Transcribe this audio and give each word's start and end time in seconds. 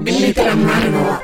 Glitter 0.00 0.48
amargo. 0.48 1.20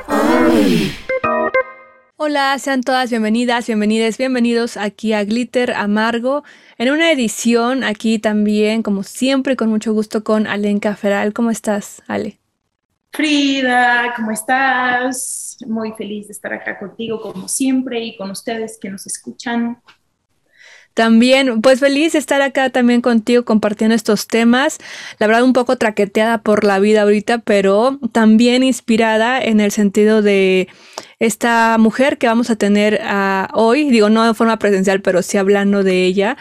Hola, 2.17 2.59
sean 2.59 2.83
todas 2.83 3.11
bienvenidas, 3.11 3.67
bienvenidas, 3.67 4.19
bienvenidos 4.19 4.77
aquí 4.77 5.13
a 5.13 5.25
Glitter 5.25 5.73
Amargo, 5.73 6.43
en 6.79 6.91
una 6.91 7.13
edición 7.13 7.85
aquí 7.85 8.19
también, 8.19 8.83
como 8.83 9.03
siempre, 9.03 9.57
con 9.57 9.71
mucho 9.71 9.93
gusto 9.93 10.25
con 10.25 10.47
Alenka 10.47 10.97
Feral. 10.97 11.33
¿Cómo 11.33 11.51
estás, 11.51 12.03
Ale? 12.09 12.41
Frida, 13.13 14.13
¿cómo 14.17 14.33
estás? 14.33 15.57
Muy 15.67 15.93
feliz 15.93 16.27
de 16.27 16.33
estar 16.33 16.53
acá 16.53 16.79
contigo, 16.79 17.21
como 17.21 17.47
siempre, 17.47 18.03
y 18.03 18.17
con 18.17 18.31
ustedes 18.33 18.79
que 18.81 18.91
nos 18.91 19.07
escuchan. 19.07 19.81
También, 20.95 21.61
pues 21.61 21.81
feliz 21.81 22.15
estar 22.15 22.41
acá 22.41 22.71
también 22.71 23.01
contigo 23.01 23.45
compartiendo 23.45 23.97
estos 23.97 24.29
temas. 24.29 24.79
La 25.19 25.27
verdad, 25.27 25.43
un 25.43 25.53
poco 25.53 25.77
traqueteada 25.77 26.39
por 26.39 26.63
la 26.65 26.79
vida 26.79 27.03
ahorita, 27.03 27.39
pero 27.39 27.99
también 28.13 28.63
inspirada 28.63 29.43
en 29.43 29.61
el 29.61 29.73
sentido 29.73 30.23
de 30.23 30.69
esta 31.19 31.77
mujer 31.79 32.17
que 32.17 32.29
vamos 32.29 32.49
a 32.51 32.57
tener 32.57 33.01
ah, 33.03 33.49
hoy. 33.55 33.91
Digo, 33.91 34.09
no 34.09 34.25
de 34.25 34.35
forma 34.35 34.59
presencial, 34.59 35.03
pero 35.03 35.23
sí 35.23 35.37
hablando 35.37 35.83
de 35.83 36.05
ella 36.05 36.37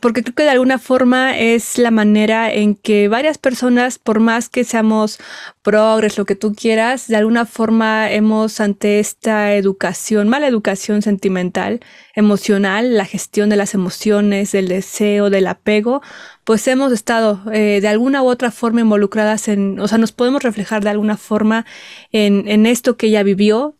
porque 0.00 0.22
creo 0.22 0.34
que 0.34 0.42
de 0.42 0.50
alguna 0.50 0.78
forma 0.78 1.38
es 1.38 1.78
la 1.78 1.90
manera 1.90 2.52
en 2.52 2.74
que 2.74 3.08
varias 3.08 3.38
personas, 3.38 3.98
por 3.98 4.20
más 4.20 4.50
que 4.50 4.62
seamos 4.64 5.18
progres, 5.62 6.18
lo 6.18 6.26
que 6.26 6.34
tú 6.34 6.54
quieras, 6.54 7.08
de 7.08 7.16
alguna 7.16 7.46
forma 7.46 8.10
hemos 8.10 8.60
ante 8.60 8.98
esta 9.00 9.54
educación, 9.54 10.28
mala 10.28 10.48
educación 10.48 11.00
sentimental, 11.00 11.80
emocional, 12.14 12.94
la 12.94 13.06
gestión 13.06 13.48
de 13.48 13.56
las 13.56 13.72
emociones, 13.72 14.52
del 14.52 14.68
deseo, 14.68 15.30
del 15.30 15.46
apego, 15.46 16.02
pues 16.44 16.68
hemos 16.68 16.92
estado 16.92 17.40
eh, 17.50 17.80
de 17.80 17.88
alguna 17.88 18.22
u 18.22 18.26
otra 18.26 18.50
forma 18.50 18.82
involucradas 18.82 19.48
en, 19.48 19.80
o 19.80 19.88
sea, 19.88 19.96
nos 19.96 20.12
podemos 20.12 20.42
reflejar 20.42 20.84
de 20.84 20.90
alguna 20.90 21.16
forma 21.16 21.64
en, 22.12 22.46
en 22.48 22.66
esto 22.66 22.98
que 22.98 23.06
ella 23.06 23.22
vivió, 23.22 23.74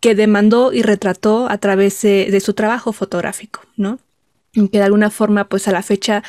que 0.00 0.14
demandó 0.14 0.72
y 0.72 0.82
retrató 0.82 1.48
a 1.48 1.56
través 1.56 2.02
de, 2.02 2.28
de 2.30 2.40
su 2.40 2.52
trabajo 2.52 2.92
fotográfico, 2.92 3.62
¿no? 3.76 3.98
Que 4.52 4.78
de 4.78 4.82
alguna 4.82 5.10
forma, 5.10 5.48
pues 5.48 5.66
a 5.68 5.72
la 5.72 5.82
fecha, 5.82 6.22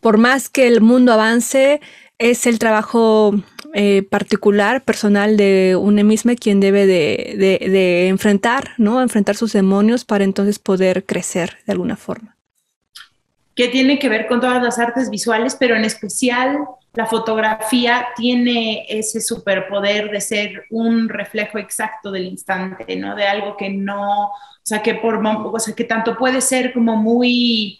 por 0.00 0.18
más 0.18 0.48
que 0.48 0.68
el 0.68 0.80
mundo 0.80 1.12
avance, 1.12 1.80
es 2.18 2.46
el 2.46 2.58
trabajo 2.58 3.34
eh, 3.74 4.06
particular, 4.08 4.84
personal 4.84 5.36
de 5.36 5.76
una 5.78 6.02
misma 6.02 6.34
quien 6.36 6.60
debe 6.60 6.86
de, 6.86 8.08
enfrentar, 8.08 8.70
¿no? 8.78 9.02
Enfrentar 9.02 9.36
sus 9.36 9.52
demonios 9.52 10.04
para 10.04 10.24
entonces 10.24 10.58
poder 10.58 11.04
crecer 11.04 11.58
de 11.66 11.72
alguna 11.72 11.96
forma. 11.96 12.35
Que 13.56 13.68
tiene 13.68 13.98
que 13.98 14.08
ver 14.08 14.28
con 14.28 14.40
todas 14.40 14.62
las 14.62 14.78
artes 14.78 15.10
visuales, 15.10 15.56
pero 15.58 15.74
en 15.74 15.84
especial 15.84 16.58
la 16.92 17.06
fotografía 17.06 18.08
tiene 18.16 18.86
ese 18.88 19.20
superpoder 19.20 20.10
de 20.10 20.20
ser 20.20 20.64
un 20.70 21.08
reflejo 21.08 21.58
exacto 21.58 22.12
del 22.12 22.26
instante, 22.26 22.94
¿no? 22.96 23.16
De 23.16 23.26
algo 23.26 23.56
que 23.56 23.70
no 23.70 24.30
o 24.66 24.68
sea, 24.68 24.82
que, 24.82 24.96
por, 24.96 25.24
o 25.24 25.58
sea, 25.60 25.76
que 25.76 25.84
tanto 25.84 26.16
puede 26.16 26.40
ser 26.40 26.72
como 26.72 26.96
muy, 26.96 27.78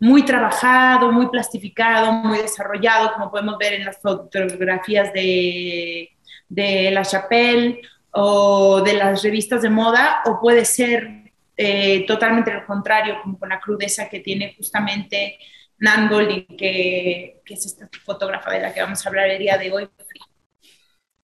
muy 0.00 0.24
trabajado, 0.24 1.12
muy 1.12 1.26
plastificado, 1.26 2.10
muy 2.10 2.38
desarrollado, 2.38 3.12
como 3.12 3.30
podemos 3.30 3.58
ver 3.58 3.74
en 3.74 3.84
las 3.84 4.00
fotografías 4.00 5.12
de, 5.12 6.08
de 6.48 6.90
La 6.90 7.02
Chapelle 7.04 7.82
o 8.12 8.80
de 8.80 8.94
las 8.94 9.22
revistas 9.22 9.60
de 9.60 9.68
moda, 9.68 10.22
o 10.24 10.40
puede 10.40 10.64
ser 10.64 11.21
eh, 11.64 12.04
totalmente 12.08 12.52
lo 12.52 12.66
contrario, 12.66 13.18
como 13.22 13.38
con 13.38 13.48
la 13.48 13.60
crudeza 13.60 14.08
que 14.08 14.18
tiene 14.18 14.52
justamente 14.56 15.38
Nan 15.78 16.08
Golding, 16.08 16.56
que, 16.56 17.40
es 17.46 17.66
esta 17.66 17.88
fotógrafa 18.04 18.50
de 18.50 18.60
la 18.60 18.74
que 18.74 18.80
vamos 18.80 19.04
a 19.04 19.08
hablar 19.08 19.28
el 19.28 19.38
día 19.38 19.56
de 19.58 19.70
hoy, 19.70 19.88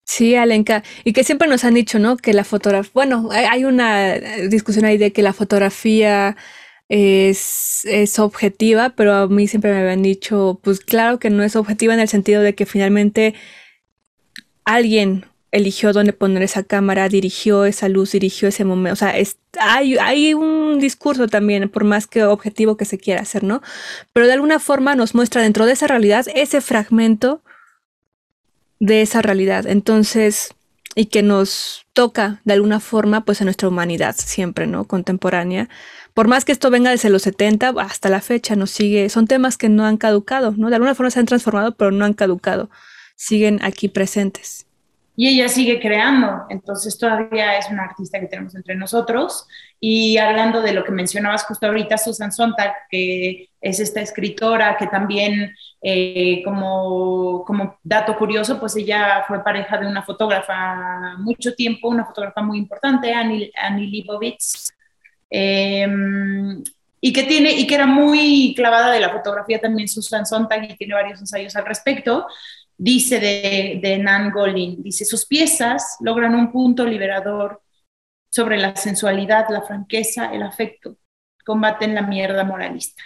Sí, 0.04 0.36
Alenka, 0.36 0.84
y 1.04 1.14
que 1.14 1.24
siempre 1.24 1.48
nos 1.48 1.64
han 1.64 1.74
dicho, 1.74 1.98
¿no? 1.98 2.16
Que 2.18 2.34
la 2.34 2.44
fotografía, 2.44 2.90
bueno, 2.94 3.30
hay 3.32 3.64
una 3.64 4.14
discusión 4.48 4.84
ahí 4.84 4.98
de 4.98 5.12
que 5.12 5.22
la 5.22 5.32
fotografía 5.32 6.36
es, 6.88 7.84
es 7.84 8.18
objetiva, 8.18 8.90
pero 8.90 9.14
a 9.14 9.28
mí 9.28 9.48
siempre 9.48 9.72
me 9.72 9.80
habían 9.80 10.02
dicho, 10.02 10.60
pues 10.62 10.80
claro 10.80 11.18
que 11.18 11.30
no 11.30 11.42
es 11.42 11.56
objetiva 11.56 11.94
en 11.94 12.00
el 12.00 12.08
sentido 12.08 12.42
de 12.42 12.54
que 12.54 12.66
finalmente 12.66 13.34
alguien 14.64 15.24
eligió 15.52 15.92
dónde 15.92 16.12
poner 16.12 16.42
esa 16.42 16.62
cámara, 16.62 17.08
dirigió 17.08 17.64
esa 17.64 17.88
luz, 17.88 18.12
dirigió 18.12 18.48
ese 18.48 18.64
momento. 18.64 18.92
O 18.92 18.96
sea, 18.96 19.14
hay, 19.58 19.96
hay, 19.98 20.34
un 20.34 20.78
discurso 20.78 21.28
también, 21.28 21.68
por 21.68 21.84
más 21.84 22.06
que 22.06 22.24
objetivo 22.24 22.76
que 22.76 22.84
se 22.84 22.98
quiera 22.98 23.22
hacer, 23.22 23.44
¿no? 23.44 23.62
Pero 24.12 24.26
de 24.26 24.32
alguna 24.32 24.58
forma 24.58 24.94
nos 24.94 25.14
muestra 25.14 25.42
dentro 25.42 25.66
de 25.66 25.72
esa 25.72 25.86
realidad 25.86 26.26
ese 26.34 26.60
fragmento 26.60 27.42
de 28.80 29.02
esa 29.02 29.22
realidad. 29.22 29.66
Entonces, 29.66 30.54
y 30.94 31.06
que 31.06 31.22
nos 31.22 31.86
toca 31.92 32.40
de 32.44 32.54
alguna 32.54 32.80
forma, 32.80 33.24
pues 33.24 33.40
a 33.40 33.44
nuestra 33.44 33.68
humanidad 33.68 34.14
siempre, 34.18 34.66
¿no? 34.66 34.84
Contemporánea. 34.84 35.68
Por 36.14 36.28
más 36.28 36.44
que 36.44 36.52
esto 36.52 36.70
venga 36.70 36.90
desde 36.90 37.10
los 37.10 37.22
70 37.22 37.74
hasta 37.78 38.08
la 38.08 38.20
fecha, 38.20 38.56
nos 38.56 38.70
sigue, 38.70 39.08
son 39.10 39.26
temas 39.26 39.56
que 39.58 39.68
no 39.68 39.84
han 39.86 39.96
caducado, 39.98 40.54
¿no? 40.56 40.70
De 40.70 40.76
alguna 40.76 40.94
forma 40.94 41.10
se 41.10 41.20
han 41.20 41.26
transformado, 41.26 41.76
pero 41.76 41.90
no 41.90 42.04
han 42.04 42.14
caducado, 42.14 42.70
siguen 43.14 43.60
aquí 43.62 43.88
presentes 43.88 44.65
y 45.18 45.28
ella 45.28 45.48
sigue 45.48 45.80
creando, 45.80 46.44
entonces 46.50 46.98
todavía 46.98 47.56
es 47.56 47.70
una 47.70 47.84
artista 47.84 48.20
que 48.20 48.26
tenemos 48.26 48.54
entre 48.54 48.74
nosotros. 48.76 49.46
Y 49.80 50.18
hablando 50.18 50.60
de 50.60 50.74
lo 50.74 50.84
que 50.84 50.92
mencionabas 50.92 51.44
justo 51.44 51.66
ahorita, 51.66 51.96
Susan 51.96 52.30
Sontag, 52.30 52.74
que 52.90 53.48
es 53.58 53.80
esta 53.80 54.02
escritora 54.02 54.76
que 54.76 54.86
también, 54.88 55.54
eh, 55.80 56.42
como, 56.44 57.44
como 57.46 57.78
dato 57.82 58.14
curioso, 58.14 58.60
pues 58.60 58.76
ella 58.76 59.24
fue 59.26 59.42
pareja 59.42 59.78
de 59.78 59.86
una 59.86 60.02
fotógrafa 60.02 61.16
mucho 61.16 61.54
tiempo, 61.54 61.88
una 61.88 62.04
fotógrafa 62.04 62.42
muy 62.42 62.58
importante, 62.58 63.14
Annie, 63.14 63.50
Annie 63.56 63.90
Leibovitz, 63.90 64.70
em, 65.30 66.62
y 67.00 67.12
que 67.12 67.22
tiene 67.22 67.52
y 67.52 67.66
que 67.66 67.74
era 67.74 67.86
muy 67.86 68.52
clavada 68.54 68.92
de 68.92 69.00
la 69.00 69.10
fotografía 69.10 69.60
también 69.60 69.88
Susan 69.88 70.26
Sontag 70.26 70.64
y 70.64 70.76
tiene 70.76 70.94
varios 70.94 71.20
ensayos 71.20 71.56
al 71.56 71.64
respecto 71.64 72.26
dice 72.76 73.20
de, 73.20 73.80
de 73.82 73.98
Nan 73.98 74.30
Goldin, 74.30 74.82
dice, 74.82 75.04
sus 75.04 75.26
piezas 75.26 75.96
logran 76.00 76.34
un 76.34 76.52
punto 76.52 76.84
liberador 76.84 77.62
sobre 78.30 78.58
la 78.58 78.76
sensualidad, 78.76 79.46
la 79.48 79.62
franqueza, 79.62 80.32
el 80.32 80.42
afecto, 80.42 80.96
combaten 81.44 81.94
la 81.94 82.02
mierda 82.02 82.44
moralista. 82.44 83.02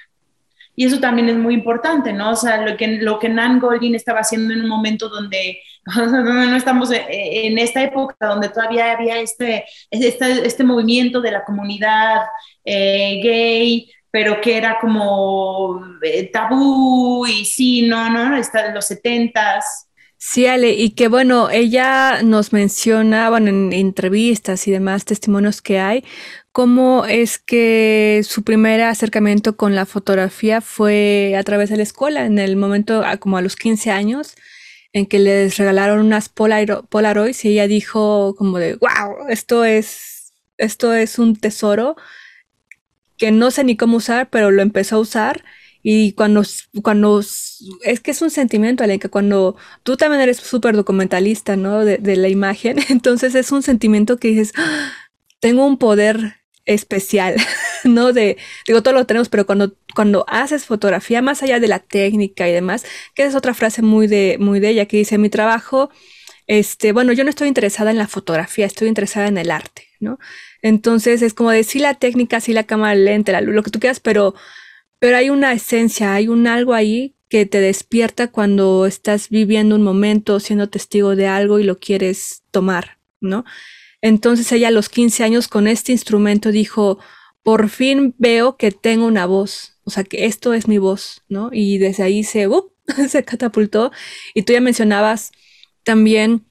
Y 0.75 0.87
eso 0.87 0.99
también 0.99 1.29
es 1.29 1.37
muy 1.37 1.55
importante, 1.55 2.13
¿no? 2.13 2.31
O 2.31 2.37
sea, 2.37 2.67
lo 2.67 2.77
que, 2.77 2.87
lo 2.89 3.19
que 3.19 3.29
Nan 3.29 3.61
Goldin 3.61 3.95
estaba 3.95 4.21
haciendo 4.21 4.55
en 4.55 4.63
un 4.63 4.69
momento 4.69 5.09
donde 5.09 5.61
no 5.85 6.57
estamos 6.57 6.91
en 6.93 7.59
esta 7.59 7.83
época, 7.83 8.27
donde 8.27 8.49
todavía 8.49 8.93
había 8.93 9.21
este, 9.21 9.65
este, 9.91 10.47
este 10.47 10.65
movimiento 10.65 11.21
de 11.21 11.33
la 11.33 11.45
comunidad 11.45 12.23
eh, 12.65 13.21
gay, 13.23 13.93
pero 14.11 14.41
que 14.41 14.57
era 14.57 14.79
como 14.81 15.85
eh, 16.03 16.31
tabú 16.33 17.27
y 17.27 17.45
sí, 17.45 17.83
no, 17.83 18.11
no, 18.11 18.37
está 18.37 18.67
de 18.67 18.75
los 18.75 18.87
setentas. 18.87 19.87
Sí, 20.23 20.47
Ale, 20.47 20.73
y 20.73 20.91
que 20.91 21.09
bueno, 21.09 21.49
ella 21.51 22.23
nos 22.23 22.53
menciona, 22.53 23.31
bueno, 23.31 23.49
en 23.49 23.73
entrevistas 23.73 24.69
y 24.69 24.71
demás 24.71 25.07
testimonios 25.07 25.63
que 25.63 25.79
hay, 25.79 26.05
cómo 26.53 27.07
es 27.07 27.39
que 27.39 28.21
su 28.25 28.43
primer 28.45 28.83
acercamiento 28.83 29.57
con 29.57 29.75
la 29.75 29.87
fotografía 29.87 30.61
fue 30.61 31.35
a 31.39 31.43
través 31.43 31.71
de 31.71 31.79
la 31.79 31.85
escuela, 31.85 32.27
en 32.27 32.39
el 32.39 32.57
momento, 32.57 33.03
como 33.19 33.39
a 33.39 33.43
los 33.43 33.57
15 33.57 33.91
años, 33.91 34.35
en 34.93 35.07
que 35.07 35.21
les 35.21 35.57
regalaron 35.57 36.01
unas 36.01 36.29
Polaroids 36.29 37.45
y 37.45 37.49
ella 37.51 37.67
dijo 37.67 38.35
como 38.37 38.59
de, 38.59 38.75
wow, 38.75 39.29
esto 39.29 39.65
es, 39.65 40.35
esto 40.59 40.93
es 40.93 41.19
un 41.19 41.37
tesoro 41.37 41.97
que 43.21 43.31
no 43.31 43.51
sé 43.51 43.65
ni 43.65 43.77
cómo 43.77 43.99
usar, 43.99 44.31
pero 44.31 44.51
lo 44.51 44.63
empezó 44.63 44.97
a 44.97 45.01
usar. 45.01 45.45
Y 45.83 46.13
cuando, 46.13 46.43
cuando, 46.83 47.21
es 47.21 48.01
que 48.01 48.11
es 48.11 48.23
un 48.23 48.31
sentimiento, 48.31 48.83
que 48.99 49.11
cuando 49.11 49.57
tú 49.83 49.99
también 49.99 50.23
eres 50.23 50.39
súper 50.39 50.75
documentalista, 50.75 51.55
¿no? 51.55 51.85
De, 51.85 51.99
la 52.17 52.29
imagen, 52.29 52.79
entonces 52.89 53.35
es 53.35 53.53
un 53.53 53.63
sentimiento 53.63 54.17
que 54.17 54.29
dices, 54.29 54.53
¡Ah! 54.57 54.93
tengo 55.39 55.67
un 55.67 55.77
poder 55.77 56.37
especial, 56.65 57.37
¿no? 57.85 58.15
De, 58.15 58.39
digo, 58.67 58.83
todo 58.83 58.95
lo 58.95 59.07
tenemos, 59.07 59.29
pero 59.29 59.45
cuando, 59.45 59.75
cuando 59.95 60.25
haces 60.27 60.65
fotografía, 60.65 61.21
más 61.21 61.43
allá 61.43 61.61
de 61.61 61.69
la 61.69 61.79
técnica 61.79 62.49
y 62.49 62.53
demás, 62.53 62.87
que 63.15 63.25
es 63.25 63.35
otra 63.35 63.53
frase 63.53 63.83
muy 63.83 64.07
de, 64.07 64.39
muy 64.41 64.61
de 64.61 64.71
ella, 64.71 64.87
que 64.87 64.97
dice, 64.97 65.19
mi 65.19 65.29
trabajo, 65.29 65.91
este, 66.47 66.93
bueno, 66.93 67.13
yo 67.13 67.25
no 67.25 67.31
estoy 67.31 67.49
interesada 67.49 67.91
en 67.91 67.99
la 67.99 68.09
fotografía, 68.09 68.65
estoy 68.65 68.89
interesada 68.89 69.29
en 69.29 69.37
el 69.37 69.51
arte, 69.51 69.89
¿no? 70.01 70.19
Entonces 70.63 71.23
es 71.23 71.35
como 71.35 71.51
decir 71.51 71.83
la 71.83 71.95
técnica, 71.95 72.41
sí 72.41 72.53
la 72.53 72.65
cámara 72.65 72.95
lenta, 72.95 73.41
lo 73.41 73.63
que 73.63 73.71
tú 73.71 73.81
quieras, 73.81 74.01
pero, 74.01 74.35
pero 74.99 75.17
hay 75.17 75.31
una 75.31 75.53
esencia, 75.53 76.15
hay 76.15 76.29
un 76.29 76.47
algo 76.47 76.75
ahí 76.75 77.15
que 77.29 77.47
te 77.47 77.61
despierta 77.61 78.29
cuando 78.29 78.87
estás 78.87 79.29
viviendo 79.29 79.77
un 79.77 79.83
momento, 79.83 80.41
siendo 80.41 80.69
testigo 80.69 81.17
de 81.17 81.29
algo 81.29 81.59
y 81.59 81.65
lo 81.65 81.79
quieres 81.79 82.43
tomar, 82.51 82.99
¿no? 83.21 83.45
Entonces 84.03 84.51
ella 84.53 84.69
a 84.69 84.73
los 84.73 84.89
15 84.89 85.25
años 85.25 85.47
con 85.47 85.69
este 85.69 85.93
instrumento 85.93 86.51
dijo, 86.51 86.99
por 87.43 87.69
fin 87.69 88.15
veo 88.19 88.57
que 88.57 88.73
tengo 88.73 89.07
una 89.07 89.27
voz, 89.27 89.77
o 89.85 89.91
sea, 89.91 90.05
que 90.05 90.27
esto 90.27 90.55
es 90.55 90.69
mi 90.69 90.79
voz, 90.79 91.23
¿no? 91.29 91.51
Y 91.53 91.79
desde 91.79 92.03
ahí 92.03 92.25
se, 92.25 92.49
se 93.09 93.25
catapultó. 93.25 93.93
Y 94.35 94.43
tú 94.43 94.53
ya 94.53 94.61
mencionabas 94.61 95.33
también 95.85 96.45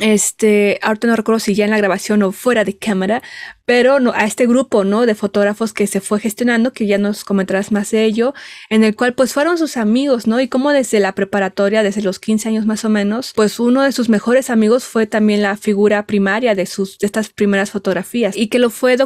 este, 0.00 0.78
ahorita 0.82 1.06
no 1.06 1.16
recuerdo 1.16 1.40
si 1.40 1.54
ya 1.54 1.64
en 1.64 1.70
la 1.70 1.78
grabación 1.78 2.22
o 2.22 2.32
fuera 2.32 2.64
de 2.64 2.76
cámara, 2.76 3.22
pero 3.64 3.98
no, 3.98 4.12
a 4.14 4.24
este 4.24 4.46
grupo, 4.46 4.84
¿no? 4.84 5.06
De 5.06 5.14
fotógrafos 5.14 5.72
que 5.72 5.86
se 5.86 6.00
fue 6.00 6.20
gestionando, 6.20 6.72
que 6.72 6.86
ya 6.86 6.98
nos 6.98 7.24
comentarás 7.24 7.72
más 7.72 7.90
de 7.90 8.04
ello, 8.04 8.32
en 8.70 8.84
el 8.84 8.94
cual 8.94 9.14
pues 9.14 9.32
fueron 9.32 9.58
sus 9.58 9.76
amigos, 9.76 10.26
¿no? 10.26 10.40
Y 10.40 10.48
como 10.48 10.70
desde 10.70 11.00
la 11.00 11.14
preparatoria, 11.14 11.82
desde 11.82 12.02
los 12.02 12.20
15 12.20 12.48
años 12.48 12.66
más 12.66 12.84
o 12.84 12.88
menos, 12.88 13.32
pues 13.34 13.58
uno 13.58 13.82
de 13.82 13.92
sus 13.92 14.08
mejores 14.08 14.50
amigos 14.50 14.84
fue 14.84 15.06
también 15.06 15.42
la 15.42 15.56
figura 15.56 16.06
primaria 16.06 16.54
de 16.54 16.66
sus, 16.66 16.98
de 16.98 17.06
estas 17.06 17.30
primeras 17.30 17.70
fotografías 17.70 18.36
y 18.36 18.48
que 18.48 18.58
lo 18.58 18.70
fue 18.70 18.96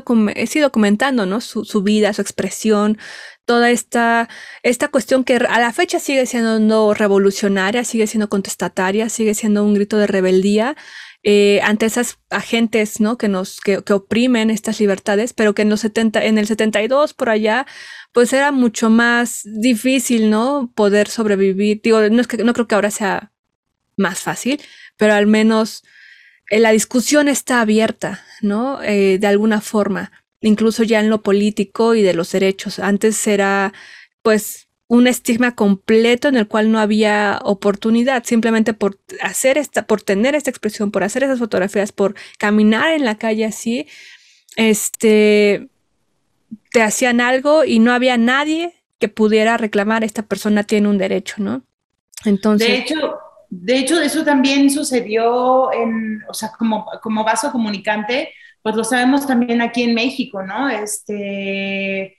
sí, 0.47 0.61
documentando, 0.61 1.27
¿no? 1.27 1.41
Su 1.41 1.83
vida, 1.83 2.13
su 2.13 2.21
expresión, 2.21 2.99
toda 3.51 3.73
esta, 3.73 4.29
esta 4.63 4.87
cuestión 4.87 5.25
que 5.25 5.35
a 5.35 5.59
la 5.59 5.73
fecha 5.73 5.99
sigue 5.99 6.25
siendo 6.25 6.95
revolucionaria, 6.95 7.83
sigue 7.83 8.07
siendo 8.07 8.29
contestataria, 8.29 9.09
sigue 9.09 9.35
siendo 9.35 9.65
un 9.65 9.75
grito 9.75 9.97
de 9.97 10.07
rebeldía 10.07 10.77
eh, 11.25 11.61
ante 11.65 11.87
esas 11.87 12.21
agentes 12.31 13.01
¿no? 13.01 13.19
que 13.19 13.27
nos 13.27 13.61
que, 13.61 13.83
oprimen 13.93 14.51
estas 14.51 14.79
libertades, 14.79 15.33
pero 15.33 15.53
que 15.53 15.63
en 15.63 15.69
los 15.69 15.81
70, 15.81 16.25
en 16.27 16.39
el 16.39 16.47
72 16.47 17.13
por 17.13 17.29
allá, 17.29 17.67
pues 18.13 18.33
era 18.33 18.53
mucho 18.53 18.89
más 18.89 19.41
difícil, 19.45 20.31
¿no? 20.31 20.71
Poder 20.77 21.09
sobrevivir. 21.09 21.81
Digo, 21.83 22.09
no 22.09 22.21
es 22.21 22.29
que 22.29 22.37
no 22.45 22.53
creo 22.53 22.69
que 22.69 22.77
ahora 22.77 22.93
sea 22.93 23.33
más 23.97 24.21
fácil, 24.21 24.63
pero 24.97 25.15
al 25.15 25.27
menos 25.27 25.83
eh, 26.51 26.61
la 26.61 26.71
discusión 26.71 27.27
está 27.27 27.63
abierta, 27.63 28.25
¿no? 28.43 28.81
Eh, 28.85 29.19
de 29.19 29.27
alguna 29.27 29.61
forma 29.61 30.13
incluso 30.41 30.83
ya 30.83 31.01
en 31.01 31.11
lo 31.11 31.23
político 31.23 31.95
y 31.95 32.03
de 32.03 32.15
los 32.15 32.33
derechos. 32.33 32.79
Antes 32.79 33.27
era 33.27 33.73
pues 34.23 34.69
un 34.89 35.07
estigma 35.07 35.55
completo 35.55 36.27
en 36.29 36.37
el 36.37 36.49
cual 36.49 36.73
no 36.73 36.81
había 36.81 37.39
oportunidad, 37.45 38.25
simplemente 38.25 38.75
por 38.75 38.99
hacer 39.23 39.57
esta, 39.57 39.87
por 39.87 40.03
tener 40.03 40.35
esta 40.35 40.51
expresión, 40.51 40.91
por 40.91 41.05
hacer 41.05 41.23
esas 41.23 41.39
fotografías, 41.39 41.93
por 41.93 42.17
caminar 42.39 42.93
en 42.93 43.05
la 43.05 43.17
calle 43.17 43.45
así, 43.45 43.87
este, 44.57 45.69
te 46.73 46.83
hacían 46.83 47.21
algo 47.21 47.65
y 47.65 47.79
no 47.79 47.93
había 47.93 48.17
nadie 48.17 48.75
que 48.99 49.09
pudiera 49.09 49.57
reclamar, 49.57 50.03
esta 50.03 50.23
persona 50.23 50.65
tiene 50.65 50.89
un 50.89 50.99
derecho, 50.99 51.37
¿no? 51.39 51.63
Entonces. 52.25 52.69
De 52.69 52.77
hecho, 52.79 53.19
de 53.49 53.79
hecho, 53.79 54.01
eso 54.01 54.25
también 54.25 54.71
sucedió 54.71 55.73
en, 55.73 56.23
o 56.29 56.35
sea, 56.35 56.53
como, 56.57 56.87
como 57.03 57.25
vaso 57.25 57.51
comunicante, 57.51 58.33
pues 58.63 58.77
lo 58.77 58.85
sabemos 58.85 59.27
también 59.27 59.63
aquí 59.63 59.83
en 59.83 59.95
México, 59.95 60.43
¿no? 60.43 60.69
Este, 60.69 62.17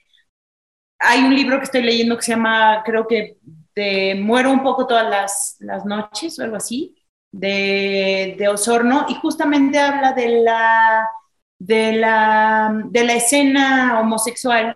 hay 0.99 1.23
un 1.23 1.35
libro 1.35 1.57
que 1.57 1.65
estoy 1.65 1.83
leyendo 1.83 2.15
que 2.15 2.23
se 2.23 2.31
llama, 2.31 2.83
creo 2.85 3.07
que, 3.07 3.37
de 3.75 4.15
Muero 4.15 4.51
un 4.51 4.63
poco 4.63 4.85
todas 4.87 5.09
las, 5.09 5.55
las 5.59 5.85
noches 5.85 6.37
o 6.39 6.43
algo 6.43 6.57
así, 6.57 6.95
de, 7.31 8.35
de, 8.37 8.47
Osorno, 8.49 9.05
y 9.09 9.15
justamente 9.15 9.79
habla 9.79 10.13
de 10.13 10.41
la, 10.43 11.07
de 11.59 11.93
la, 11.93 12.71
de 12.85 13.03
la 13.05 13.13
escena 13.13 13.99
homosexual 13.99 14.75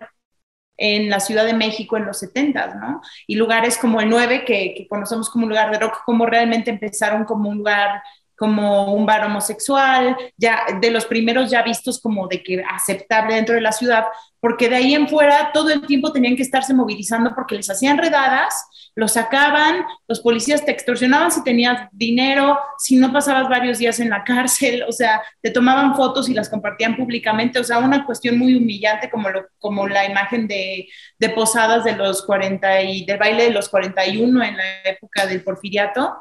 en 0.78 1.10
la 1.10 1.20
Ciudad 1.20 1.44
de 1.44 1.54
México 1.54 1.96
en 1.96 2.06
los 2.06 2.18
70, 2.18 2.74
¿no? 2.76 3.00
Y 3.26 3.36
lugares 3.36 3.78
como 3.78 4.00
el 4.00 4.08
9, 4.08 4.44
que, 4.44 4.74
que, 4.74 4.88
conocemos 4.88 5.30
como 5.30 5.44
un 5.44 5.50
lugar 5.50 5.70
de 5.70 5.78
rock, 5.78 6.02
como 6.04 6.26
realmente 6.26 6.70
empezaron 6.70 7.24
como 7.24 7.50
un 7.50 7.58
lugar 7.58 8.02
como 8.36 8.92
un 8.94 9.06
bar 9.06 9.24
homosexual, 9.24 10.16
ya 10.36 10.64
de 10.80 10.90
los 10.90 11.06
primeros 11.06 11.50
ya 11.50 11.62
vistos 11.62 12.00
como 12.00 12.28
de 12.28 12.42
que 12.42 12.62
aceptable 12.68 13.34
dentro 13.34 13.54
de 13.54 13.62
la 13.62 13.72
ciudad, 13.72 14.04
porque 14.40 14.68
de 14.68 14.76
ahí 14.76 14.94
en 14.94 15.08
fuera 15.08 15.50
todo 15.52 15.70
el 15.70 15.86
tiempo 15.86 16.12
tenían 16.12 16.36
que 16.36 16.42
estarse 16.42 16.74
movilizando 16.74 17.34
porque 17.34 17.56
les 17.56 17.68
hacían 17.70 17.98
redadas, 17.98 18.54
los 18.94 19.12
sacaban, 19.12 19.84
los 20.06 20.20
policías 20.20 20.64
te 20.64 20.70
extorsionaban 20.70 21.32
si 21.32 21.42
tenías 21.42 21.88
dinero, 21.92 22.58
si 22.78 22.96
no 22.96 23.12
pasabas 23.12 23.48
varios 23.48 23.78
días 23.78 24.00
en 24.00 24.10
la 24.10 24.24
cárcel, 24.24 24.84
o 24.88 24.92
sea, 24.92 25.22
te 25.40 25.50
tomaban 25.50 25.96
fotos 25.96 26.28
y 26.28 26.34
las 26.34 26.48
compartían 26.48 26.96
públicamente, 26.96 27.58
o 27.58 27.64
sea, 27.64 27.78
una 27.78 28.06
cuestión 28.06 28.38
muy 28.38 28.54
humillante 28.54 29.10
como, 29.10 29.30
lo, 29.30 29.46
como 29.58 29.86
la 29.86 30.04
imagen 30.06 30.46
de, 30.46 30.88
de 31.18 31.30
posadas 31.30 31.84
de 31.84 31.96
los 31.96 32.22
40 32.24 32.82
y 32.82 33.04
del 33.04 33.18
baile 33.18 33.44
de 33.44 33.50
los 33.50 33.68
41 33.68 34.44
en 34.44 34.56
la 34.56 34.82
época 34.84 35.26
del 35.26 35.42
porfiriato, 35.42 36.14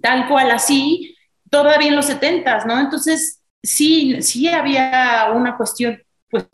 tal 0.00 0.28
cual 0.28 0.50
así, 0.50 1.16
todavía 1.50 1.88
en 1.88 1.96
los 1.96 2.06
70, 2.06 2.64
¿no? 2.64 2.80
Entonces, 2.80 3.42
sí, 3.62 4.20
sí 4.22 4.48
había 4.48 5.30
una 5.34 5.56
cuestión, 5.56 6.02
pues, 6.30 6.46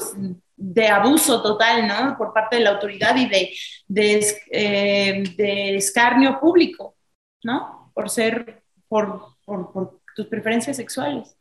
de 0.56 0.88
abuso 0.88 1.42
total, 1.42 1.86
¿no? 1.86 2.16
Por 2.16 2.32
parte 2.32 2.56
de 2.56 2.62
la 2.62 2.70
autoridad 2.70 3.16
y 3.16 3.28
de, 3.28 3.54
de, 3.86 4.42
eh, 4.50 5.76
escarnio 5.76 6.38
público, 6.40 6.96
¿no? 7.42 7.90
Por 7.94 8.08
ser, 8.08 8.62
por, 8.88 9.36
por, 9.44 10.00
tus 10.14 10.26
preferencias 10.26 10.76
sexuales. 10.76 11.36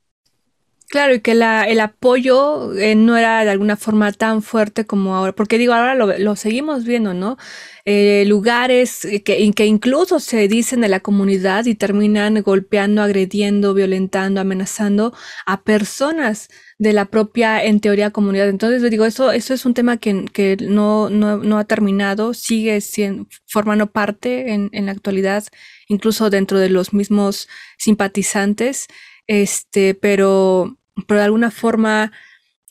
Claro, 0.93 1.15
y 1.15 1.21
que 1.21 1.31
el 1.31 1.79
apoyo 1.79 2.71
eh, 2.77 2.93
no 2.93 3.17
era 3.17 3.43
de 3.43 3.49
alguna 3.49 3.77
forma 3.77 4.11
tan 4.11 4.43
fuerte 4.43 4.85
como 4.85 5.15
ahora, 5.15 5.33
porque 5.33 5.57
digo, 5.57 5.73
ahora 5.73 5.95
lo, 5.95 6.15
lo 6.19 6.35
seguimos 6.35 6.85
viendo, 6.85 7.15
¿no? 7.15 7.35
Eh, 7.83 8.25
lugares 8.27 9.07
que, 9.25 9.51
que, 9.55 9.65
incluso 9.65 10.19
se 10.19 10.47
dicen 10.47 10.81
de 10.81 10.89
la 10.89 10.99
comunidad 10.99 11.65
y 11.65 11.73
terminan 11.73 12.39
golpeando, 12.43 13.01
agrediendo, 13.01 13.73
violentando, 13.73 14.39
amenazando 14.39 15.15
a 15.47 15.63
personas 15.63 16.49
de 16.77 16.93
la 16.93 17.05
propia, 17.05 17.63
en 17.63 17.79
teoría, 17.79 18.11
comunidad. 18.11 18.47
Entonces, 18.49 18.87
digo, 18.91 19.05
eso, 19.05 19.31
eso 19.31 19.55
es 19.55 19.65
un 19.65 19.73
tema 19.73 19.97
que, 19.97 20.25
que 20.31 20.57
no, 20.61 21.09
no, 21.09 21.37
no, 21.37 21.57
ha 21.57 21.65
terminado, 21.65 22.35
sigue 22.35 22.81
siendo, 22.81 23.25
formando 23.47 23.91
parte 23.91 24.53
en, 24.53 24.69
en 24.73 24.85
la 24.85 24.91
actualidad, 24.91 25.43
incluso 25.87 26.29
dentro 26.29 26.59
de 26.59 26.69
los 26.69 26.93
mismos 26.93 27.49
simpatizantes, 27.79 28.87
este, 29.27 29.95
pero, 29.95 30.77
pero 31.07 31.19
de 31.19 31.25
alguna 31.25 31.51
forma 31.51 32.11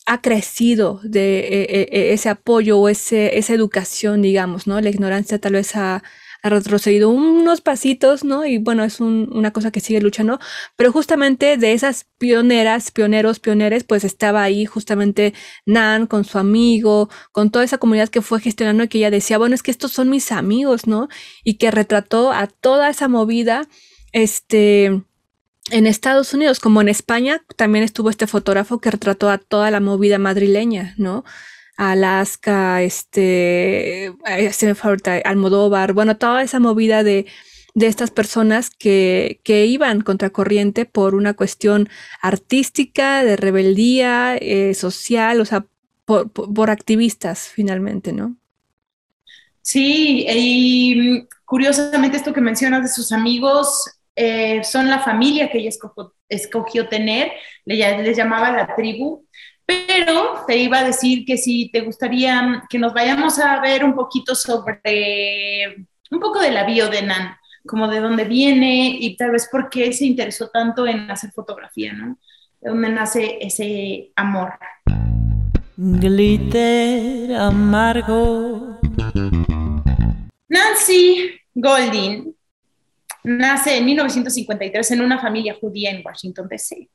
ha 0.06 0.20
crecido 0.20 1.00
de 1.04 1.40
eh, 1.40 1.62
eh, 1.62 1.88
eh, 1.92 2.12
ese 2.12 2.28
apoyo 2.28 2.78
o 2.78 2.88
esa 2.88 3.54
educación, 3.54 4.22
digamos, 4.22 4.66
¿no? 4.66 4.80
La 4.80 4.90
ignorancia 4.90 5.38
tal 5.38 5.52
vez 5.54 5.76
ha, 5.76 6.02
retrocedido 6.44 7.08
unos 7.08 7.60
pasitos, 7.60 8.24
¿no? 8.24 8.44
Y 8.44 8.58
bueno, 8.58 8.82
es 8.82 8.98
una 8.98 9.52
cosa 9.52 9.70
que 9.70 9.78
sigue 9.78 10.00
luchando, 10.00 10.40
pero 10.74 10.90
justamente 10.90 11.56
de 11.56 11.72
esas 11.72 12.08
pioneras, 12.18 12.90
pioneros, 12.90 13.38
pioneres, 13.38 13.84
pues 13.84 14.02
estaba 14.02 14.42
ahí 14.42 14.66
justamente 14.66 15.34
Nan 15.66 16.08
con 16.08 16.24
su 16.24 16.38
amigo, 16.38 17.08
con 17.30 17.52
toda 17.52 17.64
esa 17.64 17.78
comunidad 17.78 18.08
que 18.08 18.22
fue 18.22 18.40
gestionando 18.40 18.82
y 18.82 18.88
que 18.88 18.98
ella 18.98 19.12
decía, 19.12 19.38
bueno, 19.38 19.54
es 19.54 19.62
que 19.62 19.70
estos 19.70 19.92
son 19.92 20.10
mis 20.10 20.32
amigos, 20.32 20.88
¿no? 20.88 21.08
Y 21.44 21.58
que 21.58 21.70
retrató 21.70 22.32
a 22.32 22.48
toda 22.48 22.90
esa 22.90 23.06
movida, 23.06 23.68
este 24.10 25.04
en 25.72 25.86
Estados 25.86 26.34
Unidos, 26.34 26.60
como 26.60 26.80
en 26.80 26.88
España, 26.88 27.42
también 27.56 27.82
estuvo 27.84 28.10
este 28.10 28.26
fotógrafo 28.26 28.78
que 28.80 28.90
retrató 28.90 29.30
a 29.30 29.38
toda 29.38 29.70
la 29.70 29.80
movida 29.80 30.18
madrileña, 30.18 30.94
¿no? 30.98 31.24
Alaska, 31.76 32.82
este, 32.82 34.12
se 34.52 34.76
Almodóvar, 35.24 35.94
bueno, 35.94 36.16
toda 36.18 36.42
esa 36.42 36.60
movida 36.60 37.02
de, 37.02 37.26
de 37.74 37.86
estas 37.86 38.10
personas 38.10 38.68
que, 38.68 39.40
que, 39.42 39.64
iban 39.66 40.02
contracorriente 40.02 40.84
por 40.84 41.14
una 41.14 41.34
cuestión 41.34 41.88
artística, 42.20 43.24
de 43.24 43.36
rebeldía, 43.36 44.36
eh, 44.36 44.74
social, 44.74 45.40
o 45.40 45.44
sea, 45.46 45.66
por, 46.04 46.30
por, 46.30 46.70
activistas 46.70 47.48
finalmente, 47.48 48.12
¿no? 48.12 48.36
Sí, 49.62 50.26
y 50.28 51.26
curiosamente 51.46 52.18
esto 52.18 52.34
que 52.34 52.40
mencionas 52.40 52.82
de 52.82 52.88
sus 52.88 53.12
amigos, 53.12 53.90
eh, 54.14 54.62
son 54.64 54.88
la 54.88 54.98
familia 54.98 55.50
que 55.50 55.58
ella 55.58 55.70
escogió, 56.28 56.88
tener, 56.88 57.32
le, 57.64 58.02
les 58.02 58.16
llamaba 58.16 58.52
la 58.52 58.74
tribu, 58.74 59.26
pero 59.64 60.44
te 60.46 60.56
iba 60.56 60.80
a 60.80 60.84
decir 60.84 61.24
que 61.24 61.38
si 61.38 61.70
te 61.70 61.80
gustaría 61.80 62.64
que 62.68 62.78
nos 62.78 62.92
vayamos 62.92 63.38
a 63.38 63.60
ver 63.60 63.84
un 63.84 63.94
poquito 63.94 64.34
sobre, 64.34 65.76
un 66.10 66.20
poco 66.20 66.40
de 66.40 66.50
la 66.50 66.64
bio 66.64 66.88
de 66.88 67.02
Nan, 67.02 67.36
como 67.66 67.88
de 67.88 68.00
dónde 68.00 68.24
viene 68.24 68.96
y 68.98 69.16
tal 69.16 69.30
vez 69.30 69.48
por 69.50 69.70
qué 69.70 69.92
se 69.92 70.04
interesó 70.04 70.48
tanto 70.48 70.86
en 70.86 71.10
hacer 71.10 71.30
fotografía, 71.32 71.92
¿no? 71.92 72.18
De 72.60 72.70
dónde 72.70 72.88
nace 72.90 73.38
ese 73.40 74.12
amor. 74.16 74.52
Glitter 75.76 77.34
amargo. 77.34 78.78
Nancy 80.48 81.40
Golding 81.54 82.34
Nace 83.24 83.76
en 83.76 83.84
1953 83.84 84.90
en 84.90 85.00
una 85.00 85.18
familia 85.18 85.56
judía 85.60 85.90
en 85.90 86.02
Washington, 86.04 86.48
D.C., 86.48 86.88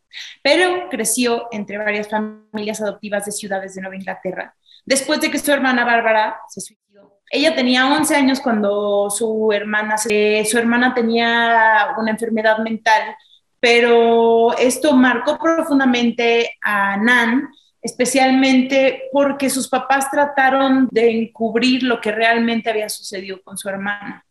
pero 0.44 0.90
creció 0.90 1.48
entre 1.52 1.78
varias 1.78 2.10
familias 2.10 2.82
adoptivas 2.82 3.26
de 3.26 3.32
ciudades 3.32 3.76
de 3.76 3.82
Nueva 3.82 3.96
Inglaterra. 3.96 4.54
Después 4.86 5.22
de 5.22 5.32
que 5.32 5.40
su 5.40 5.52
hermana 5.52 5.86
Bárbara 5.86 6.38
se 6.50 6.60
suicidó, 6.60 7.22
ella 7.32 7.56
tenía 7.56 7.88
11 7.88 8.16
años 8.16 8.40
cuando 8.42 9.10
su 9.10 9.52
hermana, 9.54 9.98
su 9.98 10.58
hermana 10.58 10.94
tenía 10.94 11.96
una 11.98 12.12
enfermedad 12.12 12.58
mental, 12.60 13.16
pero 13.60 14.58
esto 14.58 14.94
marcó 14.94 15.38
profundamente 15.38 16.58
a 16.62 16.98
Nan, 16.98 17.50
especialmente 17.82 19.04
porque 19.14 19.50
sus 19.50 19.70
papás 19.70 20.12
trataron 20.12 20.90
de 20.92 21.10
encubrir 21.10 21.84
lo 21.84 22.02
que 22.02 22.12
realmente 22.12 22.70
había 22.70 22.90
sucedido 22.90 23.42
con 23.44 23.58
su 23.58 23.70
hermana 23.70 24.27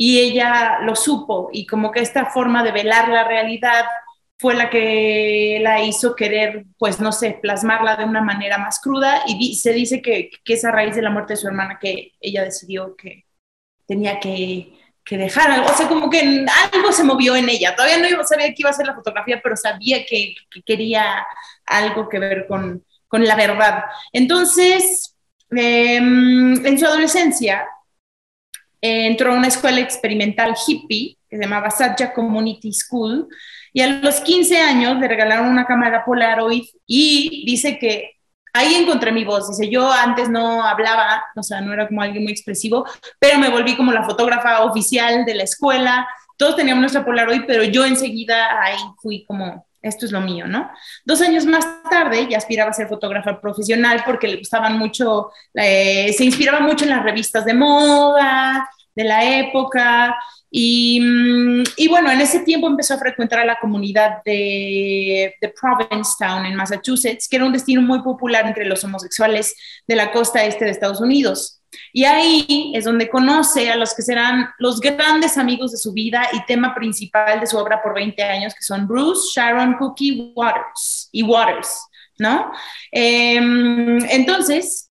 y 0.00 0.20
ella 0.20 0.78
lo 0.82 0.94
supo 0.94 1.50
y 1.52 1.66
como 1.66 1.90
que 1.90 1.98
esta 1.98 2.26
forma 2.26 2.62
de 2.62 2.70
velar 2.70 3.08
la 3.08 3.24
realidad 3.24 3.84
fue 4.38 4.54
la 4.54 4.70
que 4.70 5.58
la 5.60 5.82
hizo 5.82 6.14
querer, 6.14 6.66
pues 6.78 7.00
no 7.00 7.10
sé, 7.10 7.36
plasmarla 7.42 7.96
de 7.96 8.04
una 8.04 8.22
manera 8.22 8.58
más 8.58 8.78
cruda 8.80 9.24
y 9.26 9.56
se 9.56 9.72
dice 9.72 10.00
que, 10.00 10.30
que 10.44 10.54
es 10.54 10.64
a 10.64 10.70
raíz 10.70 10.94
de 10.94 11.02
la 11.02 11.10
muerte 11.10 11.32
de 11.32 11.38
su 11.38 11.48
hermana 11.48 11.80
que 11.80 12.12
ella 12.20 12.44
decidió 12.44 12.94
que 12.94 13.26
tenía 13.86 14.20
que, 14.20 14.72
que 15.04 15.18
dejar 15.18 15.68
o 15.68 15.76
sea, 15.76 15.88
como 15.88 16.08
que 16.08 16.46
algo 16.72 16.92
se 16.92 17.02
movió 17.02 17.34
en 17.34 17.48
ella. 17.48 17.74
Todavía 17.74 17.98
no 17.98 18.22
sabía 18.22 18.46
que 18.48 18.58
iba 18.58 18.70
a 18.70 18.74
ser 18.74 18.86
la 18.86 18.94
fotografía, 18.94 19.40
pero 19.42 19.56
sabía 19.56 20.06
que, 20.06 20.36
quería 20.64 21.26
algo 21.66 22.08
que 22.08 22.20
ver 22.20 22.46
con, 22.46 22.84
con 23.08 23.24
la 23.24 23.34
verdad. 23.34 23.82
Entonces, 24.12 25.16
em, 25.50 26.64
en 26.64 26.78
su 26.78 26.86
adolescencia, 26.86 27.66
entró 28.80 29.32
a 29.32 29.36
una 29.36 29.48
escuela 29.48 29.80
experimental 29.80 30.54
hippie 30.66 31.18
que 31.28 31.36
se 31.36 31.42
llamaba 31.42 31.70
Satya 31.70 32.12
Community 32.12 32.72
School, 32.72 33.28
y 33.72 33.80
a 33.82 33.88
los 33.88 34.20
15 34.20 34.58
años 34.58 34.98
le 34.98 35.08
regalaron 35.08 35.46
una 35.46 35.66
cámara 35.66 36.04
Polaroid 36.04 36.64
y 36.86 37.44
dice 37.46 37.78
que 37.78 38.12
ahí 38.52 38.74
encontré 38.74 39.12
mi 39.12 39.24
voz. 39.24 39.48
Dice, 39.48 39.70
yo 39.70 39.92
antes 39.92 40.28
no 40.28 40.64
hablaba, 40.64 41.24
o 41.36 41.42
sea, 41.42 41.60
no 41.60 41.72
era 41.72 41.86
como 41.86 42.02
alguien 42.02 42.24
muy 42.24 42.32
expresivo, 42.32 42.86
pero 43.18 43.38
me 43.38 43.50
volví 43.50 43.76
como 43.76 43.92
la 43.92 44.04
fotógrafa 44.04 44.64
oficial 44.64 45.24
de 45.24 45.34
la 45.34 45.44
escuela. 45.44 46.08
Todos 46.36 46.56
teníamos 46.56 46.80
nuestra 46.80 47.04
Polaroid, 47.04 47.42
pero 47.46 47.62
yo 47.62 47.84
enseguida 47.84 48.60
ahí 48.62 48.78
fui 49.02 49.24
como, 49.26 49.66
esto 49.82 50.06
es 50.06 50.12
lo 50.12 50.20
mío, 50.20 50.46
¿no? 50.46 50.70
Dos 51.04 51.20
años 51.20 51.46
más 51.46 51.66
tarde 51.90 52.26
ya 52.28 52.38
aspiraba 52.38 52.70
a 52.70 52.74
ser 52.74 52.88
fotógrafa 52.88 53.40
profesional 53.40 54.02
porque 54.04 54.28
le 54.28 54.36
gustaban 54.36 54.78
mucho, 54.78 55.30
eh, 55.54 56.12
se 56.16 56.24
inspiraba 56.24 56.60
mucho 56.60 56.84
en 56.84 56.90
las 56.90 57.04
revistas 57.04 57.44
de 57.44 57.54
moda 57.54 58.68
de 58.94 59.04
la 59.04 59.38
época 59.38 60.16
Mm, 60.50 61.62
y, 61.76 61.88
bueno, 61.88 62.10
en 62.10 62.20
ese 62.20 62.40
tiempo 62.40 62.66
empezó 62.66 62.94
a 62.94 62.98
frecuentar 62.98 63.40
a 63.40 63.44
la 63.44 63.58
comunidad 63.60 64.22
de, 64.24 65.34
de, 65.40 65.48
Provincetown, 65.60 66.46
en 66.46 66.54
Massachusetts, 66.54 67.28
que 67.28 67.36
era 67.36 67.44
un 67.44 67.52
destino 67.52 67.82
muy 67.82 68.02
popular 68.02 68.46
entre 68.46 68.64
los 68.64 68.82
homosexuales 68.84 69.54
de 69.86 69.96
la 69.96 70.10
costa 70.10 70.44
este 70.44 70.64
de 70.64 70.70
Estados 70.70 71.00
Unidos. 71.00 71.57
Y 71.92 72.04
ahí 72.04 72.72
es 72.74 72.84
donde 72.84 73.08
conoce 73.08 73.70
a 73.70 73.76
los 73.76 73.94
que 73.94 74.02
serán 74.02 74.48
los 74.58 74.80
grandes 74.80 75.36
amigos 75.38 75.72
de 75.72 75.78
su 75.78 75.92
vida 75.92 76.28
y 76.32 76.44
tema 76.46 76.74
principal 76.74 77.40
de 77.40 77.46
su 77.46 77.58
obra 77.58 77.82
por 77.82 77.94
20 77.94 78.22
años, 78.22 78.54
que 78.54 78.62
son 78.62 78.86
Bruce, 78.86 79.28
Sharon, 79.34 79.74
Cookie 79.74 80.32
Waters 80.34 81.08
y 81.12 81.22
Waters, 81.22 81.86
¿no? 82.18 82.50
Em, 82.90 83.98
entonces, 84.10 84.90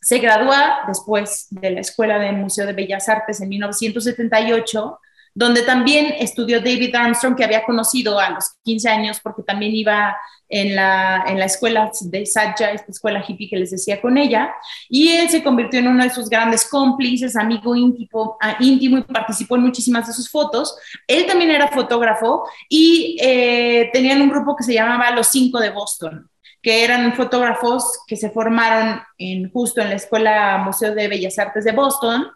se 0.00 0.18
gradúa 0.18 0.84
después 0.88 1.46
de 1.50 1.70
la 1.70 1.80
Escuela 1.80 2.18
de 2.18 2.32
Museo 2.32 2.66
de 2.66 2.72
Bellas 2.72 3.08
Artes 3.08 3.40
en 3.40 3.48
1978, 3.48 4.98
donde 5.34 5.62
también 5.62 6.14
estudió 6.18 6.60
David 6.60 6.94
Armstrong, 6.94 7.36
que 7.36 7.44
había 7.44 7.64
conocido 7.64 8.18
a 8.18 8.30
los 8.30 8.52
15 8.64 8.88
años 8.88 9.20
porque 9.22 9.42
también 9.42 9.74
iba 9.74 10.16
en 10.48 10.74
la, 10.74 11.24
en 11.26 11.38
la 11.38 11.44
escuela 11.44 11.90
de 12.02 12.26
Satya, 12.26 12.72
esta 12.72 12.90
escuela 12.90 13.24
hippie 13.26 13.48
que 13.48 13.56
les 13.56 13.70
decía 13.70 14.00
con 14.00 14.18
ella, 14.18 14.52
y 14.88 15.08
él 15.10 15.28
se 15.28 15.42
convirtió 15.42 15.78
en 15.78 15.88
uno 15.88 16.02
de 16.02 16.10
sus 16.10 16.28
grandes 16.28 16.68
cómplices, 16.68 17.36
amigo 17.36 17.76
íntimo, 17.76 18.36
ah, 18.40 18.56
íntimo 18.58 18.98
y 18.98 19.02
participó 19.02 19.56
en 19.56 19.62
muchísimas 19.62 20.08
de 20.08 20.12
sus 20.12 20.28
fotos. 20.28 20.76
Él 21.06 21.26
también 21.26 21.50
era 21.50 21.68
fotógrafo 21.68 22.44
y 22.68 23.16
eh, 23.20 23.90
tenían 23.92 24.20
un 24.20 24.30
grupo 24.30 24.56
que 24.56 24.64
se 24.64 24.74
llamaba 24.74 25.12
Los 25.12 25.28
Cinco 25.28 25.60
de 25.60 25.70
Boston 25.70 26.28
que 26.62 26.84
eran 26.84 27.14
fotógrafos 27.14 28.00
que 28.06 28.16
se 28.16 28.28
formaron 28.28 29.00
en, 29.16 29.50
justo 29.50 29.80
en 29.80 29.88
la 29.88 29.94
Escuela 29.94 30.58
Museo 30.58 30.94
de 30.94 31.08
Bellas 31.08 31.38
Artes 31.38 31.64
de 31.64 31.72
Boston 31.72 32.26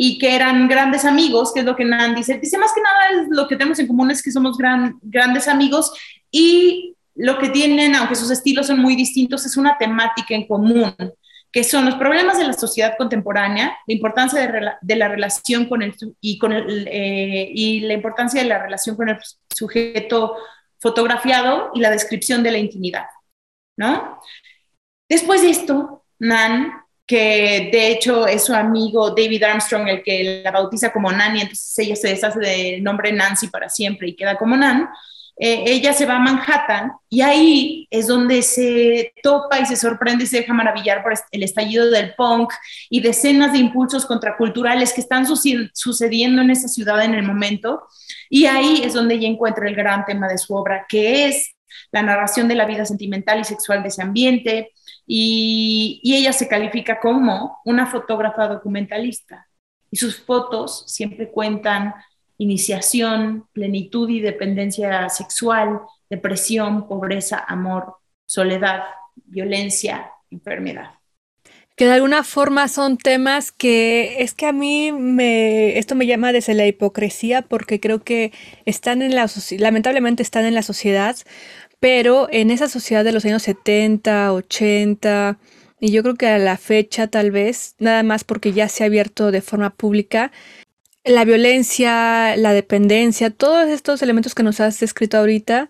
y 0.00 0.16
que 0.16 0.36
eran 0.36 0.68
grandes 0.68 1.04
amigos, 1.04 1.52
que 1.52 1.60
es 1.60 1.66
lo 1.66 1.74
que 1.74 1.84
Nan 1.84 2.14
dice. 2.14 2.38
Dice, 2.38 2.56
más 2.56 2.72
que 2.72 2.80
nada 2.80 3.20
es 3.20 3.28
lo 3.30 3.48
que 3.48 3.56
tenemos 3.56 3.80
en 3.80 3.88
común 3.88 4.12
es 4.12 4.22
que 4.22 4.30
somos 4.30 4.56
gran, 4.56 4.96
grandes 5.02 5.48
amigos 5.48 5.92
y 6.30 6.94
lo 7.16 7.36
que 7.36 7.48
tienen, 7.48 7.96
aunque 7.96 8.14
sus 8.14 8.30
estilos 8.30 8.68
son 8.68 8.78
muy 8.78 8.94
distintos, 8.94 9.44
es 9.44 9.56
una 9.56 9.76
temática 9.76 10.36
en 10.36 10.46
común, 10.46 10.94
que 11.50 11.64
son 11.64 11.84
los 11.84 11.96
problemas 11.96 12.38
de 12.38 12.44
la 12.44 12.52
sociedad 12.52 12.94
contemporánea, 12.96 13.76
la 13.88 13.94
importancia 13.94 14.40
de, 14.40 14.70
de 14.80 14.96
la 14.96 15.08
relación 15.08 15.68
con 15.68 15.82
el, 15.82 15.92
y, 16.20 16.38
con 16.38 16.52
el, 16.52 16.86
eh, 16.86 17.50
y 17.52 17.80
la 17.80 17.94
importancia 17.94 18.40
de 18.40 18.48
la 18.48 18.62
relación 18.62 18.94
con 18.94 19.08
el 19.08 19.18
sujeto 19.52 20.36
fotografiado 20.78 21.72
y 21.74 21.80
la 21.80 21.90
descripción 21.90 22.44
de 22.44 22.52
la 22.52 22.58
intimidad. 22.58 23.06
¿no? 23.76 24.20
Después 25.08 25.42
de 25.42 25.50
esto, 25.50 26.04
Nan, 26.20 26.72
que 27.08 27.70
de 27.72 27.88
hecho 27.88 28.26
es 28.26 28.44
su 28.44 28.54
amigo 28.54 29.10
David 29.10 29.42
Armstrong 29.42 29.88
el 29.88 30.02
que 30.02 30.42
la 30.44 30.50
bautiza 30.50 30.92
como 30.92 31.10
Nan 31.10 31.38
y 31.38 31.40
entonces 31.40 31.78
ella 31.78 31.96
se 31.96 32.08
deshace 32.08 32.38
del 32.38 32.84
nombre 32.84 33.10
Nancy 33.12 33.48
para 33.48 33.70
siempre 33.70 34.08
y 34.08 34.14
queda 34.14 34.36
como 34.36 34.58
Nan, 34.58 34.90
eh, 35.40 35.64
ella 35.66 35.94
se 35.94 36.04
va 36.04 36.16
a 36.16 36.18
Manhattan 36.18 36.92
y 37.08 37.22
ahí 37.22 37.88
es 37.90 38.08
donde 38.08 38.42
se 38.42 39.14
topa 39.22 39.58
y 39.58 39.64
se 39.64 39.76
sorprende 39.76 40.24
y 40.24 40.26
se 40.26 40.38
deja 40.40 40.52
maravillar 40.52 41.02
por 41.02 41.14
el 41.30 41.42
estallido 41.42 41.90
del 41.90 42.14
punk 42.14 42.52
y 42.90 43.00
decenas 43.00 43.52
de 43.52 43.58
impulsos 43.58 44.04
contraculturales 44.04 44.92
que 44.92 45.00
están 45.00 45.26
sucediendo 45.26 46.42
en 46.42 46.50
esa 46.50 46.68
ciudad 46.68 47.02
en 47.02 47.14
el 47.14 47.22
momento. 47.22 47.86
Y 48.28 48.44
ahí 48.44 48.82
es 48.84 48.92
donde 48.92 49.14
ella 49.14 49.28
encuentra 49.28 49.66
el 49.66 49.74
gran 49.74 50.04
tema 50.04 50.28
de 50.28 50.36
su 50.36 50.54
obra, 50.54 50.84
que 50.86 51.28
es 51.28 51.54
la 51.90 52.02
narración 52.02 52.48
de 52.48 52.56
la 52.56 52.66
vida 52.66 52.84
sentimental 52.84 53.40
y 53.40 53.44
sexual 53.44 53.82
de 53.82 53.88
ese 53.88 54.02
ambiente, 54.02 54.72
y, 55.10 56.00
ella 56.04 56.32
se 56.34 56.46
califica 56.46 57.00
como 57.00 57.58
una 57.64 57.86
fotógrafa 57.86 58.46
documentalista. 58.46 59.48
Y 59.90 59.96
sus 59.96 60.20
fotos 60.20 60.84
siempre 60.86 61.30
cuentan 61.30 61.94
iniciación, 62.36 63.48
plenitud 63.52 64.08
y 64.10 64.20
dependencia 64.20 65.08
sexual, 65.08 65.80
depresión, 66.10 66.86
pobreza, 66.86 67.42
amor, 67.48 67.96
soledad, 68.26 68.84
violencia, 69.24 70.12
enfermedad. 70.30 70.90
Que 71.74 71.86
de 71.86 71.92
alguna 71.92 72.22
forma 72.22 72.68
son 72.68 72.98
temas 72.98 73.50
que 73.50 74.22
es 74.22 74.34
que 74.34 74.46
a 74.46 74.52
mí 74.52 74.92
me 74.92 75.78
esto 75.78 75.94
me 75.94 76.06
llama 76.06 76.32
desde 76.32 76.54
la 76.54 76.66
hipocresía 76.66 77.42
porque 77.42 77.80
creo 77.80 78.02
que 78.02 78.32
están 78.66 79.00
en 79.00 79.14
la 79.14 79.30
lamentablemente 79.58 80.24
están 80.24 80.44
en 80.44 80.54
la 80.54 80.62
sociedad, 80.62 81.16
pero 81.80 82.28
en 82.30 82.50
esa 82.50 82.68
sociedad 82.68 83.04
de 83.04 83.12
los 83.12 83.24
años 83.24 83.42
70, 83.42 84.32
80, 84.32 85.38
y 85.80 85.92
yo 85.92 86.02
creo 86.02 86.16
que 86.16 86.26
a 86.26 86.38
la 86.38 86.56
fecha 86.56 87.06
tal 87.06 87.30
vez, 87.30 87.74
nada 87.78 88.02
más 88.02 88.24
porque 88.24 88.52
ya 88.52 88.68
se 88.68 88.82
ha 88.82 88.86
abierto 88.86 89.30
de 89.30 89.42
forma 89.42 89.70
pública, 89.70 90.32
la 91.04 91.24
violencia, 91.24 92.36
la 92.36 92.52
dependencia, 92.52 93.30
todos 93.30 93.68
estos 93.68 94.02
elementos 94.02 94.34
que 94.34 94.42
nos 94.42 94.60
has 94.60 94.80
descrito 94.80 95.18
ahorita 95.18 95.68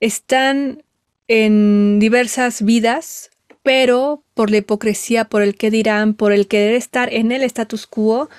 están 0.00 0.84
en 1.28 1.98
diversas 1.98 2.62
vidas, 2.62 3.30
pero 3.62 4.24
por 4.34 4.50
la 4.50 4.58
hipocresía, 4.58 5.26
por 5.26 5.42
el 5.42 5.56
que 5.56 5.70
dirán, 5.70 6.14
por 6.14 6.32
el 6.32 6.48
querer 6.48 6.74
estar 6.74 7.12
en 7.12 7.32
el 7.32 7.42
status 7.42 7.86
quo, 7.86 8.30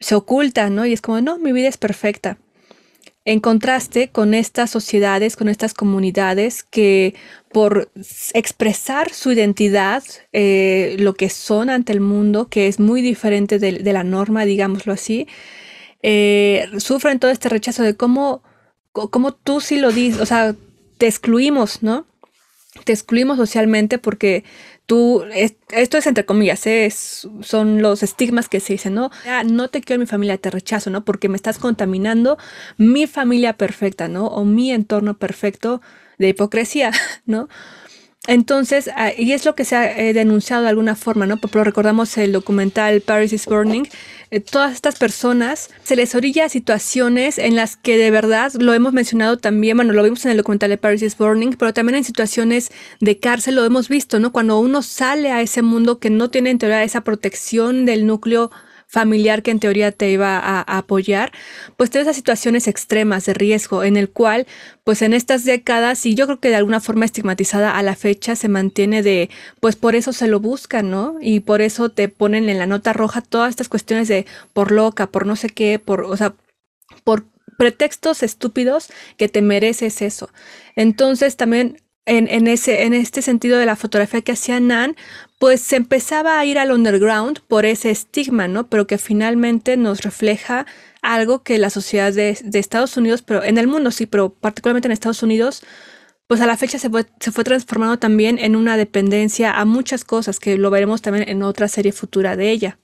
se 0.00 0.14
ocultan, 0.14 0.74
¿no? 0.74 0.86
Y 0.86 0.92
es 0.92 1.00
como, 1.00 1.20
no, 1.20 1.38
mi 1.38 1.52
vida 1.52 1.68
es 1.68 1.78
perfecta 1.78 2.38
en 3.28 3.40
contraste 3.40 4.08
con 4.08 4.32
estas 4.32 4.70
sociedades, 4.70 5.36
con 5.36 5.50
estas 5.50 5.74
comunidades 5.74 6.62
que 6.62 7.14
por 7.52 7.90
expresar 8.32 9.12
su 9.12 9.32
identidad, 9.32 10.02
eh, 10.32 10.96
lo 10.98 11.12
que 11.12 11.28
son 11.28 11.68
ante 11.68 11.92
el 11.92 12.00
mundo, 12.00 12.48
que 12.48 12.68
es 12.68 12.80
muy 12.80 13.02
diferente 13.02 13.58
de, 13.58 13.92
la 13.92 14.02
norma, 14.02 14.46
digámoslo 14.46 14.94
así, 14.94 15.28
eh, 16.02 16.70
sufren 16.78 17.18
todo 17.18 17.30
este 17.30 17.50
rechazo 17.50 17.82
de 17.82 17.94
cómo, 17.94 18.42
cómo 18.92 19.32
tú 19.34 19.60
sí 19.60 19.76
lo 19.76 19.92
dices, 19.92 20.22
o 20.22 20.26
sea, 20.26 20.56
te 20.96 21.06
excluimos, 21.06 21.82
¿no? 21.82 22.06
Te 22.84 22.92
excluimos 22.92 23.38
socialmente 23.38 23.98
porque 23.98 24.44
tú, 24.86 25.24
esto 25.70 25.98
es 25.98 26.06
entre 26.06 26.26
comillas, 26.26 26.66
¿eh? 26.66 26.90
son 26.90 27.82
los 27.82 28.02
estigmas 28.02 28.48
que 28.48 28.60
se 28.60 28.74
dicen, 28.74 28.94
¿no? 28.94 29.10
no 29.46 29.68
te 29.68 29.80
quiero 29.80 29.96
en 29.96 30.00
mi 30.02 30.06
familia, 30.06 30.36
te 30.36 30.50
rechazo, 30.50 30.90
¿no? 30.90 31.04
Porque 31.04 31.28
me 31.28 31.36
estás 31.36 31.58
contaminando 31.58 32.36
mi 32.76 33.06
familia 33.06 33.56
perfecta, 33.56 34.08
¿no? 34.08 34.26
O 34.26 34.44
mi 34.44 34.70
entorno 34.70 35.18
perfecto 35.18 35.80
de 36.18 36.28
hipocresía, 36.28 36.92
¿no? 37.26 37.48
Entonces, 38.28 38.90
ah, 38.94 39.10
y 39.16 39.32
es 39.32 39.46
lo 39.46 39.54
que 39.54 39.64
se 39.64 39.74
ha 39.74 39.98
eh, 39.98 40.12
denunciado 40.12 40.62
de 40.62 40.68
alguna 40.68 40.96
forma, 40.96 41.24
¿no? 41.24 41.38
Pero 41.38 41.64
recordamos 41.64 42.18
el 42.18 42.30
documental 42.32 43.00
Paris 43.00 43.32
is 43.32 43.46
Burning. 43.46 43.84
Eh, 44.30 44.40
todas 44.40 44.74
estas 44.74 44.98
personas 44.98 45.70
se 45.82 45.96
les 45.96 46.14
orilla 46.14 46.44
a 46.44 46.48
situaciones 46.50 47.38
en 47.38 47.56
las 47.56 47.76
que 47.76 47.96
de 47.96 48.10
verdad, 48.10 48.52
lo 48.58 48.74
hemos 48.74 48.92
mencionado 48.92 49.38
también, 49.38 49.78
bueno, 49.78 49.94
lo 49.94 50.02
vimos 50.02 50.26
en 50.26 50.32
el 50.32 50.36
documental 50.36 50.68
de 50.68 50.76
Paris 50.76 51.00
is 51.00 51.16
Burning, 51.16 51.54
pero 51.58 51.72
también 51.72 51.96
en 51.96 52.04
situaciones 52.04 52.70
de 53.00 53.18
cárcel 53.18 53.54
lo 53.54 53.64
hemos 53.64 53.88
visto, 53.88 54.20
¿no? 54.20 54.30
Cuando 54.30 54.58
uno 54.58 54.82
sale 54.82 55.32
a 55.32 55.40
ese 55.40 55.62
mundo 55.62 55.98
que 55.98 56.10
no 56.10 56.28
tiene 56.28 56.50
en 56.50 56.58
teoría 56.58 56.82
esa 56.82 57.00
protección 57.00 57.86
del 57.86 58.06
núcleo 58.06 58.50
familiar 58.88 59.42
que 59.42 59.50
en 59.50 59.60
teoría 59.60 59.92
te 59.92 60.10
iba 60.10 60.38
a, 60.38 60.62
apoyar, 60.62 61.30
pues 61.76 61.90
todas 61.90 62.06
esas 62.06 62.16
situaciones 62.16 62.66
extremas 62.66 63.26
de 63.26 63.34
riesgo 63.34 63.84
en 63.84 63.96
el 63.96 64.08
cual, 64.08 64.46
pues 64.82 65.02
en 65.02 65.12
estas 65.12 65.44
décadas, 65.44 66.06
y 66.06 66.14
yo 66.14 66.26
creo 66.26 66.40
que 66.40 66.48
de 66.48 66.56
alguna 66.56 66.80
forma 66.80 67.04
estigmatizada 67.04 67.76
a 67.76 67.82
la 67.82 67.94
fecha, 67.96 68.34
se 68.34 68.48
mantiene 68.48 69.02
de, 69.02 69.28
pues 69.60 69.76
por 69.76 69.94
eso 69.94 70.12
se 70.12 70.26
lo 70.26 70.40
buscan, 70.40 70.90
¿no? 70.90 71.16
Y 71.20 71.40
por 71.40 71.60
eso 71.60 71.90
te 71.90 72.08
ponen 72.08 72.48
en 72.48 72.58
la 72.58 72.66
nota 72.66 72.94
roja 72.94 73.20
todas 73.20 73.50
estas 73.50 73.68
cuestiones 73.68 74.08
de 74.08 74.26
por 74.54 74.72
loca, 74.72 75.06
por 75.06 75.26
no 75.26 75.36
sé 75.36 75.50
qué, 75.50 75.78
por, 75.78 76.02
o 76.02 76.16
sea, 76.16 76.34
por 77.04 77.26
pretextos 77.58 78.22
estúpidos 78.22 78.88
que 79.18 79.28
te 79.28 79.42
mereces 79.42 80.00
eso. 80.00 80.30
Entonces 80.76 81.36
también 81.36 81.82
en, 82.08 82.48
ese, 82.48 82.84
en 82.84 82.94
este 82.94 83.20
sentido 83.20 83.58
de 83.58 83.66
la 83.66 83.76
fotografía 83.76 84.22
que 84.22 84.32
hacía 84.32 84.60
Nan, 84.60 84.96
pues 85.38 85.60
se 85.60 85.76
empezaba 85.76 86.38
a 86.38 86.44
ir 86.44 86.58
al 86.58 86.72
underground 86.72 87.40
por 87.46 87.64
ese 87.64 87.90
estigma, 87.90 88.48
¿no? 88.48 88.68
Pero 88.68 88.86
que 88.86 88.98
finalmente 88.98 89.76
nos 89.76 90.02
refleja 90.02 90.66
algo 91.02 91.42
que 91.42 91.58
la 91.58 91.70
sociedad 91.70 92.12
de, 92.12 92.38
de 92.42 92.58
Estados 92.58 92.96
Unidos, 92.96 93.22
pero 93.22 93.44
en 93.44 93.56
el 93.56 93.68
mundo 93.68 93.90
sí, 93.90 94.06
pero 94.06 94.30
particularmente 94.30 94.88
en 94.88 94.92
Estados 94.92 95.22
Unidos, 95.22 95.62
pues 96.28 96.42
a 96.42 96.46
la 96.46 96.58
fecha 96.58 96.78
se 96.78 96.90
fue, 96.90 97.04
transformando 97.44 97.98
también 97.98 98.38
en 98.38 98.54
una 98.54 98.76
dependencia 98.76 99.58
a 99.58 99.64
muchas 99.64 100.04
cosas, 100.04 100.38
que 100.38 100.58
lo 100.58 100.70
veremos 100.70 101.00
también 101.00 101.26
en 101.26 101.42
otra 101.42 101.68
serie 101.68 101.90
futura 101.90 102.36
de 102.36 102.50
ella. 102.50 102.78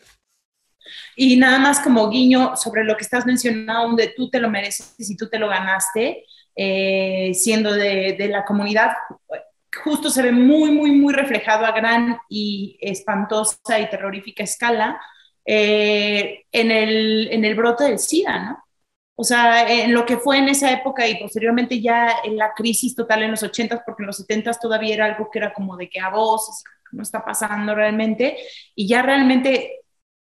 Y 1.15 1.37
nada 1.37 1.59
más 1.59 1.81
como 1.81 2.09
guiño 2.09 2.57
sobre 2.57 2.85
lo 2.85 2.97
que 2.97 3.05
estás 3.05 3.27
mencionando, 3.27 3.89
donde 3.89 4.15
tú 4.17 4.31
te 4.31 4.41
lo 4.41 4.49
mereces 4.49 4.95
y 4.99 5.17
tú 5.17 5.29
te 5.29 5.39
lo 5.39 5.49
ganaste, 5.49 6.25
eh, 6.57 7.33
siendo 7.35 7.75
de, 7.75 8.17
de, 8.19 8.29
la 8.29 8.47
comunidad, 8.47 8.93
justo 9.83 10.11
se 10.11 10.23
ve 10.23 10.33
muy, 10.33 10.71
muy, 10.71 10.93
muy 10.93 11.13
reflejado 11.13 11.67
a 11.67 11.73
gran 11.73 12.19
y 12.29 12.79
espantosa 12.81 13.79
y 13.81 13.91
terrorífica 13.91 14.45
escala 14.45 15.01
eh, 15.45 16.45
en, 16.53 16.71
el, 16.71 17.29
en 17.31 17.45
el 17.45 17.55
brote 17.55 17.85
del 17.85 17.99
SIDA, 17.99 18.39
¿no? 18.45 18.65
O 19.17 19.23
sea, 19.23 19.71
en 19.71 19.95
lo 19.95 20.05
que 20.05 20.17
fue 20.17 20.39
en 20.39 20.49
esa 20.49 20.73
época 20.73 21.07
y 21.07 21.21
posteriormente 21.21 21.81
ya 21.81 22.17
en 22.25 22.37
la 22.37 22.53
crisis 22.53 22.97
total 22.97 23.23
en 23.23 23.31
los 23.31 23.45
80 23.45 23.85
porque 23.87 24.03
en 24.03 24.09
los 24.09 24.17
70 24.17 24.53
todavía 24.55 24.95
era 24.95 25.05
algo 25.05 25.31
que 25.31 25.39
era 25.39 25.53
como 25.53 25.77
de 25.77 25.89
que 25.89 26.01
a 26.01 26.11
vos 26.11 26.65
no 26.95 27.03
está 27.03 27.25
pasando 27.25 27.75
realmente, 27.75 28.37
y 28.75 28.89
ya 28.89 29.03
realmente 29.03 29.84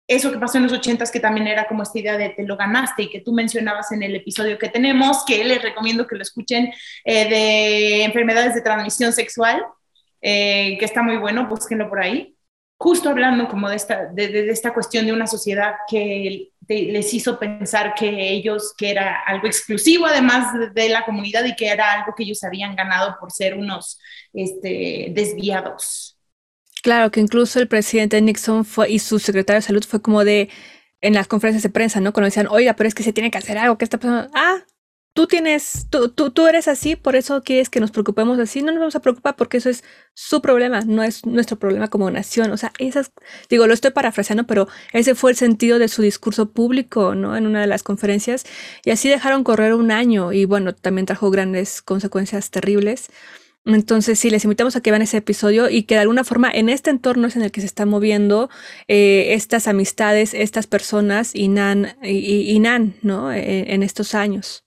eso 0.07 0.31
que 0.31 0.37
pasó 0.37 0.57
en 0.57 0.63
los 0.63 0.73
80 0.73 1.05
que 1.11 1.19
también 1.19 1.47
era 1.47 1.67
como 1.67 1.83
esta 1.83 1.99
idea 1.99 2.17
de 2.17 2.29
te 2.29 2.43
lo 2.43 2.57
ganaste 2.57 3.03
y 3.03 3.09
que 3.09 3.21
tú 3.21 3.33
mencionabas 3.33 3.91
en 3.91 4.03
el 4.03 4.15
episodio 4.15 4.57
que 4.57 4.69
tenemos, 4.69 5.25
que 5.25 5.43
les 5.43 5.61
recomiendo 5.61 6.07
que 6.07 6.15
lo 6.15 6.21
escuchen, 6.21 6.71
eh, 7.03 7.29
de 7.29 8.03
enfermedades 8.03 8.53
de 8.55 8.61
transmisión 8.61 9.13
sexual, 9.13 9.63
eh, 10.21 10.77
que 10.79 10.85
está 10.85 11.01
muy 11.01 11.17
bueno, 11.17 11.47
búsquenlo 11.47 11.89
por 11.89 12.01
ahí 12.01 12.35
justo 12.77 13.09
hablando 13.09 13.47
como 13.47 13.69
de 13.69 13.75
esta, 13.75 14.05
de, 14.07 14.49
esta 14.49 14.73
cuestión 14.73 15.05
de 15.05 15.13
una 15.13 15.27
sociedad 15.27 15.73
que 15.89 16.51
les 16.67 17.13
hizo 17.13 17.39
pensar 17.39 17.93
que 17.95 18.31
ellos, 18.31 18.73
que 18.77 18.91
era 18.91 19.21
algo 19.25 19.47
exclusivo 19.47 20.05
además 20.05 20.47
de, 20.73 20.89
la 20.89 21.05
comunidad 21.05 21.45
y 21.45 21.55
que 21.55 21.67
era 21.67 21.93
algo 21.93 22.13
que 22.15 22.23
ellos 22.23 22.43
habían 22.43 22.75
ganado 22.75 23.17
por 23.19 23.31
ser 23.31 23.55
unos 23.55 23.99
este, 24.33 25.07
desviados. 25.11 26.14
Claro, 26.85 27.09
que 27.09 27.19
incluso 27.19 27.59
el 27.59 27.67
presidente 27.67 28.21
Nixon 28.21 28.63
fue, 28.63 28.91
y 28.91 28.99
su 28.99 29.17
secretario 29.17 29.57
de 29.57 29.65
salud 29.65 29.83
fue 29.83 30.03
como 30.03 30.23
de, 30.23 30.49
en 31.01 31.15
las 31.15 31.27
conferencias 31.27 31.63
de 31.63 31.71
prensa, 31.71 31.99
¿no? 31.99 32.13
Cuando 32.13 32.27
decían, 32.27 32.45
oiga, 32.47 32.75
pero 32.75 32.87
es 32.87 32.93
que 32.93 33.01
se 33.01 33.11
tiene 33.11 33.31
que 33.31 33.39
hacer 33.39 33.57
algo, 33.57 33.79
¿qué 33.79 33.85
está 33.85 33.97
pasando? 33.97 34.29
Ah, 34.35 34.63
tú 35.15 35.25
tienes, 35.25 35.87
tú, 35.89 36.09
tú, 36.09 36.29
tú, 36.29 36.45
eres 36.45 36.67
así, 36.67 36.95
por 36.95 37.15
eso 37.15 37.41
quieres 37.41 37.71
que 37.71 37.79
nos 37.79 37.89
preocupemos 37.89 38.37
así. 38.37 38.61
No 38.61 38.71
nos 38.71 38.81
vamos 38.81 38.95
a 38.95 38.99
preocupar 38.99 39.35
porque 39.35 39.57
eso 39.57 39.71
es 39.71 39.83
su 40.13 40.43
problema, 40.43 40.81
no 40.81 41.01
es 41.01 41.25
nuestro 41.25 41.57
problema 41.57 41.87
como 41.87 42.11
nación. 42.11 42.51
O 42.51 42.57
sea, 42.57 42.71
esas, 42.77 43.11
digo, 43.49 43.65
lo 43.65 43.73
estoy 43.73 43.89
parafraseando, 43.89 44.45
pero 44.45 44.67
ese 44.93 45.15
fue 45.15 45.31
el 45.31 45.37
sentido 45.37 45.79
de 45.79 45.87
su 45.87 46.03
discurso 46.03 46.51
público, 46.51 47.15
¿no? 47.15 47.35
En 47.35 47.47
una 47.47 47.61
de 47.61 47.67
las 47.67 47.81
conferencias. 47.81 48.45
Y 48.83 48.91
así 48.91 49.09
dejaron 49.09 49.43
correr 49.43 49.73
un 49.73 49.89
año 49.89 50.33
y 50.33 50.45
bueno, 50.45 50.75
también 50.75 51.07
trajo 51.07 51.31
grandes 51.31 51.81
consecuencias 51.81 52.51
terribles. 52.51 53.09
Entonces, 53.65 54.19
sí, 54.19 54.29
les 54.29 54.43
invitamos 54.43 54.75
a 54.75 54.81
que 54.81 54.91
vean 54.91 55.01
ese 55.01 55.17
episodio 55.17 55.69
y 55.69 55.83
que 55.83 55.95
de 55.95 56.01
alguna 56.01 56.23
forma 56.23 56.51
en 56.51 56.69
este 56.69 56.91
entorno 56.91 57.27
es 57.27 57.35
en 57.35 57.41
el 57.41 57.51
que 57.51 57.61
se 57.61 57.67
están 57.67 57.89
moviendo 57.89 58.49
eh, 58.87 59.33
estas 59.33 59.67
amistades, 59.67 60.33
estas 60.33 60.67
personas 60.67 61.33
y 61.33 61.47
Nan, 61.47 61.97
y, 62.03 62.59
Nan 62.59 62.95
¿no? 63.01 63.31
E, 63.31 63.73
en 63.73 63.81
estos 63.81 64.13
años. 64.13 64.63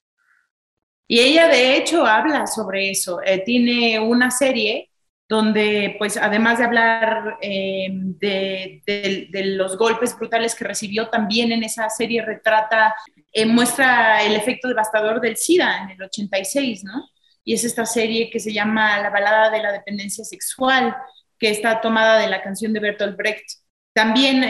Y 1.07 1.21
ella 1.21 1.49
de 1.49 1.77
hecho 1.77 2.05
habla 2.05 2.47
sobre 2.47 2.91
eso. 2.91 3.21
Eh, 3.25 3.43
tiene 3.45 3.99
una 4.01 4.31
serie 4.31 4.91
donde, 5.29 5.95
pues, 5.99 6.17
además 6.17 6.59
de 6.59 6.65
hablar 6.65 7.39
eh, 7.43 7.89
de, 7.93 9.43
los 9.45 9.77
golpes 9.77 10.17
brutales 10.17 10.55
que 10.55 10.65
recibió, 10.65 11.09
también 11.09 11.53
en 11.53 11.63
esa 11.63 11.89
serie 11.91 12.25
retrata, 12.25 12.95
eh, 13.33 13.45
muestra 13.45 14.23
el 14.25 14.35
efecto 14.35 14.69
devastador 14.69 15.21
del 15.21 15.37
SIDA 15.37 15.83
en 15.83 15.91
el 15.91 16.03
86, 16.03 16.85
¿no? 16.85 17.07
Y 17.49 17.55
es 17.55 17.65
esta 17.65 17.87
serie 17.87 18.29
que 18.29 18.41
se 18.41 18.53
llama 18.53 19.01
La 19.01 19.09
balada 19.09 19.49
de 19.51 19.63
la 19.63 19.73
dependencia 19.73 20.23
sexual, 20.23 20.95
que 21.39 21.49
está 21.49 21.81
tomada 21.81 22.19
de 22.19 22.29
la 22.29 22.43
canción 22.43 22.75
de 22.75 22.81
Bertolt 22.81 23.17
Brecht. 23.17 23.47
También 23.95 24.43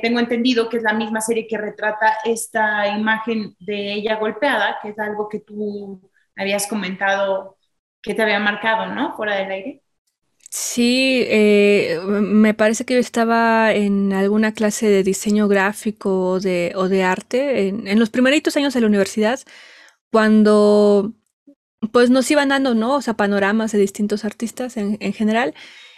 tengo 0.00 0.20
entendido 0.20 0.70
que 0.70 0.78
es 0.78 0.82
la 0.82 0.94
misma 0.94 1.20
serie 1.20 1.46
que 1.46 1.58
retrata 1.58 2.16
esta 2.24 2.88
imagen 2.88 3.54
de 3.60 3.92
ella 3.92 4.16
golpeada, 4.16 4.78
que 4.80 4.88
es 4.88 4.98
algo 4.98 5.28
que 5.28 5.40
tú 5.40 6.10
habías 6.34 6.66
comentado 6.66 7.58
que 8.00 8.14
te 8.14 8.22
había 8.22 8.38
marcado, 8.38 8.86
¿no? 8.94 9.14
Fuera 9.16 9.36
del 9.36 9.50
aire. 9.50 9.82
Sí, 10.48 11.24
eh, 11.26 12.00
me 12.06 12.54
parece 12.54 12.86
que 12.86 12.94
yo 12.94 13.00
estaba 13.00 13.74
en 13.74 14.14
alguna 14.14 14.54
clase 14.54 14.88
de 14.88 15.02
diseño 15.02 15.46
gráfico 15.46 16.30
o 16.30 16.40
de, 16.40 16.72
o 16.74 16.88
de 16.88 17.02
arte 17.02 17.68
en, 17.68 17.98
los 17.98 18.08
primeritos 18.08 18.56
años 18.56 18.72
de 18.72 18.80
la 18.80 18.86
universidad, 18.86 19.40
cuando 20.10 21.12
pues 21.92 22.10
nos 22.10 22.30
iban 22.30 22.48
dando, 22.48 22.74
¿no? 22.74 22.94
O 22.96 23.02
sea, 23.02 23.14
panoramas 23.14 23.72
de 23.72 23.78
distintos 23.78 24.24
artistas 24.24 24.76
en, 24.76 24.96
en 25.00 25.12
general 25.12 25.54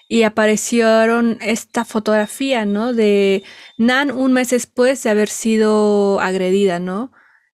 y 0.09 0.23
aparecieron 0.23 1.39
esta 1.43 1.85
fotografía, 1.85 2.65
¿no? 2.65 2.95
De 2.95 3.45
Nan 3.77 4.11
un 4.11 4.33
mes 4.33 4.51
después 4.51 5.03
de 5.03 5.11
haber 5.11 5.29
sido 5.29 6.21
agredida, 6.21 6.81
¿no? 6.81 7.13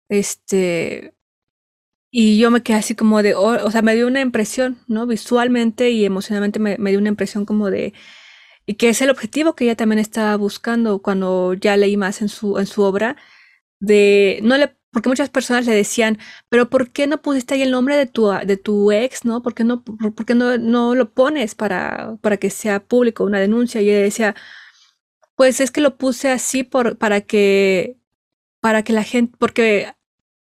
Este, 0.08 1.14
y 2.16 2.38
yo 2.38 2.50
me 2.52 2.62
quedé 2.62 2.76
así 2.76 2.94
como 2.94 3.22
de, 3.24 3.34
o 3.34 3.70
sea, 3.72 3.82
me 3.82 3.96
dio 3.96 4.06
una 4.06 4.20
impresión, 4.20 4.78
¿no? 4.86 5.06
Visualmente 5.06 5.90
y 5.90 6.04
emocionalmente 6.04 6.60
me, 6.60 6.76
dio 6.90 7.00
una 7.00 7.08
impresión 7.08 7.44
como 7.44 7.70
de, 7.70 7.92
y 8.66 8.74
que 8.74 8.88
es 8.90 9.02
el 9.02 9.10
objetivo 9.10 9.56
que 9.56 9.64
ella 9.64 9.76
también 9.76 9.98
estaba 9.98 10.36
buscando 10.36 11.02
cuando 11.02 11.54
ya 11.54 11.76
leí 11.76 11.96
más 11.96 12.22
en 12.22 12.28
su, 12.28 12.58
en 12.58 12.66
su 12.66 12.82
obra, 12.82 13.16
de, 13.80 14.40
no 14.44 14.56
le, 14.58 14.76
porque 14.94 15.10
muchas 15.10 15.28
personas 15.30 15.66
le 15.66 15.74
decían, 15.74 16.18
pero 16.48 16.70
¿por 16.70 16.90
qué 16.90 17.06
no 17.06 17.20
pusiste 17.20 17.54
ahí 17.54 17.62
el 17.62 17.70
nombre 17.72 17.96
de 17.96 18.06
tu, 18.06 18.28
de 18.28 18.56
tu 18.56 18.92
ex, 18.92 19.24
no? 19.24 19.42
¿Por 19.42 19.54
qué 19.54 19.64
no, 19.64 19.82
por 19.84 20.24
qué 20.24 20.34
no, 20.34 20.56
no 20.58 20.94
lo 20.94 21.10
pones 21.12 21.54
para, 21.54 22.16
para 22.22 22.38
que 22.38 22.50
sea 22.50 22.84
público 22.86 23.24
una 23.24 23.40
denuncia? 23.40 23.82
Y 23.82 23.90
ella 23.90 24.00
decía, 24.02 24.34
pues 25.36 25.60
es 25.60 25.70
que 25.70 25.80
lo 25.80 25.96
puse 25.98 26.30
así 26.30 26.64
por, 26.64 26.96
para 26.98 27.20
que, 27.22 27.98
para 28.60 28.84
que 28.84 28.92
la 28.92 29.04
gente, 29.04 29.36
porque 29.38 29.94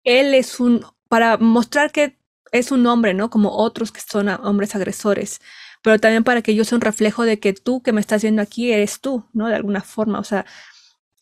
él 0.03 0.33
es 0.33 0.59
un 0.59 0.85
para 1.09 1.37
mostrar 1.37 1.91
que 1.91 2.17
es 2.51 2.71
un 2.71 2.85
hombre, 2.87 3.13
¿no? 3.13 3.29
Como 3.29 3.51
otros 3.51 3.91
que 3.91 4.01
son 4.01 4.29
hombres 4.29 4.75
agresores, 4.75 5.39
pero 5.83 5.99
también 5.99 6.23
para 6.23 6.41
que 6.41 6.55
yo 6.55 6.65
sea 6.65 6.77
un 6.77 6.81
reflejo 6.81 7.23
de 7.23 7.39
que 7.39 7.53
tú 7.53 7.81
que 7.81 7.93
me 7.93 8.01
estás 8.01 8.21
viendo 8.21 8.41
aquí 8.41 8.71
eres 8.71 9.01
tú, 9.01 9.25
¿no? 9.33 9.47
De 9.47 9.55
alguna 9.55 9.81
forma, 9.81 10.19
o 10.19 10.23
sea, 10.23 10.45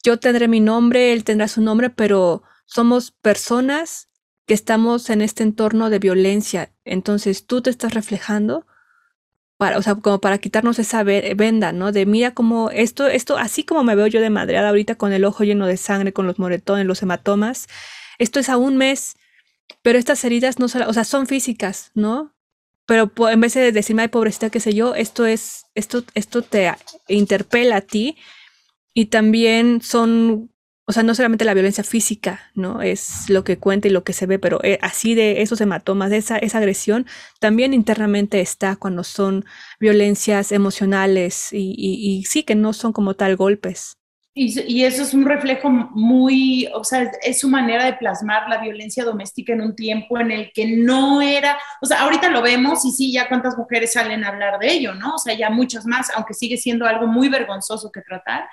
yo 0.04 0.19
tendré 0.19 0.47
mi 0.47 0.60
nombre, 0.60 1.13
él 1.13 1.23
tendrá 1.23 1.47
su 1.47 1.62
nombre, 1.62 1.89
pero 1.89 2.43
somos 2.65 3.12
personas 3.12 4.10
que 4.45 4.54
estamos 4.54 5.10
en 5.10 5.21
este 5.21 5.43
entorno 5.43 5.89
de 5.89 5.99
violencia, 5.99 6.71
entonces 6.84 7.45
tú 7.47 7.62
te 7.62 7.69
estás 7.69 7.93
reflejando 7.93 8.65
para, 9.58 9.78
o 9.78 9.82
sea, 9.82 9.95
como 9.95 10.19
para 10.19 10.38
quitarnos 10.38 10.80
esa 10.80 11.04
venda, 11.04 11.71
¿no? 11.71 11.91
De 11.91 12.06
mira 12.06 12.34
como 12.34 12.69
esto, 12.71 13.08
esto, 13.08 13.38
así 13.38 13.63
como 13.63 13.84
me 13.84 13.95
veo 13.95 14.08
yo 14.08 14.21
de 14.21 14.30
madreada 14.30 14.69
ahorita 14.69 14.95
con 14.95 15.13
el 15.13 15.25
ojo 15.25 15.43
lleno 15.43 15.65
de 15.65 15.78
sangre, 15.78 16.13
con 16.13 16.28
los 16.28 16.39
moretones, 16.39 16.86
los 16.86 17.01
hematomas, 17.01 17.67
esto 18.19 18.39
es 18.39 18.49
a 18.49 18.58
un 18.58 18.78
mes 18.78 19.15
pero 19.82 19.99
estas 19.99 20.23
heridas 20.23 20.60
no 20.60 20.67
son, 20.67 20.84
o 20.84 20.93
sea, 20.93 21.04
son 21.04 21.28
físicas, 21.28 21.91
¿no? 21.93 22.34
Pero 22.86 23.12
en 23.30 23.41
vez 23.41 23.54
de 23.56 23.71
decirme, 23.71 24.04
ay, 24.04 24.08
pobrecita, 24.10 24.49
qué 24.49 24.60
sé 24.60 24.73
yo, 24.73 24.95
esto 24.95 25.25
es, 25.25 25.65
esto, 25.73 26.04
esto 26.13 26.41
te 26.41 26.71
interpela 27.08 27.78
a 27.78 27.82
ti 27.82 28.17
y 28.93 29.08
también 29.08 29.82
son, 29.82 30.51
o 30.86 30.91
sea, 30.91 31.04
no 31.04 31.15
solamente 31.15 31.45
la 31.45 31.54
violencia 31.54 31.84
física, 31.84 32.52
¿no? 32.54 32.82
Es 32.82 33.30
lo 33.30 33.43
que 33.43 33.58
cuenta 33.58 33.88
y 33.88 33.91
lo 33.91 34.04
que 34.04 34.13
se 34.13 34.28
ve, 34.28 34.39
pero 34.39 34.60
eh, 34.63 34.78
así 34.82 35.15
de 35.15 35.41
esos 35.41 35.60
hematomas, 35.62 36.12
de 36.12 36.17
esa, 36.17 36.38
esa 36.38 36.60
agresión, 36.60 37.08
también 37.39 37.74
internamente 37.74 38.41
está 38.41 38.76
cuando 38.76 39.04
son 39.04 39.45
violencias 39.80 40.52
emocionales 40.52 41.50
y, 41.52 41.74
y 41.78 42.24
sí 42.26 42.43
que 42.43 42.56
no 42.56 42.74
son 42.74 42.93
como 42.93 43.15
tal 43.15 43.36
golpes. 43.36 43.98
Y, 44.38 44.84
eso 44.84 45.02
es 45.02 45.13
un 45.13 45.26
reflejo 45.26 45.69
muy, 45.69 46.67
o 46.74 46.84
sea, 46.84 47.10
es, 47.21 47.39
su 47.39 47.48
manera 47.48 47.86
de 47.86 47.93
plasmar 47.93 48.50
la 48.50 48.58
violencia 48.58 49.06
doméstica 49.06 49.54
en 49.54 49.62
un 49.62 49.78
tiempo 49.78 50.19
en 50.19 50.30
el 50.30 50.52
que 50.52 50.76
no 50.76 51.21
era, 51.21 51.58
o 51.82 51.86
sea, 51.86 52.02
ahorita 52.02 52.30
lo 52.30 52.41
vemos 52.41 52.84
y 52.84 52.91
sí, 52.91 53.13
ya 53.13 53.30
cuántas 53.30 53.58
mujeres 53.58 53.93
salen 53.93 54.26
a 54.26 54.28
hablar 54.28 54.60
de 54.60 54.74
ello, 54.74 54.93
¿no? 54.93 55.15
O 55.15 55.17
sea, 55.19 55.36
ya 55.36 55.50
muchas 55.50 55.86
más, 55.86 56.12
aunque 56.13 56.34
sigue 56.34 56.58
siendo 56.58 56.86
algo 56.86 57.08
muy 57.08 57.30
vergonzoso 57.30 57.93
que 57.93 58.02
tratar, 58.02 58.45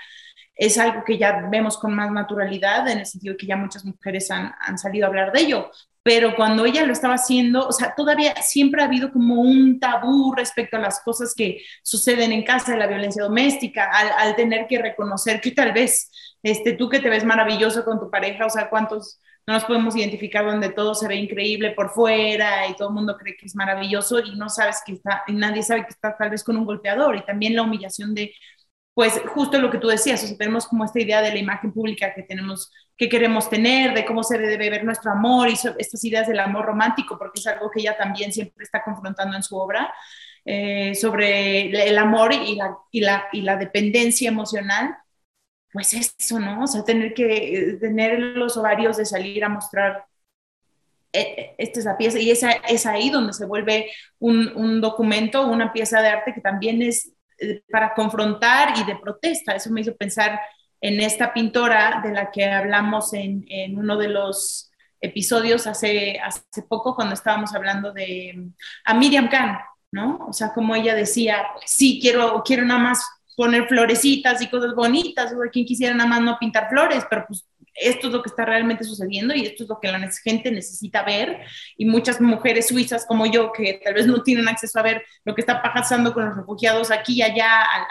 es 0.62 0.78
algo 0.78 1.02
que 1.02 1.18
ya 1.18 1.48
vemos 1.50 1.76
con 1.76 1.92
más 1.92 2.12
naturalidad, 2.12 2.88
en 2.88 2.98
el 2.98 3.06
sentido 3.06 3.36
que 3.36 3.46
ya 3.46 3.56
muchas 3.56 3.84
mujeres 3.84 4.30
han, 4.30 4.54
han 4.60 4.78
salido 4.78 5.06
a 5.06 5.08
hablar 5.08 5.32
de 5.32 5.40
ello, 5.40 5.70
pero 6.04 6.36
cuando 6.36 6.64
ella 6.64 6.86
lo 6.86 6.92
estaba 6.92 7.14
haciendo, 7.14 7.66
o 7.66 7.72
sea, 7.72 7.94
todavía 7.96 8.34
siempre 8.42 8.80
ha 8.80 8.84
habido 8.84 9.12
como 9.12 9.40
un 9.40 9.80
tabú 9.80 10.32
respecto 10.36 10.76
a 10.76 10.80
las 10.80 11.00
cosas 11.00 11.34
que 11.34 11.62
suceden 11.82 12.30
en 12.30 12.44
casa 12.44 12.76
la 12.76 12.86
violencia 12.86 13.24
doméstica, 13.24 13.90
al, 13.90 14.36
tener 14.36 14.68
que 14.68 14.78
reconocer 14.78 15.40
que 15.40 15.50
tal 15.50 15.72
vez 15.72 16.10
este, 16.44 16.74
tú 16.74 16.88
que 16.88 17.00
te 17.00 17.10
ves 17.10 17.24
maravilloso 17.24 17.84
con 17.84 17.98
tu 17.98 18.08
pareja, 18.08 18.46
o 18.46 18.50
sea, 18.50 18.70
cuántos, 18.70 19.20
no 19.48 19.54
nos 19.54 19.64
podemos 19.64 19.96
identificar 19.96 20.44
donde 20.44 20.70
todo 20.70 20.94
se 20.94 21.08
ve 21.08 21.16
increíble 21.16 21.72
por 21.72 21.90
fuera 21.90 22.68
y 22.68 22.76
todo 22.76 22.88
el 22.90 22.94
mundo 22.94 23.16
cree 23.16 23.36
que 23.36 23.46
es 23.46 23.56
maravilloso 23.56 24.20
y 24.20 24.36
no 24.36 24.48
sabes 24.48 24.80
que 24.86 24.92
está, 24.92 25.24
y 25.26 25.32
nadie 25.32 25.64
sabe 25.64 25.82
que 25.82 25.90
está 25.90 26.16
tal 26.16 26.30
vez 26.30 26.44
con 26.44 26.56
un 26.56 26.64
golpeador. 26.64 27.16
Y 27.16 27.24
también 27.24 27.56
la 27.56 27.62
humillación 27.62 28.14
de, 28.14 28.32
pues 28.94 29.20
justo 29.34 29.58
lo 29.58 29.70
que 29.70 29.78
tú 29.78 29.88
decías, 29.88 30.22
o 30.22 30.26
sea, 30.26 30.36
tenemos 30.36 30.66
como 30.66 30.84
esta 30.84 31.00
idea 31.00 31.22
de 31.22 31.30
la 31.30 31.38
imagen 31.38 31.72
pública 31.72 32.14
que 32.14 32.22
tenemos, 32.22 32.70
que 32.96 33.08
queremos 33.08 33.48
tener, 33.48 33.94
de 33.94 34.04
cómo 34.04 34.22
se 34.22 34.38
debe 34.38 34.70
ver 34.70 34.84
nuestro 34.84 35.10
amor 35.12 35.48
y 35.48 35.54
estas 35.78 36.04
ideas 36.04 36.28
del 36.28 36.40
amor 36.40 36.66
romántico, 36.66 37.18
porque 37.18 37.40
es 37.40 37.46
algo 37.46 37.70
que 37.70 37.80
ella 37.80 37.96
también 37.96 38.32
siempre 38.32 38.64
está 38.64 38.82
confrontando 38.84 39.36
en 39.36 39.42
su 39.42 39.56
obra, 39.56 39.92
eh, 40.44 40.94
sobre 40.94 41.88
el 41.88 41.98
amor 41.98 42.32
y 42.34 42.56
la, 42.56 42.76
y, 42.90 43.00
la, 43.00 43.28
y 43.32 43.42
la 43.42 43.56
dependencia 43.56 44.28
emocional 44.28 44.96
pues 45.72 45.94
eso, 45.94 46.38
¿no? 46.38 46.64
O 46.64 46.66
sea, 46.66 46.84
tener 46.84 47.14
que 47.14 47.72
eh, 47.72 47.72
tener 47.80 48.18
los 48.20 48.56
ovarios 48.56 48.96
de 48.98 49.06
salir 49.06 49.44
a 49.44 49.48
mostrar, 49.48 50.06
eh, 51.12 51.34
eh, 51.36 51.54
esta 51.58 51.80
es 51.80 51.86
la 51.86 51.96
pieza, 51.98 52.18
y 52.18 52.30
esa, 52.30 52.52
es 52.52 52.86
ahí 52.86 53.10
donde 53.10 53.32
se 53.32 53.46
vuelve 53.46 53.90
un, 54.18 54.52
un 54.56 54.80
documento, 54.80 55.46
una 55.46 55.72
pieza 55.72 56.02
de 56.02 56.08
arte 56.08 56.34
que 56.34 56.40
también 56.40 56.82
es 56.82 57.12
para 57.70 57.94
confrontar 57.94 58.74
y 58.78 58.84
de 58.84 58.96
protesta. 58.96 59.54
Eso 59.54 59.70
me 59.70 59.80
hizo 59.80 59.96
pensar 59.96 60.40
en 60.80 61.00
esta 61.00 61.32
pintora 61.32 62.00
de 62.02 62.12
la 62.12 62.30
que 62.30 62.44
hablamos 62.46 63.12
en, 63.14 63.44
en 63.48 63.78
uno 63.78 63.96
de 63.96 64.08
los 64.08 64.70
episodios 65.00 65.66
hace, 65.66 66.18
hace 66.20 66.62
poco 66.68 66.94
cuando 66.94 67.14
estábamos 67.14 67.54
hablando 67.54 67.92
de 67.92 68.50
a 68.84 68.94
Miriam 68.94 69.28
Khan, 69.28 69.58
¿no? 69.90 70.24
O 70.28 70.32
sea, 70.32 70.52
como 70.54 70.74
ella 70.74 70.94
decía, 70.94 71.44
pues 71.54 71.70
sí, 71.70 71.98
quiero, 72.00 72.42
quiero 72.44 72.64
nada 72.64 72.80
más 72.80 73.04
poner 73.36 73.66
florecitas 73.66 74.40
y 74.40 74.48
cosas 74.48 74.74
bonitas, 74.74 75.32
o 75.32 75.50
quien 75.50 75.66
quisiera 75.66 75.94
nada 75.94 76.08
más 76.08 76.20
no 76.20 76.38
pintar 76.38 76.68
flores, 76.68 77.04
pero 77.10 77.24
pues 77.26 77.44
esto 77.74 78.08
es 78.08 78.12
lo 78.12 78.22
que 78.22 78.28
está 78.28 78.44
realmente 78.44 78.84
sucediendo 78.84 79.34
y 79.34 79.46
esto 79.46 79.62
es 79.64 79.68
lo 79.68 79.80
que 79.80 79.90
la 79.90 79.98
gente 80.22 80.50
necesita 80.50 81.02
ver 81.02 81.40
y 81.76 81.86
muchas 81.86 82.20
mujeres 82.20 82.68
suizas 82.68 83.06
como 83.06 83.26
yo 83.26 83.52
que 83.52 83.80
tal 83.82 83.94
vez 83.94 84.06
no 84.06 84.22
tienen 84.22 84.48
acceso 84.48 84.78
a 84.78 84.82
ver 84.82 85.02
lo 85.24 85.34
que 85.34 85.40
está 85.42 85.62
pasando 85.62 86.12
con 86.12 86.26
los 86.26 86.36
refugiados 86.36 86.90
aquí 86.90 87.14
y 87.14 87.22
allá 87.22 87.62
a, 87.62 87.86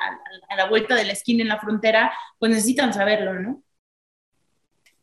a 0.50 0.56
la 0.56 0.70
vuelta 0.70 0.96
de 0.96 1.06
la 1.06 1.14
esquina 1.14 1.42
en 1.44 1.50
la 1.50 1.60
frontera, 1.60 2.14
pues 2.40 2.52
necesitan 2.52 2.94
saberlo, 2.94 3.34
¿no? 3.40 3.64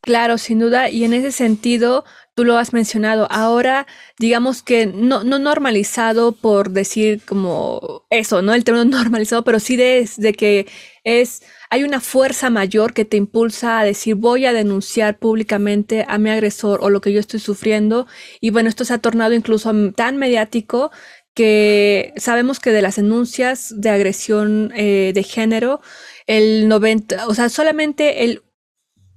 Claro, 0.08 0.38
sin 0.38 0.58
duda, 0.58 0.88
y 0.88 1.04
en 1.04 1.12
ese 1.12 1.30
sentido, 1.32 2.02
tú 2.34 2.42
lo 2.46 2.56
has 2.56 2.72
mencionado, 2.72 3.28
ahora 3.30 3.86
digamos 4.18 4.62
que 4.62 4.86
no, 4.86 5.22
no 5.22 5.38
normalizado 5.38 6.32
por 6.32 6.70
decir 6.70 7.20
como 7.26 8.06
eso, 8.08 8.40
¿no? 8.40 8.54
El 8.54 8.64
término 8.64 8.86
normalizado, 8.98 9.44
pero 9.44 9.60
sí 9.60 9.76
de, 9.76 10.08
de 10.16 10.32
que 10.32 10.66
es, 11.04 11.42
hay 11.68 11.82
una 11.84 12.00
fuerza 12.00 12.48
mayor 12.48 12.94
que 12.94 13.04
te 13.04 13.18
impulsa 13.18 13.80
a 13.80 13.84
decir 13.84 14.14
voy 14.14 14.46
a 14.46 14.54
denunciar 14.54 15.18
públicamente 15.18 16.06
a 16.08 16.16
mi 16.16 16.30
agresor 16.30 16.78
o 16.82 16.88
lo 16.88 17.02
que 17.02 17.12
yo 17.12 17.20
estoy 17.20 17.40
sufriendo. 17.40 18.06
Y 18.40 18.48
bueno, 18.48 18.70
esto 18.70 18.86
se 18.86 18.94
ha 18.94 18.98
tornado 18.98 19.34
incluso 19.34 19.70
tan 19.94 20.16
mediático 20.16 20.90
que 21.34 22.14
sabemos 22.16 22.60
que 22.60 22.70
de 22.72 22.80
las 22.82 22.96
denuncias 22.96 23.74
de 23.76 23.90
agresión 23.90 24.72
eh, 24.74 25.12
de 25.14 25.22
género, 25.22 25.80
el 26.26 26.66
90, 26.66 27.28
o 27.28 27.34
sea, 27.34 27.48
solamente 27.50 28.24
el 28.24 28.42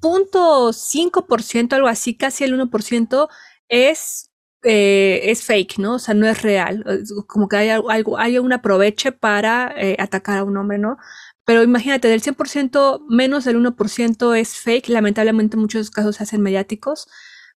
0.5%, 0.01 1.73
algo 1.73 1.87
así, 1.87 2.15
casi 2.15 2.43
el 2.43 2.53
1%, 2.59 3.29
es, 3.69 4.31
eh, 4.63 5.21
es 5.25 5.43
fake, 5.43 5.77
¿no? 5.79 5.95
O 5.95 5.99
sea, 5.99 6.13
no 6.13 6.27
es 6.27 6.41
real. 6.41 6.83
Como 7.27 7.47
que 7.47 7.57
hay, 7.57 7.69
algo, 7.69 8.17
hay 8.17 8.39
un 8.39 8.53
aproveche 8.53 9.11
para 9.11 9.73
eh, 9.77 9.95
atacar 9.99 10.39
a 10.39 10.43
un 10.43 10.57
hombre, 10.57 10.77
¿no? 10.77 10.97
Pero 11.45 11.63
imagínate, 11.63 12.07
del 12.07 12.21
100%, 12.21 13.05
menos 13.09 13.45
del 13.45 13.57
1% 13.57 14.37
es 14.37 14.57
fake. 14.57 14.89
Lamentablemente 14.89 15.57
muchos 15.57 15.91
casos 15.91 16.15
se 16.17 16.23
hacen 16.23 16.41
mediáticos, 16.41 17.07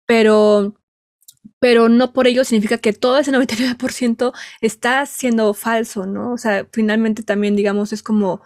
pero, 0.06 0.74
pero 1.60 1.88
no 1.88 2.12
por 2.12 2.26
ello 2.26 2.44
significa 2.44 2.78
que 2.78 2.92
todo 2.92 3.18
ese 3.18 3.32
99% 3.32 4.32
está 4.60 5.06
siendo 5.06 5.54
falso, 5.54 6.06
¿no? 6.06 6.32
O 6.32 6.38
sea, 6.38 6.66
finalmente 6.72 7.22
también, 7.22 7.56
digamos, 7.56 7.92
es 7.92 8.02
como 8.02 8.42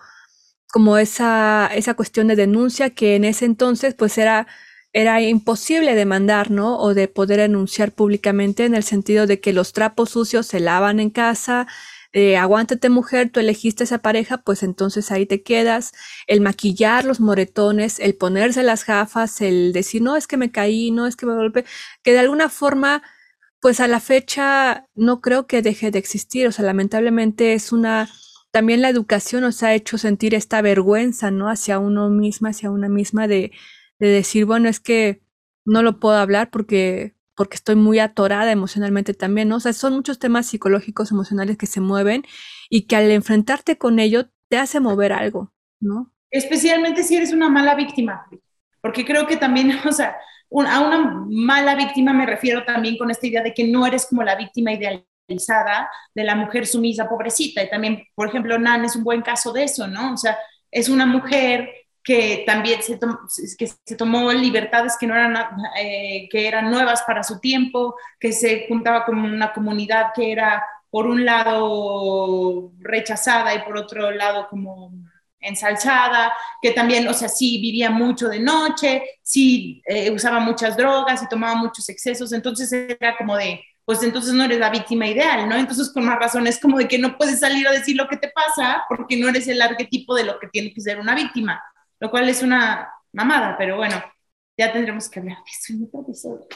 como 0.72 0.98
esa, 0.98 1.70
esa 1.74 1.94
cuestión 1.94 2.28
de 2.28 2.36
denuncia 2.36 2.90
que 2.90 3.16
en 3.16 3.24
ese 3.24 3.44
entonces 3.46 3.94
pues 3.94 4.18
era, 4.18 4.46
era 4.92 5.20
imposible 5.22 5.94
demandar, 5.94 6.50
¿no? 6.50 6.78
O 6.78 6.94
de 6.94 7.08
poder 7.08 7.40
denunciar 7.40 7.92
públicamente 7.92 8.64
en 8.64 8.74
el 8.74 8.82
sentido 8.84 9.26
de 9.26 9.40
que 9.40 9.52
los 9.52 9.72
trapos 9.72 10.10
sucios 10.10 10.46
se 10.46 10.60
lavan 10.60 11.00
en 11.00 11.10
casa, 11.10 11.66
eh, 12.12 12.36
aguántate 12.36 12.88
mujer, 12.88 13.30
tú 13.30 13.40
elegiste 13.40 13.84
esa 13.84 13.98
pareja, 13.98 14.38
pues 14.38 14.62
entonces 14.62 15.10
ahí 15.10 15.26
te 15.26 15.42
quedas. 15.42 15.92
El 16.26 16.40
maquillar 16.40 17.04
los 17.04 17.20
moretones, 17.20 18.00
el 18.00 18.14
ponerse 18.14 18.62
las 18.62 18.86
gafas, 18.86 19.40
el 19.40 19.72
decir, 19.72 20.02
no, 20.02 20.16
es 20.16 20.26
que 20.26 20.36
me 20.38 20.50
caí, 20.50 20.90
no, 20.90 21.06
es 21.06 21.16
que 21.16 21.26
me 21.26 21.34
golpeé, 21.34 21.64
que 22.02 22.12
de 22.12 22.20
alguna 22.20 22.48
forma, 22.48 23.02
pues 23.60 23.80
a 23.80 23.88
la 23.88 24.00
fecha 24.00 24.86
no 24.94 25.20
creo 25.20 25.46
que 25.46 25.62
deje 25.62 25.90
de 25.90 25.98
existir, 25.98 26.46
o 26.48 26.52
sea, 26.52 26.64
lamentablemente 26.64 27.54
es 27.54 27.72
una 27.72 28.08
también 28.50 28.82
la 28.82 28.88
educación 28.88 29.42
nos 29.42 29.62
ha 29.62 29.74
hecho 29.74 29.98
sentir 29.98 30.34
esta 30.34 30.62
vergüenza, 30.62 31.30
¿no? 31.30 31.48
Hacia 31.48 31.78
uno 31.78 32.08
misma, 32.10 32.50
hacia 32.50 32.70
una 32.70 32.88
misma, 32.88 33.28
de, 33.28 33.52
de 33.98 34.08
decir, 34.08 34.44
bueno, 34.44 34.68
es 34.68 34.80
que 34.80 35.22
no 35.64 35.82
lo 35.82 36.00
puedo 36.00 36.16
hablar 36.16 36.50
porque, 36.50 37.14
porque 37.36 37.56
estoy 37.56 37.76
muy 37.76 37.98
atorada 37.98 38.50
emocionalmente 38.50 39.14
también, 39.14 39.48
¿no? 39.48 39.56
O 39.56 39.60
sea, 39.60 39.72
son 39.72 39.94
muchos 39.94 40.18
temas 40.18 40.46
psicológicos, 40.46 41.10
emocionales 41.10 41.58
que 41.58 41.66
se 41.66 41.80
mueven 41.80 42.24
y 42.70 42.86
que 42.86 42.96
al 42.96 43.10
enfrentarte 43.10 43.76
con 43.76 43.98
ello 43.98 44.30
te 44.48 44.56
hace 44.56 44.80
mover 44.80 45.12
algo, 45.12 45.52
¿no? 45.80 46.12
Especialmente 46.30 47.02
si 47.02 47.16
eres 47.16 47.32
una 47.32 47.48
mala 47.48 47.74
víctima, 47.74 48.26
porque 48.80 49.04
creo 49.04 49.26
que 49.26 49.36
también, 49.36 49.72
o 49.86 49.92
sea, 49.92 50.16
a 50.50 50.80
una 50.80 51.26
mala 51.28 51.74
víctima 51.74 52.12
me 52.12 52.24
refiero 52.24 52.64
también 52.64 52.96
con 52.96 53.10
esta 53.10 53.26
idea 53.26 53.42
de 53.42 53.52
que 53.52 53.68
no 53.68 53.86
eres 53.86 54.06
como 54.06 54.22
la 54.22 54.36
víctima 54.36 54.72
ideal 54.72 55.04
de 55.28 56.24
la 56.24 56.34
mujer 56.34 56.66
sumisa, 56.66 57.08
pobrecita. 57.08 57.62
Y 57.62 57.70
también, 57.70 58.04
por 58.14 58.28
ejemplo, 58.28 58.58
Nan 58.58 58.84
es 58.84 58.96
un 58.96 59.04
buen 59.04 59.22
caso 59.22 59.52
de 59.52 59.64
eso, 59.64 59.86
¿no? 59.86 60.14
O 60.14 60.16
sea, 60.16 60.38
es 60.70 60.88
una 60.88 61.06
mujer 61.06 61.70
que 62.02 62.44
también 62.46 62.80
se, 62.82 62.98
que 63.58 63.66
se 63.66 63.96
tomó 63.96 64.32
libertades 64.32 64.96
que 64.98 65.06
no 65.06 65.14
eran, 65.14 65.36
eh, 65.78 66.28
que 66.30 66.48
eran 66.48 66.70
nuevas 66.70 67.02
para 67.02 67.22
su 67.22 67.38
tiempo, 67.38 67.96
que 68.18 68.32
se 68.32 68.66
juntaba 68.66 69.04
con 69.04 69.18
una 69.18 69.52
comunidad 69.52 70.12
que 70.14 70.32
era, 70.32 70.64
por 70.90 71.06
un 71.06 71.24
lado, 71.24 72.72
rechazada 72.78 73.54
y 73.54 73.60
por 73.60 73.76
otro 73.76 74.10
lado, 74.10 74.48
como 74.48 74.92
ensalzada, 75.40 76.32
que 76.62 76.72
también, 76.72 77.06
o 77.08 77.14
sea, 77.14 77.28
sí 77.28 77.60
vivía 77.60 77.90
mucho 77.90 78.28
de 78.28 78.40
noche, 78.40 79.02
sí 79.22 79.82
eh, 79.86 80.10
usaba 80.10 80.40
muchas 80.40 80.76
drogas 80.76 81.22
y 81.22 81.28
tomaba 81.28 81.54
muchos 81.54 81.88
excesos, 81.88 82.32
entonces 82.32 82.72
era 82.72 83.16
como 83.16 83.36
de, 83.36 83.62
pues 83.88 84.02
entonces 84.02 84.34
no 84.34 84.44
eres 84.44 84.58
la 84.58 84.68
víctima 84.68 85.06
ideal, 85.06 85.48
¿no? 85.48 85.56
Entonces, 85.56 85.88
con 85.88 86.04
más 86.04 86.18
razón, 86.18 86.46
es 86.46 86.60
como 86.60 86.76
de 86.76 86.86
que 86.86 86.98
no 86.98 87.16
puedes 87.16 87.40
salir 87.40 87.66
a 87.66 87.72
decir 87.72 87.96
lo 87.96 88.06
que 88.06 88.18
te 88.18 88.28
pasa 88.28 88.84
porque 88.86 89.16
no 89.16 89.30
eres 89.30 89.48
el 89.48 89.62
arquetipo 89.62 90.14
de 90.14 90.24
lo 90.24 90.38
que 90.38 90.46
tiene 90.48 90.74
que 90.74 90.82
ser 90.82 91.00
una 91.00 91.14
víctima, 91.14 91.62
lo 91.98 92.10
cual 92.10 92.28
es 92.28 92.42
una 92.42 92.92
mamada, 93.14 93.56
pero 93.56 93.78
bueno, 93.78 93.96
ya 94.58 94.70
tendremos 94.74 95.08
que 95.08 95.20
hablar 95.20 95.38
de 95.38 95.50
eso 95.50 95.72
en 95.72 95.84
otro 95.84 96.02
episodio. 96.02 96.46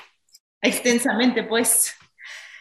Extensamente, 0.60 1.42
pues. 1.44 1.94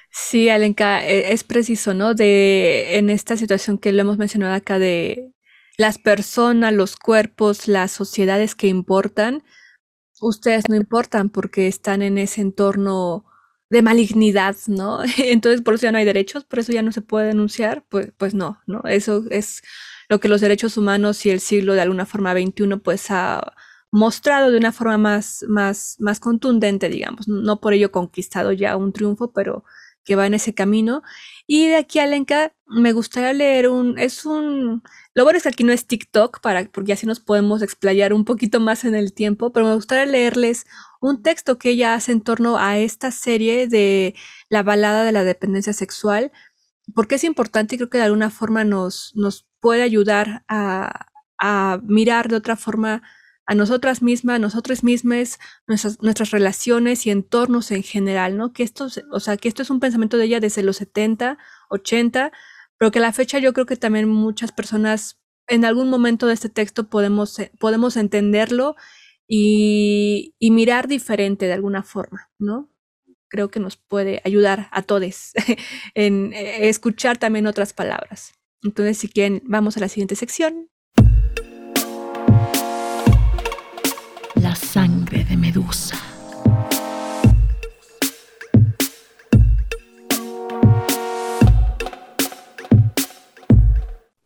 Sí, 0.10 0.48
Alenka, 0.48 1.06
e, 1.06 1.34
es 1.34 1.44
preciso, 1.44 1.94
¿no? 1.94 2.14
De 2.14 2.98
en 2.98 3.10
esta 3.10 3.36
situación 3.36 3.78
que 3.78 3.92
lo 3.92 4.04
hemos 4.04 4.18
mencionado 4.18 4.56
acá 4.56 4.80
de 4.80 5.34
las 5.76 5.98
personas, 5.98 6.72
los 6.72 6.96
cuerpos, 6.96 7.68
las 7.68 7.92
sociedades 7.92 8.56
que 8.56 8.68
importan, 8.68 9.44
ustedes 10.22 10.70
no 10.70 10.78
importan 10.78 11.30
porque 11.30 11.68
están 11.68 12.02
en 12.02 12.18
ese 12.18 12.40
entorno 12.40 13.26
de 13.72 13.82
malignidad, 13.82 14.58
¿no? 14.68 15.00
Entonces, 15.18 15.62
por 15.62 15.76
eso 15.76 15.84
ya 15.84 15.92
no 15.92 15.98
hay 15.98 16.06
derechos, 16.06 16.44
por 16.44 16.60
eso 16.60 16.74
ya 16.74 16.84
no 16.84 16.92
se 16.92 17.02
puede 17.02 17.28
denunciar, 17.28 17.84
pues, 17.90 18.12
pues 18.18 18.34
no, 18.34 18.60
¿no? 18.68 18.82
Eso 18.84 19.24
es 19.32 19.64
lo 20.10 20.20
que 20.20 20.28
los 20.28 20.42
derechos 20.42 20.78
humanos 20.78 21.26
y 21.26 21.30
el 21.30 21.40
siglo 21.40 21.74
de 21.74 21.82
alguna 21.82 22.06
forma 22.06 22.34
XXI 22.34 22.78
pues 22.84 23.10
ha 23.12 23.54
mostrado 23.90 24.52
de 24.52 24.58
una 24.58 24.74
forma 24.74 24.98
más, 24.98 25.46
más, 25.48 25.96
más 26.00 26.20
contundente, 26.20 26.90
digamos, 26.90 27.30
no 27.30 27.62
por 27.62 27.74
ello 27.74 27.92
conquistado 27.92 28.52
ya 28.52 28.76
un 28.76 28.92
triunfo, 28.92 29.32
pero 29.32 29.64
que 30.04 30.16
va 30.16 30.28
en 30.28 30.34
ese 30.34 30.54
camino. 30.54 31.02
Y 31.48 31.68
de 31.68 31.78
aquí 31.78 32.00
a 32.00 32.08
Lenka 32.08 32.54
me 32.68 32.92
gustaría 32.92 33.34
leer 33.34 33.70
un, 33.70 33.98
es 33.98 34.26
un, 34.26 34.84
lo 35.14 35.24
bueno 35.24 35.38
es 35.38 35.44
que 35.44 35.50
aquí 35.50 35.64
no 35.64 35.74
es 35.74 35.88
TikTok, 35.88 36.40
para, 36.42 36.66
porque 36.66 36.94
así 36.94 37.06
nos 37.06 37.20
podemos 37.20 37.62
explayar 37.62 38.14
un 38.14 38.24
poquito 38.24 38.60
más 38.60 38.86
en 38.86 38.96
el 38.96 39.14
tiempo, 39.14 39.52
pero 39.52 39.66
me 39.66 39.76
gustaría 39.76 40.06
leerles 40.06 40.66
un 41.02 41.22
texto 41.22 41.58
que 41.58 41.72
ella 41.72 41.94
hace 41.94 42.14
en 42.14 42.22
torno 42.22 42.58
a 42.58 42.78
esta 42.78 43.12
serie 43.12 43.68
de 43.68 44.16
la 44.50 44.64
balada 44.64 45.04
de 45.04 45.12
la 45.12 45.24
dependencia 45.24 45.74
sexual, 45.74 46.32
porque 46.96 47.16
es 47.16 47.24
importante 47.24 47.76
y 47.76 47.78
creo 47.78 47.90
que 47.90 47.98
de 47.98 48.06
alguna 48.06 48.30
forma 48.30 48.64
nos, 48.64 49.12
nos 49.16 49.48
puede 49.60 49.84
ayudar 49.84 50.46
a, 50.48 51.08
a 51.38 51.80
mirar 51.84 52.30
de 52.30 52.38
otra 52.38 52.56
forma 52.56 53.02
a 53.46 53.56
nosotras 53.56 54.02
mismas, 54.02 54.38
a 54.38 54.40
nosotros 54.40 54.84
mismas, 54.84 55.40
nuestras, 55.68 56.02
nuestras 56.02 56.32
relaciones 56.32 57.06
y 57.06 57.12
entornos 57.12 57.72
en 57.72 57.84
general, 57.84 58.38
¿no? 58.38 58.54
Que 58.54 58.64
esto, 58.64 58.88
o 59.12 59.20
sea, 59.20 59.36
que 59.36 59.50
esto 59.50 59.62
es 59.62 59.70
un 59.70 59.82
pensamiento 59.82 60.18
de 60.18 60.26
ella 60.26 60.40
desde 60.40 60.64
los 60.64 60.78
70, 60.78 61.38
80, 61.70 62.32
pero 62.82 62.90
que 62.90 62.98
a 62.98 63.04
la 63.04 63.14
fecha 63.14 63.38
yo 63.38 63.54
creo 63.54 63.68
que 63.68 63.76
también 63.76 64.10
muchas 64.10 64.52
personas 64.52 65.22
en 65.48 65.66
algún 65.66 65.88
momento 65.88 66.26
de 66.26 66.34
este 66.34 66.50
texto 66.50 66.90
podemos, 66.90 67.38
podemos 67.60 67.96
entenderlo 67.96 68.76
y, 69.28 70.34
mirar 70.40 70.88
diferente 70.88 71.46
de 71.46 71.54
alguna 71.54 71.84
forma, 71.84 72.32
¿no? 72.40 72.72
Creo 73.28 73.52
que 73.52 73.60
nos 73.60 73.78
puede 73.78 74.20
ayudar 74.26 74.68
a 74.72 74.82
todos 74.82 75.32
en 75.94 76.34
eh, 76.34 76.70
escuchar 76.70 77.20
también 77.20 77.46
otras 77.46 77.72
palabras. 77.72 78.34
Entonces, 78.64 78.98
si 78.98 79.10
quieren, 79.10 79.44
vamos 79.46 79.78
a 79.78 79.82
la 79.82 79.88
siguiente 79.88 80.16
sección. 80.16 80.68
La 84.34 84.56
sangre 84.56 85.24
de 85.24 85.38
Medusa. 85.38 86.01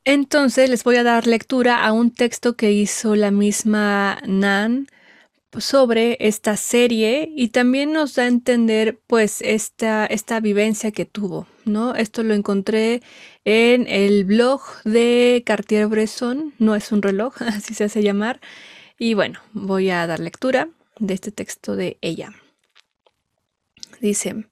Entonces 0.06 0.70
les 0.70 0.84
voy 0.84 0.98
a 0.98 1.04
dar 1.04 1.26
lectura 1.26 1.84
a 1.84 1.92
un 1.92 2.12
texto 2.12 2.56
que 2.56 2.72
hizo 2.72 3.16
la 3.16 3.32
misma 3.32 4.22
Nan 4.28 4.88
sobre 5.58 6.18
esta 6.20 6.58
serie 6.58 7.32
y 7.36 7.50
también 7.50 7.92
nos 7.92 8.14
da 8.14 8.24
a 8.24 8.28
entender 8.28 9.00
pues 9.08 9.42
esta, 9.42 10.06
esta 10.06 10.40
vivencia 10.40 10.92
que 10.92 11.06
tuvo, 11.06 11.48
¿no? 11.66 11.96
Esto 11.96 12.22
lo 12.22 12.36
encontré 12.36 13.02
en 13.46 13.88
el 13.88 14.26
blog 14.26 14.62
de 14.84 15.42
Cartier-Bresson, 15.44 16.54
no 16.60 16.76
es 16.76 16.92
un 16.92 17.02
reloj, 17.02 17.34
así 17.42 17.74
se 17.74 17.86
hace 17.86 18.04
llamar, 18.04 18.42
y 19.00 19.16
bueno, 19.16 19.40
voy 19.54 19.90
a 19.90 20.06
dar 20.06 20.20
lectura 20.20 20.70
de 21.00 21.16
este 21.16 21.32
texto 21.32 21.76
de 21.76 21.98
ella. 22.02 22.32
Dice, 24.02 24.46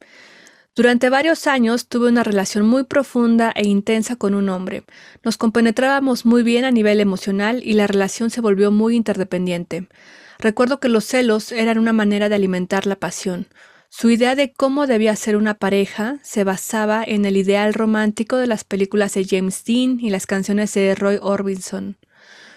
durante 0.76 1.10
varios 1.10 1.48
años 1.48 1.88
tuve 1.88 2.10
una 2.10 2.24
relación 2.24 2.66
muy 2.66 2.84
profunda 2.84 3.52
e 3.56 3.68
intensa 3.68 4.16
con 4.16 4.34
un 4.34 4.50
hombre. 4.50 4.84
Nos 5.24 5.38
compenetrábamos 5.38 6.26
muy 6.26 6.44
bien 6.44 6.66
a 6.66 6.72
nivel 6.72 7.00
emocional 7.00 7.62
y 7.64 7.74
la 7.74 7.88
relación 7.88 8.30
se 8.30 8.42
volvió 8.42 8.72
muy 8.72 8.96
interdependiente. 8.96 9.88
Recuerdo 10.40 10.80
que 10.80 10.90
los 10.90 11.06
celos 11.06 11.52
eran 11.52 11.78
una 11.78 11.94
manera 11.94 12.28
de 12.28 12.36
alimentar 12.36 12.88
la 12.88 12.96
pasión. 12.96 13.48
Su 13.90 14.10
idea 14.10 14.34
de 14.34 14.52
cómo 14.52 14.88
debía 14.88 15.16
ser 15.16 15.38
una 15.38 15.54
pareja 15.54 16.18
se 16.24 16.44
basaba 16.44 17.04
en 17.06 17.26
el 17.26 17.38
ideal 17.38 17.76
romántico 17.76 18.38
de 18.38 18.48
las 18.48 18.64
películas 18.64 19.14
de 19.14 19.24
James 19.24 19.64
Dean 19.66 20.00
y 20.00 20.10
las 20.10 20.26
canciones 20.26 20.74
de 20.74 20.96
Roy 20.96 21.20
Orbison. 21.22 21.98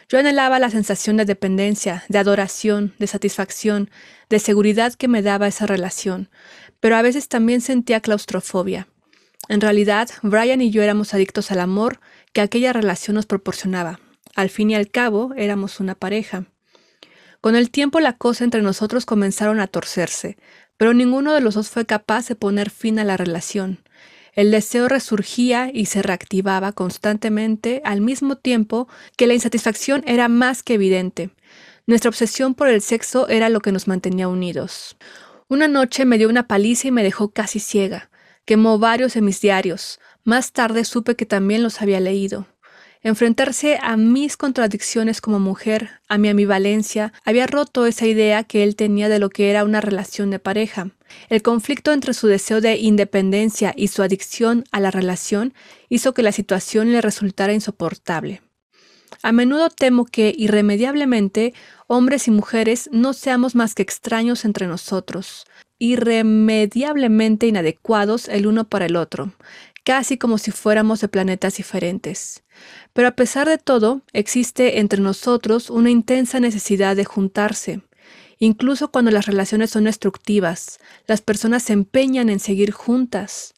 Yo 0.08 0.20
anhelaba 0.20 0.60
la 0.60 0.70
sensación 0.70 1.16
de 1.16 1.24
dependencia, 1.24 2.04
de 2.08 2.18
adoración, 2.18 2.94
de 2.98 3.08
satisfacción, 3.08 3.90
de 4.30 4.38
seguridad 4.38 4.94
que 4.94 5.08
me 5.08 5.20
daba 5.20 5.48
esa 5.48 5.66
relación, 5.66 6.30
pero 6.86 6.98
a 6.98 7.02
veces 7.02 7.26
también 7.26 7.60
sentía 7.62 7.98
claustrofobia. 7.98 8.86
En 9.48 9.60
realidad, 9.60 10.08
Brian 10.22 10.60
y 10.60 10.70
yo 10.70 10.82
éramos 10.82 11.14
adictos 11.14 11.50
al 11.50 11.58
amor 11.58 11.98
que 12.32 12.40
aquella 12.40 12.72
relación 12.72 13.16
nos 13.16 13.26
proporcionaba. 13.26 13.98
Al 14.36 14.50
fin 14.50 14.70
y 14.70 14.76
al 14.76 14.88
cabo, 14.88 15.34
éramos 15.36 15.80
una 15.80 15.96
pareja. 15.96 16.44
Con 17.40 17.56
el 17.56 17.72
tiempo 17.72 17.98
la 17.98 18.12
cosa 18.12 18.44
entre 18.44 18.62
nosotros 18.62 19.04
comenzaron 19.04 19.58
a 19.58 19.66
torcerse, 19.66 20.36
pero 20.76 20.94
ninguno 20.94 21.32
de 21.32 21.40
los 21.40 21.54
dos 21.56 21.70
fue 21.70 21.86
capaz 21.86 22.28
de 22.28 22.36
poner 22.36 22.70
fin 22.70 23.00
a 23.00 23.04
la 23.04 23.16
relación. 23.16 23.80
El 24.34 24.52
deseo 24.52 24.86
resurgía 24.86 25.72
y 25.74 25.86
se 25.86 26.02
reactivaba 26.02 26.70
constantemente 26.70 27.82
al 27.84 28.00
mismo 28.00 28.36
tiempo 28.36 28.86
que 29.16 29.26
la 29.26 29.34
insatisfacción 29.34 30.04
era 30.06 30.28
más 30.28 30.62
que 30.62 30.74
evidente. 30.74 31.30
Nuestra 31.88 32.10
obsesión 32.10 32.54
por 32.54 32.68
el 32.68 32.80
sexo 32.80 33.26
era 33.28 33.48
lo 33.48 33.58
que 33.58 33.72
nos 33.72 33.88
mantenía 33.88 34.28
unidos. 34.28 34.96
Una 35.48 35.68
noche 35.68 36.06
me 36.06 36.18
dio 36.18 36.28
una 36.28 36.48
paliza 36.48 36.88
y 36.88 36.90
me 36.90 37.04
dejó 37.04 37.28
casi 37.28 37.60
ciega. 37.60 38.10
Quemó 38.44 38.80
varios 38.80 39.14
de 39.14 39.20
mis 39.20 39.40
diarios. 39.40 40.00
Más 40.24 40.52
tarde 40.52 40.84
supe 40.84 41.14
que 41.14 41.24
también 41.24 41.62
los 41.62 41.80
había 41.80 42.00
leído. 42.00 42.48
Enfrentarse 43.00 43.78
a 43.80 43.96
mis 43.96 44.36
contradicciones 44.36 45.20
como 45.20 45.38
mujer, 45.38 46.00
a 46.08 46.18
mi 46.18 46.28
ambivalencia, 46.28 47.12
había 47.24 47.46
roto 47.46 47.86
esa 47.86 48.06
idea 48.06 48.42
que 48.42 48.64
él 48.64 48.74
tenía 48.74 49.08
de 49.08 49.20
lo 49.20 49.30
que 49.30 49.48
era 49.48 49.62
una 49.62 49.80
relación 49.80 50.30
de 50.30 50.40
pareja. 50.40 50.90
El 51.28 51.42
conflicto 51.42 51.92
entre 51.92 52.12
su 52.12 52.26
deseo 52.26 52.60
de 52.60 52.78
independencia 52.78 53.72
y 53.76 53.86
su 53.86 54.02
adicción 54.02 54.64
a 54.72 54.80
la 54.80 54.90
relación 54.90 55.54
hizo 55.88 56.12
que 56.12 56.24
la 56.24 56.32
situación 56.32 56.90
le 56.90 57.00
resultara 57.00 57.52
insoportable. 57.52 58.42
A 59.22 59.32
menudo 59.32 59.70
temo 59.70 60.04
que, 60.04 60.34
irremediablemente, 60.36 61.54
hombres 61.86 62.28
y 62.28 62.30
mujeres 62.30 62.88
no 62.92 63.12
seamos 63.12 63.54
más 63.54 63.74
que 63.74 63.82
extraños 63.82 64.44
entre 64.44 64.66
nosotros, 64.66 65.46
irremediablemente 65.78 67.46
inadecuados 67.46 68.28
el 68.28 68.46
uno 68.46 68.64
para 68.64 68.86
el 68.86 68.96
otro, 68.96 69.32
casi 69.84 70.18
como 70.18 70.38
si 70.38 70.50
fuéramos 70.50 71.00
de 71.00 71.08
planetas 71.08 71.56
diferentes. 71.56 72.42
Pero 72.92 73.08
a 73.08 73.12
pesar 73.12 73.48
de 73.48 73.58
todo, 73.58 74.02
existe 74.12 74.80
entre 74.80 75.00
nosotros 75.00 75.70
una 75.70 75.90
intensa 75.90 76.40
necesidad 76.40 76.96
de 76.96 77.04
juntarse. 77.04 77.82
Incluso 78.38 78.90
cuando 78.90 79.10
las 79.10 79.26
relaciones 79.26 79.70
son 79.70 79.84
destructivas, 79.84 80.78
las 81.06 81.22
personas 81.22 81.62
se 81.62 81.72
empeñan 81.72 82.28
en 82.28 82.40
seguir 82.40 82.70
juntas. 82.70 83.54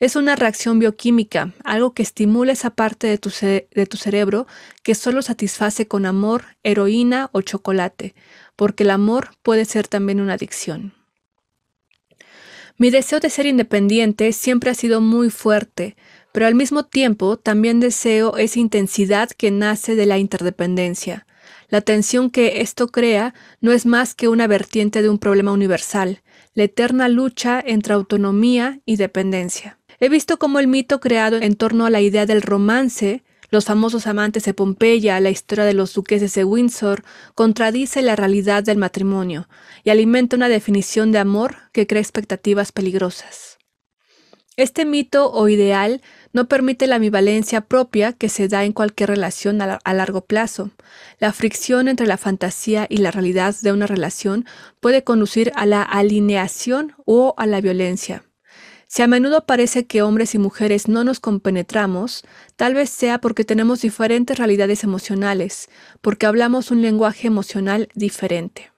Es 0.00 0.14
una 0.14 0.36
reacción 0.36 0.78
bioquímica, 0.78 1.54
algo 1.64 1.92
que 1.92 2.04
estimula 2.04 2.52
esa 2.52 2.70
parte 2.70 3.08
de 3.08 3.18
tu, 3.18 3.30
de 3.40 3.86
tu, 3.90 3.96
cerebro 3.96 4.46
que 4.84 4.94
solo 4.94 5.22
satisface 5.22 5.88
con 5.88 6.06
amor, 6.06 6.44
heroína 6.62 7.30
o 7.32 7.40
chocolate, 7.40 8.14
porque 8.54 8.84
el 8.84 8.90
amor 8.90 9.30
puede 9.42 9.64
ser 9.64 9.88
también 9.88 10.20
una 10.20 10.34
adicción. 10.34 10.94
Mi 12.76 12.90
deseo 12.90 13.18
de 13.18 13.28
ser 13.28 13.46
independiente 13.46 14.32
siempre 14.32 14.70
ha 14.70 14.74
sido 14.74 15.00
muy 15.00 15.30
fuerte, 15.30 15.96
pero 16.30 16.46
al 16.46 16.54
mismo 16.54 16.84
tiempo 16.84 17.36
también 17.36 17.80
deseo 17.80 18.36
esa 18.36 18.60
intensidad 18.60 19.30
que 19.30 19.50
nace 19.50 19.96
de 19.96 20.06
la 20.06 20.18
interdependencia. 20.18 21.26
La 21.70 21.80
tensión 21.80 22.30
que 22.30 22.60
esto 22.60 22.86
crea 22.86 23.34
no 23.60 23.72
es 23.72 23.84
más 23.84 24.14
que 24.14 24.28
una 24.28 24.46
vertiente 24.46 25.02
de 25.02 25.08
un 25.08 25.18
problema 25.18 25.50
universal, 25.50 26.22
la 26.54 26.64
eterna 26.64 27.08
lucha 27.08 27.60
entre 27.66 27.94
autonomía 27.94 28.80
y 28.86 28.94
dependencia. 28.94 29.77
He 30.00 30.08
visto 30.08 30.38
cómo 30.38 30.60
el 30.60 30.68
mito 30.68 31.00
creado 31.00 31.38
en 31.38 31.56
torno 31.56 31.84
a 31.84 31.90
la 31.90 32.00
idea 32.00 32.24
del 32.24 32.42
romance, 32.42 33.24
los 33.50 33.64
famosos 33.64 34.06
amantes 34.06 34.44
de 34.44 34.54
Pompeya, 34.54 35.18
la 35.18 35.30
historia 35.30 35.64
de 35.64 35.74
los 35.74 35.92
duqueses 35.92 36.34
de 36.34 36.44
Windsor, 36.44 37.02
contradice 37.34 38.02
la 38.02 38.14
realidad 38.14 38.62
del 38.62 38.78
matrimonio 38.78 39.48
y 39.82 39.90
alimenta 39.90 40.36
una 40.36 40.48
definición 40.48 41.10
de 41.10 41.18
amor 41.18 41.56
que 41.72 41.88
crea 41.88 42.00
expectativas 42.00 42.70
peligrosas. 42.70 43.58
Este 44.56 44.84
mito 44.84 45.32
o 45.32 45.48
ideal 45.48 46.00
no 46.32 46.46
permite 46.48 46.86
la 46.86 46.96
ambivalencia 46.96 47.62
propia 47.62 48.12
que 48.12 48.28
se 48.28 48.48
da 48.48 48.64
en 48.64 48.72
cualquier 48.72 49.08
relación 49.08 49.62
a, 49.62 49.78
a, 49.82 49.94
largo 49.94 50.22
plazo. 50.22 50.70
La 51.18 51.32
fricción 51.32 51.88
entre 51.88 52.06
la 52.06 52.18
fantasía 52.18 52.86
y 52.88 52.98
la 52.98 53.12
realidad 53.12 53.54
de 53.62 53.72
una 53.72 53.86
relación 53.86 54.46
puede 54.80 55.04
conducir 55.04 55.52
a 55.54 55.64
la 55.64 55.82
alineación 55.82 56.94
o 57.04 57.34
a 57.36 57.46
la 57.46 57.60
violencia. 57.60 58.27
Si 58.90 59.02
a 59.02 59.06
menudo 59.06 59.44
parece 59.44 59.86
que 59.86 60.00
hombres 60.00 60.34
y 60.34 60.38
mujeres 60.38 60.88
no 60.88 61.04
nos 61.04 61.20
compenetramos, 61.20 62.24
tal 62.56 62.72
vez 62.72 62.88
sea 62.88 63.20
porque 63.20 63.44
tenemos 63.44 63.82
diferentes 63.82 64.38
realidades 64.38 64.82
emocionales, 64.82 65.68
porque 66.00 66.24
hablamos 66.24 66.70
un 66.70 66.80
lenguaje 66.80 67.26
emocional 67.26 67.90
diferente. 67.94 68.72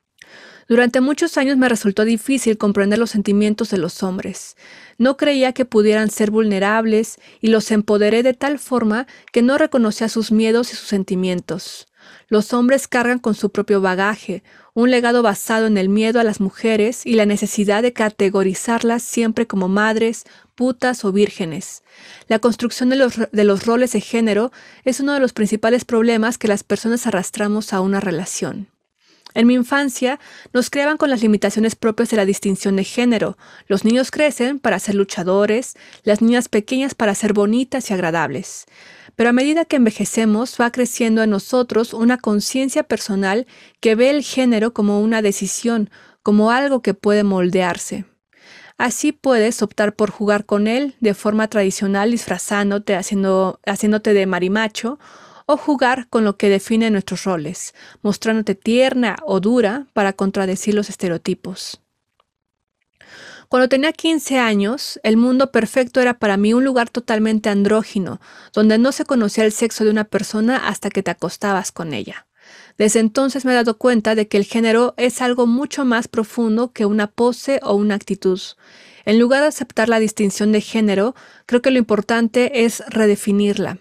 Durante 0.69 1.01
muchos 1.01 1.39
años 1.39 1.57
me 1.57 1.69
resultó 1.69 2.05
difícil 2.05 2.59
comprender 2.59 2.99
los 2.99 3.11
sentimientos 3.11 3.71
de 3.71 3.79
los 3.79 4.03
hombres. 4.03 4.57
No 4.99 5.17
creía 5.17 5.53
que 5.53 5.65
pudieran 5.65 6.11
ser 6.11 6.33
vulnerables 6.33 7.19
y 7.41 7.49
los 7.49 7.71
empoderé 7.71 8.25
de 8.25 8.35
tal 8.35 8.59
forma 8.59 9.07
que 9.33 9.43
no 9.43 9.59
reconocía 9.59 10.09
sus 10.09 10.33
miedos 10.33 10.73
y 10.73 10.77
sus 10.77 10.89
sentimientos. 10.89 11.87
Los 12.29 12.53
hombres 12.53 12.89
cargan 12.89 13.19
con 13.19 13.35
su 13.35 13.51
propio 13.51 13.81
bagaje, 13.81 14.43
un 14.75 14.91
legado 14.91 15.23
basado 15.23 15.67
en 15.67 15.79
el 15.79 15.89
miedo 15.89 16.21
a 16.21 16.25
las 16.25 16.41
mujeres 16.41 17.05
y 17.07 17.15
la 17.15 17.27
necesidad 17.27 17.83
de 17.83 17.93
categorizarlas 17.93 19.03
siempre 19.03 19.47
como 19.47 19.69
madres, 19.69 20.25
putas 20.55 21.05
o 21.05 21.13
vírgenes. 21.13 21.83
La 22.29 22.39
construcción 22.39 22.89
de 22.91 22.97
los, 22.97 23.15
de 23.31 23.45
los 23.45 23.67
roles 23.67 23.93
de 23.93 24.01
género 24.01 24.53
es 24.85 25.01
uno 25.01 25.15
de 25.15 25.21
los 25.21 25.33
principales 25.33 25.85
problemas 25.85 26.39
que 26.39 26.49
las 26.49 26.63
personas 26.63 27.07
arrastramos 27.07 27.73
a 27.73 27.81
una 27.81 28.01
relación. 28.01 28.69
En 29.35 29.47
mi 29.47 29.55
infancia 29.55 30.19
nos 30.53 30.71
creaban 30.71 30.97
con 30.97 31.09
las 31.09 31.23
limitaciones 31.23 31.77
propias 31.77 32.11
de 32.11 32.17
la 32.17 32.25
distinción 32.25 32.77
de 32.77 32.85
género. 32.85 33.39
Los 33.69 33.85
niños 33.85 34.11
crecen 34.11 34.59
para 34.59 34.79
ser 34.79 34.97
luchadores, 34.97 35.77
las 36.03 36.21
niñas 36.21 36.49
pequeñas 36.49 36.95
para 36.95 37.15
ser 37.15 37.33
bonitas 37.33 37.91
y 37.91 37.95
agradables. 37.95 38.67
Pero 39.17 39.31
a 39.31 39.33
medida 39.33 39.65
que 39.65 39.77
envejecemos 39.77 40.57
va 40.61 40.71
creciendo 40.71 41.23
en 41.23 41.31
nosotros 41.31 41.95
una 41.95 42.19
conciencia 42.19 42.83
personal 42.83 43.47
que 43.81 43.95
ve 43.95 44.11
el 44.11 44.23
género 44.23 44.73
como 44.73 45.01
una 45.01 45.23
decisión, 45.23 45.91
como 46.23 46.51
algo 46.51 46.83
que 46.83 46.95
puede 46.95 47.25
moldearse. 47.25 48.05
Así 48.79 49.13
puedes 49.13 49.61
optar 49.61 49.95
por 49.95 50.11
jugar 50.11 50.47
con 50.47 50.67
él 50.67 50.95
de 51.01 51.13
forma 51.13 51.49
tradicional 51.49 52.11
disfrazándote, 52.11 52.97
haciendo, 52.97 53.61
haciéndote 53.67 54.15
de 54.15 54.27
marimacho, 54.27 54.99
o 55.45 55.57
jugar 55.57 56.09
con 56.09 56.25
lo 56.25 56.37
que 56.37 56.49
define 56.49 56.91
nuestros 56.91 57.25
roles, 57.25 57.75
mostrándote 58.03 58.55
tierna 58.55 59.17
o 59.25 59.41
dura 59.41 59.87
para 59.93 60.13
contradecir 60.13 60.75
los 60.75 60.89
estereotipos. 60.89 61.83
Cuando 63.51 63.69
tenía 63.69 63.93
15 63.93 64.39
años, 64.39 65.01
el 65.03 65.17
mundo 65.17 65.51
perfecto 65.51 66.01
era 66.01 66.21
para 66.21 66.37
mí 66.37 66.55
un 66.55 66.63
lugar 66.63 66.89
totalmente 66.89 67.49
andrógino, 67.49 68.21
donde 68.53 68.79
no 68.79 68.93
se 68.93 69.05
conocía 69.05 69.45
el 69.45 69.51
sexo 69.51 69.83
de 69.83 69.91
una 69.91 70.05
persona 70.05 70.69
hasta 70.69 70.89
que 70.89 71.03
te 71.03 71.11
acostabas 71.11 71.73
con 71.73 71.93
ella. 71.93 72.29
Desde 72.79 73.01
entonces 73.01 73.45
me 73.45 73.51
he 73.51 73.57
dado 73.57 73.77
cuenta 73.77 74.15
de 74.15 74.29
que 74.29 74.37
el 74.37 74.45
género 74.45 74.95
es 74.97 75.21
algo 75.21 75.49
mucho 75.49 75.85
más 75.85 76.07
profundo 76.07 76.73
que 76.73 76.87
una 76.87 77.09
pose 77.09 77.59
o 77.65 77.75
una 77.75 77.97
actitud. 77.97 78.41
En 79.05 79.19
lugar 79.19 79.41
de 79.41 79.49
aceptar 79.49 79.89
la 79.89 79.99
distinción 79.99 80.53
de 80.53 80.61
género, 80.61 81.17
creo 81.47 81.61
que 81.61 81.73
lo 81.73 81.79
importante 81.79 82.65
es 82.65 82.85
redefinirla. 82.87 83.79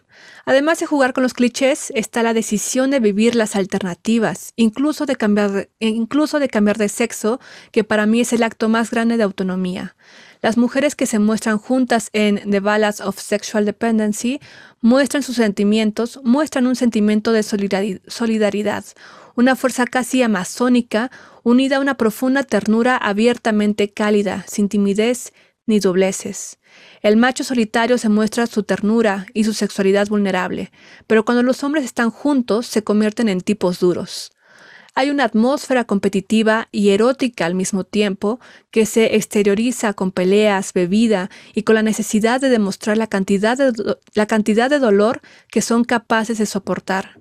Además 0.49 0.79
de 0.79 0.87
jugar 0.87 1.13
con 1.13 1.21
los 1.21 1.35
clichés, 1.35 1.91
está 1.93 2.23
la 2.23 2.33
decisión 2.33 2.89
de 2.89 2.99
vivir 2.99 3.35
las 3.35 3.55
alternativas, 3.55 4.53
incluso 4.55 5.05
de 5.05 5.15
cambiar 5.15 5.51
de, 5.51 5.69
incluso 5.77 6.39
de, 6.39 6.49
cambiar 6.49 6.79
de 6.79 6.89
sexo, 6.89 7.39
que 7.71 7.83
para 7.83 8.07
mí 8.07 8.21
es 8.21 8.33
el 8.33 8.41
acto 8.41 8.67
más 8.67 8.89
grande 8.89 9.17
de 9.17 9.21
autonomía. 9.21 9.95
Las 10.41 10.57
mujeres 10.57 10.95
que 10.95 11.05
se 11.05 11.19
muestran 11.19 11.59
juntas 11.59 12.09
en 12.13 12.49
The 12.49 12.61
Ballads 12.61 12.99
of 12.99 13.19
Sexual 13.19 13.65
Dependency 13.65 14.39
muestran 14.81 15.21
sus 15.21 15.35
sentimientos, 15.35 16.19
muestran 16.23 16.65
un 16.65 16.75
sentimiento 16.75 17.31
de 17.31 17.43
solidaridad, 17.43 18.85
una 19.35 19.55
fuerza 19.55 19.85
casi 19.85 20.23
amazónica 20.23 21.11
unida 21.43 21.77
a 21.77 21.79
una 21.79 21.93
profunda 21.93 22.41
ternura 22.41 22.97
abiertamente 22.97 23.91
cálida, 23.91 24.45
sin 24.47 24.67
timidez 24.67 25.31
ni 25.69 25.79
dobleces. 25.79 26.59
El 27.01 27.15
macho 27.15 27.45
solitario 27.45 27.97
se 27.97 28.09
muestra 28.09 28.47
su 28.47 28.63
ternura 28.63 29.25
y 29.33 29.45
su 29.45 29.53
sexualidad 29.53 30.07
vulnerable, 30.09 30.71
pero 31.07 31.23
cuando 31.23 31.43
los 31.43 31.63
hombres 31.63 31.85
están 31.85 32.09
juntos 32.09 32.67
se 32.67 32.83
convierten 32.83 33.29
en 33.29 33.39
tipos 33.39 33.79
duros. 33.79 34.31
Hay 34.95 35.11
una 35.11 35.23
atmósfera 35.23 35.85
competitiva 35.85 36.67
y 36.71 36.89
erótica 36.89 37.45
al 37.45 37.55
mismo 37.55 37.83
tiempo 37.83 38.39
que 38.71 38.85
se 38.85 39.15
exterioriza 39.15 39.93
con 39.93 40.11
peleas, 40.11 40.73
bebida 40.73 41.29
y 41.53 41.63
con 41.63 41.75
la 41.75 41.83
necesidad 41.83 42.41
de 42.41 42.49
demostrar 42.49 42.97
la 42.97 43.07
cantidad 43.07 43.57
de, 43.57 43.71
la 44.13 44.25
cantidad 44.25 44.69
de 44.69 44.79
dolor 44.79 45.21
que 45.49 45.61
son 45.61 45.85
capaces 45.85 46.39
de 46.39 46.45
soportar. 46.45 47.19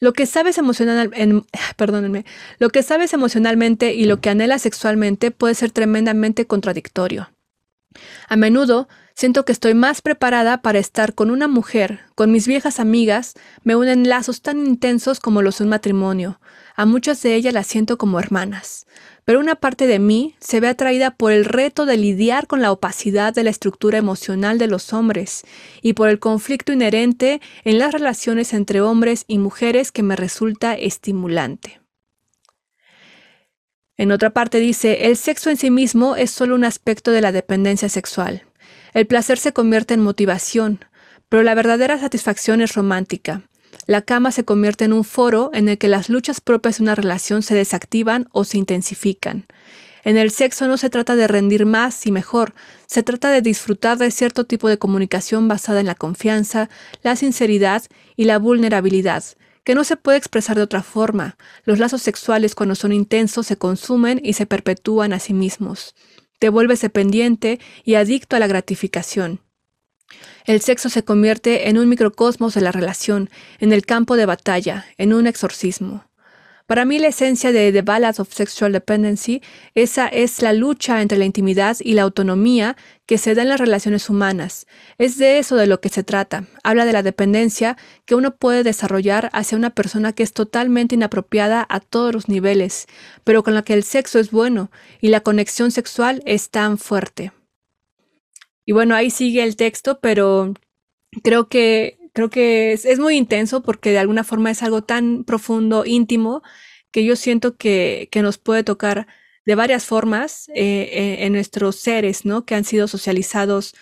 Lo 0.00 0.12
que 0.12 0.26
sabes 0.26 0.58
perdónenme, 1.76 2.24
lo 2.58 2.70
que 2.70 2.82
sabes 2.82 3.12
emocionalmente 3.12 3.94
y 3.94 4.04
lo 4.04 4.20
que 4.20 4.30
anhelas 4.30 4.62
sexualmente 4.62 5.30
puede 5.30 5.54
ser 5.54 5.70
tremendamente 5.70 6.46
contradictorio. 6.46 7.30
A 8.28 8.36
menudo 8.36 8.88
siento 9.14 9.44
que 9.44 9.52
estoy 9.52 9.74
más 9.74 10.00
preparada 10.02 10.62
para 10.62 10.78
estar 10.78 11.14
con 11.14 11.30
una 11.30 11.48
mujer, 11.48 12.00
con 12.14 12.30
mis 12.30 12.46
viejas 12.46 12.78
amigas, 12.78 13.34
me 13.64 13.74
unen 13.74 14.08
lazos 14.08 14.42
tan 14.42 14.64
intensos 14.64 15.18
como 15.18 15.42
los 15.42 15.58
de 15.58 15.64
un 15.64 15.70
matrimonio. 15.70 16.40
A 16.78 16.86
muchas 16.86 17.20
de 17.22 17.34
ellas 17.34 17.52
las 17.52 17.66
siento 17.66 17.98
como 17.98 18.20
hermanas. 18.20 18.86
Pero 19.24 19.40
una 19.40 19.56
parte 19.56 19.88
de 19.88 19.98
mí 19.98 20.36
se 20.38 20.60
ve 20.60 20.68
atraída 20.68 21.10
por 21.10 21.32
el 21.32 21.44
reto 21.44 21.86
de 21.86 21.96
lidiar 21.96 22.46
con 22.46 22.62
la 22.62 22.70
opacidad 22.70 23.34
de 23.34 23.42
la 23.42 23.50
estructura 23.50 23.98
emocional 23.98 24.58
de 24.58 24.68
los 24.68 24.92
hombres 24.92 25.42
y 25.82 25.94
por 25.94 26.08
el 26.08 26.20
conflicto 26.20 26.72
inherente 26.72 27.40
en 27.64 27.80
las 27.80 27.92
relaciones 27.92 28.54
entre 28.54 28.80
hombres 28.80 29.24
y 29.26 29.38
mujeres 29.38 29.90
que 29.90 30.04
me 30.04 30.14
resulta 30.14 30.74
estimulante. 30.74 31.80
En 33.96 34.12
otra 34.12 34.30
parte 34.30 34.60
dice, 34.60 35.06
el 35.06 35.16
sexo 35.16 35.50
en 35.50 35.56
sí 35.56 35.72
mismo 35.72 36.14
es 36.14 36.30
solo 36.30 36.54
un 36.54 36.62
aspecto 36.62 37.10
de 37.10 37.22
la 37.22 37.32
dependencia 37.32 37.88
sexual. 37.88 38.44
El 38.94 39.08
placer 39.08 39.38
se 39.38 39.52
convierte 39.52 39.94
en 39.94 40.00
motivación, 40.00 40.84
pero 41.28 41.42
la 41.42 41.56
verdadera 41.56 41.98
satisfacción 41.98 42.60
es 42.60 42.76
romántica. 42.76 43.42
La 43.88 44.02
cama 44.02 44.32
se 44.32 44.44
convierte 44.44 44.84
en 44.84 44.92
un 44.92 45.02
foro 45.02 45.50
en 45.54 45.66
el 45.66 45.78
que 45.78 45.88
las 45.88 46.10
luchas 46.10 46.42
propias 46.42 46.76
de 46.76 46.82
una 46.82 46.94
relación 46.94 47.42
se 47.42 47.54
desactivan 47.54 48.28
o 48.32 48.44
se 48.44 48.58
intensifican. 48.58 49.46
En 50.04 50.18
el 50.18 50.30
sexo 50.30 50.68
no 50.68 50.76
se 50.76 50.90
trata 50.90 51.16
de 51.16 51.26
rendir 51.26 51.64
más 51.64 52.06
y 52.06 52.12
mejor, 52.12 52.52
se 52.86 53.02
trata 53.02 53.30
de 53.30 53.40
disfrutar 53.40 53.96
de 53.96 54.10
cierto 54.10 54.44
tipo 54.44 54.68
de 54.68 54.76
comunicación 54.76 55.48
basada 55.48 55.80
en 55.80 55.86
la 55.86 55.94
confianza, 55.94 56.68
la 57.02 57.16
sinceridad 57.16 57.82
y 58.14 58.24
la 58.24 58.38
vulnerabilidad, 58.38 59.24
que 59.64 59.74
no 59.74 59.84
se 59.84 59.96
puede 59.96 60.18
expresar 60.18 60.58
de 60.58 60.64
otra 60.64 60.82
forma. 60.82 61.38
Los 61.64 61.78
lazos 61.78 62.02
sexuales 62.02 62.54
cuando 62.54 62.74
son 62.74 62.92
intensos 62.92 63.46
se 63.46 63.56
consumen 63.56 64.20
y 64.22 64.34
se 64.34 64.44
perpetúan 64.44 65.14
a 65.14 65.18
sí 65.18 65.32
mismos. 65.32 65.94
Te 66.38 66.50
vuelves 66.50 66.82
dependiente 66.82 67.58
y 67.84 67.94
adicto 67.94 68.36
a 68.36 68.38
la 68.38 68.48
gratificación. 68.48 69.40
El 70.48 70.62
sexo 70.62 70.88
se 70.88 71.04
convierte 71.04 71.68
en 71.68 71.76
un 71.76 71.90
microcosmos 71.90 72.54
de 72.54 72.62
la 72.62 72.72
relación, 72.72 73.28
en 73.60 73.70
el 73.70 73.84
campo 73.84 74.16
de 74.16 74.24
batalla, 74.24 74.86
en 74.96 75.12
un 75.12 75.26
exorcismo. 75.26 76.06
Para 76.66 76.86
mí 76.86 76.98
la 76.98 77.08
esencia 77.08 77.52
de 77.52 77.70
The 77.70 77.82
Ballad 77.82 78.18
of 78.18 78.32
Sexual 78.32 78.72
Dependency, 78.72 79.42
esa 79.74 80.08
es 80.08 80.40
la 80.40 80.54
lucha 80.54 81.02
entre 81.02 81.18
la 81.18 81.26
intimidad 81.26 81.76
y 81.80 81.92
la 81.92 82.00
autonomía 82.00 82.78
que 83.04 83.18
se 83.18 83.34
da 83.34 83.42
en 83.42 83.50
las 83.50 83.60
relaciones 83.60 84.08
humanas. 84.08 84.66
Es 84.96 85.18
de 85.18 85.38
eso 85.38 85.54
de 85.54 85.66
lo 85.66 85.82
que 85.82 85.90
se 85.90 86.02
trata. 86.02 86.46
Habla 86.64 86.86
de 86.86 86.94
la 86.94 87.02
dependencia 87.02 87.76
que 88.06 88.14
uno 88.14 88.34
puede 88.34 88.62
desarrollar 88.62 89.28
hacia 89.34 89.58
una 89.58 89.68
persona 89.68 90.14
que 90.14 90.22
es 90.22 90.32
totalmente 90.32 90.94
inapropiada 90.94 91.66
a 91.68 91.80
todos 91.80 92.14
los 92.14 92.26
niveles, 92.30 92.86
pero 93.22 93.42
con 93.42 93.52
la 93.52 93.60
que 93.60 93.74
el 93.74 93.84
sexo 93.84 94.18
es 94.18 94.30
bueno 94.30 94.70
y 95.02 95.08
la 95.08 95.20
conexión 95.20 95.72
sexual 95.72 96.22
es 96.24 96.48
tan 96.48 96.78
fuerte. 96.78 97.32
Y 98.68 98.72
bueno, 98.72 98.94
ahí 98.94 99.08
sigue 99.08 99.42
el 99.44 99.56
texto, 99.56 99.98
pero 99.98 100.52
creo 101.22 101.48
que 101.48 101.96
creo 102.12 102.28
que 102.28 102.74
es, 102.74 102.98
muy 102.98 103.16
intenso 103.16 103.62
porque 103.62 103.92
de 103.92 103.98
alguna 103.98 104.24
forma 104.24 104.50
es 104.50 104.62
algo 104.62 104.82
tan 104.82 105.24
profundo, 105.24 105.86
íntimo, 105.86 106.42
que 106.90 107.02
yo 107.02 107.16
siento 107.16 107.56
que, 107.56 108.10
nos 108.16 108.36
puede 108.36 108.64
tocar 108.64 109.06
de 109.46 109.54
varias 109.54 109.86
formas 109.86 110.50
eh, 110.50 110.90
eh, 110.92 111.16
en 111.24 111.32
nuestros 111.32 111.76
seres, 111.76 112.26
¿no? 112.26 112.44
Que 112.44 112.56
han 112.56 112.64
sido 112.64 112.88
socializados 112.88 113.74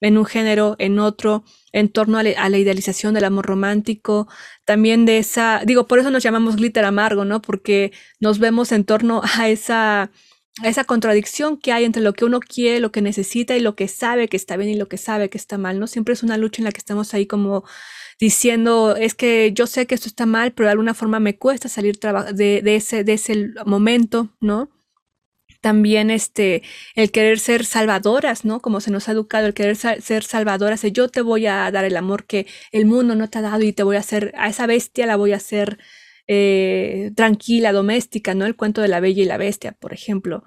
en 0.00 0.16
un 0.16 0.24
género, 0.24 0.76
en 0.78 0.98
otro, 0.98 1.44
en 1.70 1.90
torno 1.90 2.16
a, 2.16 2.22
la 2.22 2.58
idealización 2.58 3.12
del 3.12 3.24
amor 3.24 3.44
romántico, 3.44 4.28
también 4.64 5.04
de 5.04 5.18
esa, 5.18 5.60
digo, 5.66 5.86
por 5.86 5.98
eso 5.98 6.10
nos 6.10 6.22
llamamos 6.22 6.56
glitter 6.56 6.86
amargo, 6.86 7.26
¿no? 7.26 7.42
Porque 7.42 7.92
nos 8.18 8.38
vemos 8.38 8.72
en 8.72 8.84
torno 8.84 9.20
a 9.36 9.50
esa 9.50 10.10
esa 10.62 10.84
contradicción 10.84 11.56
que 11.56 11.72
hay 11.72 11.84
entre 11.84 12.02
lo 12.02 12.12
que 12.12 12.24
uno 12.26 12.40
quiere, 12.40 12.80
lo 12.80 12.92
que 12.92 13.00
necesita 13.00 13.56
y 13.56 13.60
lo 13.60 13.74
que 13.74 13.88
sabe 13.88 14.28
que 14.28 14.36
está 14.36 14.56
bien 14.56 14.70
y 14.70 14.76
lo 14.76 14.86
que 14.88 14.98
sabe 14.98 15.30
que 15.30 15.38
está 15.38 15.56
mal, 15.56 15.80
¿no? 15.80 15.86
Siempre 15.86 16.12
es 16.12 16.22
una 16.22 16.36
lucha 16.36 16.60
en 16.60 16.64
la 16.64 16.72
que 16.72 16.78
estamos 16.78 17.14
ahí 17.14 17.26
como 17.26 17.64
diciendo, 18.20 18.94
es 18.96 19.14
que 19.14 19.52
yo 19.54 19.66
sé 19.66 19.86
que 19.86 19.94
esto 19.94 20.08
está 20.08 20.26
mal, 20.26 20.52
pero 20.52 20.66
de 20.66 20.72
alguna 20.72 20.94
forma 20.94 21.20
me 21.20 21.38
cuesta 21.38 21.68
salir 21.68 21.98
de, 21.98 22.62
ese, 22.76 23.02
de 23.02 23.14
ese 23.14 23.48
momento, 23.64 24.28
¿no? 24.40 24.70
También 25.62 26.10
este, 26.10 26.62
el 26.96 27.10
querer 27.12 27.38
ser 27.38 27.64
salvadoras, 27.64 28.44
¿no? 28.44 28.60
Como 28.60 28.80
se 28.80 28.90
nos 28.90 29.08
ha 29.08 29.12
educado, 29.12 29.46
el 29.46 29.54
querer 29.54 29.76
ser 29.76 30.24
salvadoras, 30.24 30.82
yo 30.92 31.08
te 31.08 31.22
voy 31.22 31.46
a 31.46 31.70
dar 31.70 31.84
el 31.84 31.96
amor 31.96 32.24
que 32.26 32.46
el 32.72 32.84
mundo 32.84 33.14
no 33.14 33.30
te 33.30 33.38
ha 33.38 33.42
dado 33.42 33.62
y 33.62 33.72
te 33.72 33.84
voy 33.84 33.96
a 33.96 34.00
hacer, 34.00 34.32
a 34.36 34.48
esa 34.48 34.66
bestia 34.66 35.06
la 35.06 35.16
voy 35.16 35.32
a 35.32 35.36
hacer 35.36 35.78
eh, 36.26 37.12
tranquila, 37.16 37.72
doméstica, 37.72 38.34
¿no? 38.34 38.46
El 38.46 38.56
cuento 38.56 38.80
de 38.80 38.88
la 38.88 39.00
bella 39.00 39.22
y 39.22 39.26
la 39.26 39.36
bestia, 39.36 39.72
por 39.72 39.92
ejemplo. 39.92 40.44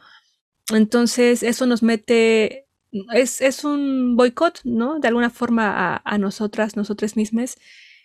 Entonces, 0.74 1.44
eso 1.44 1.66
nos 1.66 1.84
mete, 1.84 2.68
es, 3.14 3.64
un 3.64 4.16
boicot, 4.16 4.62
¿no? 4.64 5.00
De 5.00 5.08
alguna 5.08 5.30
forma 5.30 6.02
a, 6.04 6.18
nosotras, 6.18 6.76
nosotras 6.76 7.16
mismas, 7.16 7.58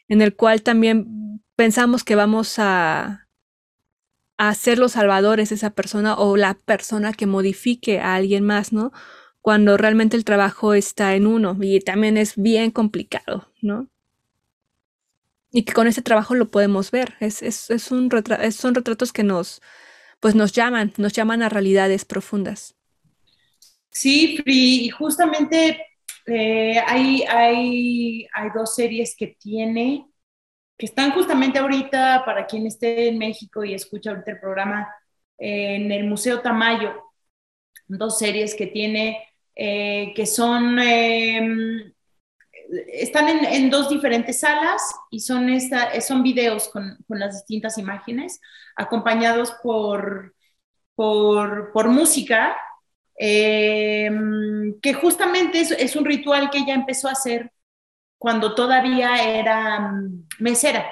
en 0.09 0.21
el 0.23 0.35
cual 0.35 0.63
también 0.63 1.43
pensamos 1.57 2.05
que 2.05 2.17
vamos 2.17 2.59
a, 2.59 3.29
a 4.37 4.55
ser 4.55 4.79
los 4.79 4.93
salvadores 4.93 5.51
de 5.51 5.55
esa 5.55 5.71
persona 5.71 6.17
o 6.17 6.37
la 6.37 6.55
persona 6.55 7.13
que 7.13 7.27
modifique 7.27 8.01
a 8.01 8.15
alguien 8.15 8.45
más, 8.45 8.73
¿no? 8.73 8.93
Cuando 9.41 9.77
realmente 9.77 10.17
el 10.17 10.25
trabajo 10.25 10.75
está 10.75 11.15
en 11.15 11.27
uno 11.27 11.57
y 11.61 11.81
también 11.81 12.17
es 12.19 12.37
bien 12.37 12.71
complicado, 12.71 13.49
¿no? 13.63 13.89
Y 15.53 15.65
que 15.65 15.73
con 15.73 15.87
ese 15.87 16.03
trabajo 16.03 16.35
lo 16.35 16.51
podemos 16.51 16.91
ver. 16.91 17.15
Es, 17.21 17.43
es, 17.43 17.71
es 17.71 17.91
un 17.91 18.11
son 18.53 18.75
retratos 18.75 19.13
que 19.13 19.25
nos, 19.25 19.61
pues 20.21 20.35
nos 20.35 20.53
llaman, 20.53 20.93
nos 20.97 21.13
llaman 21.13 21.43
a 21.43 21.49
realidades 21.49 22.05
profundas. 22.05 22.77
Sí, 23.91 24.41
y 24.47 24.89
justamente 24.91 25.85
eh, 26.27 26.79
hay, 26.87 27.23
hay, 27.23 28.27
hay 28.33 28.49
dos 28.55 28.75
series 28.75 29.17
que 29.17 29.37
tiene, 29.39 30.07
que 30.79 30.87
están 30.87 31.13
justamente 31.13 31.59
ahorita, 31.59 32.25
para 32.25 32.47
quien 32.47 32.67
esté 32.67 33.09
en 33.09 33.19
México 33.19 33.65
y 33.65 33.75
escucha 33.75 34.11
ahorita 34.11 34.31
el 34.31 34.41
programa, 34.41 34.89
en 35.39 35.91
el 35.91 36.05
Museo 36.05 36.41
Tamayo. 36.41 37.03
Dos 37.89 38.19
series 38.19 38.55
que 38.55 38.69
tiene, 38.69 39.27
eh, 39.57 40.13
que 40.15 40.27
son 40.27 40.79
em, 40.79 41.93
están 42.93 43.29
en, 43.29 43.71
dos 43.71 43.89
diferentes 43.89 44.41
salas 44.41 44.83
y 45.11 45.21
son, 45.21 45.49
esta, 45.51 46.01
son 46.01 46.23
videos 46.23 46.69
con, 46.69 46.99
las 47.09 47.35
distintas 47.35 47.79
imágenes, 47.79 48.41
acompañados 48.77 49.53
por, 49.63 50.35
por, 50.95 51.89
música, 51.89 52.57
em, 53.17 54.79
que 54.81 54.95
justamente 54.95 55.61
es, 55.61 55.97
un 55.97 56.05
ritual 56.05 56.51
que 56.51 56.59
ella 56.59 56.75
empezó 56.75 57.09
a 57.09 57.13
hacer 57.13 57.53
cuando 58.19 58.55
todavía 58.55 59.17
era 59.39 59.81
mm, 59.81 60.27
mesera. 60.39 60.87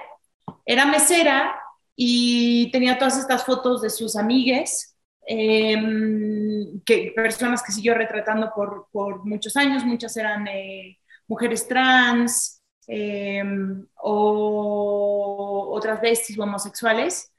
Era 0.66 0.86
mesera 0.86 1.58
y 1.96 2.70
tenía 2.72 2.98
todas 2.98 3.18
estas 3.18 3.44
fotos 3.44 3.82
de 3.82 3.90
sus 3.90 4.16
amigues, 4.16 4.96
em, 5.26 6.80
que, 6.84 7.12
personas 7.14 7.62
que 7.62 7.72
siguió 7.72 7.94
retratando 7.94 8.52
por, 8.54 8.88
por 8.92 9.24
muchos 9.24 9.56
años, 9.56 9.84
muchas 9.84 10.16
eran... 10.16 10.46
Eh, 10.48 10.97
mujeres 11.28 11.68
trans, 11.68 12.62
em, 12.86 13.86
o 14.02 15.68
otras 15.72 16.00
besties 16.00 16.38
o 16.38 16.42
homosexuales. 16.42 17.30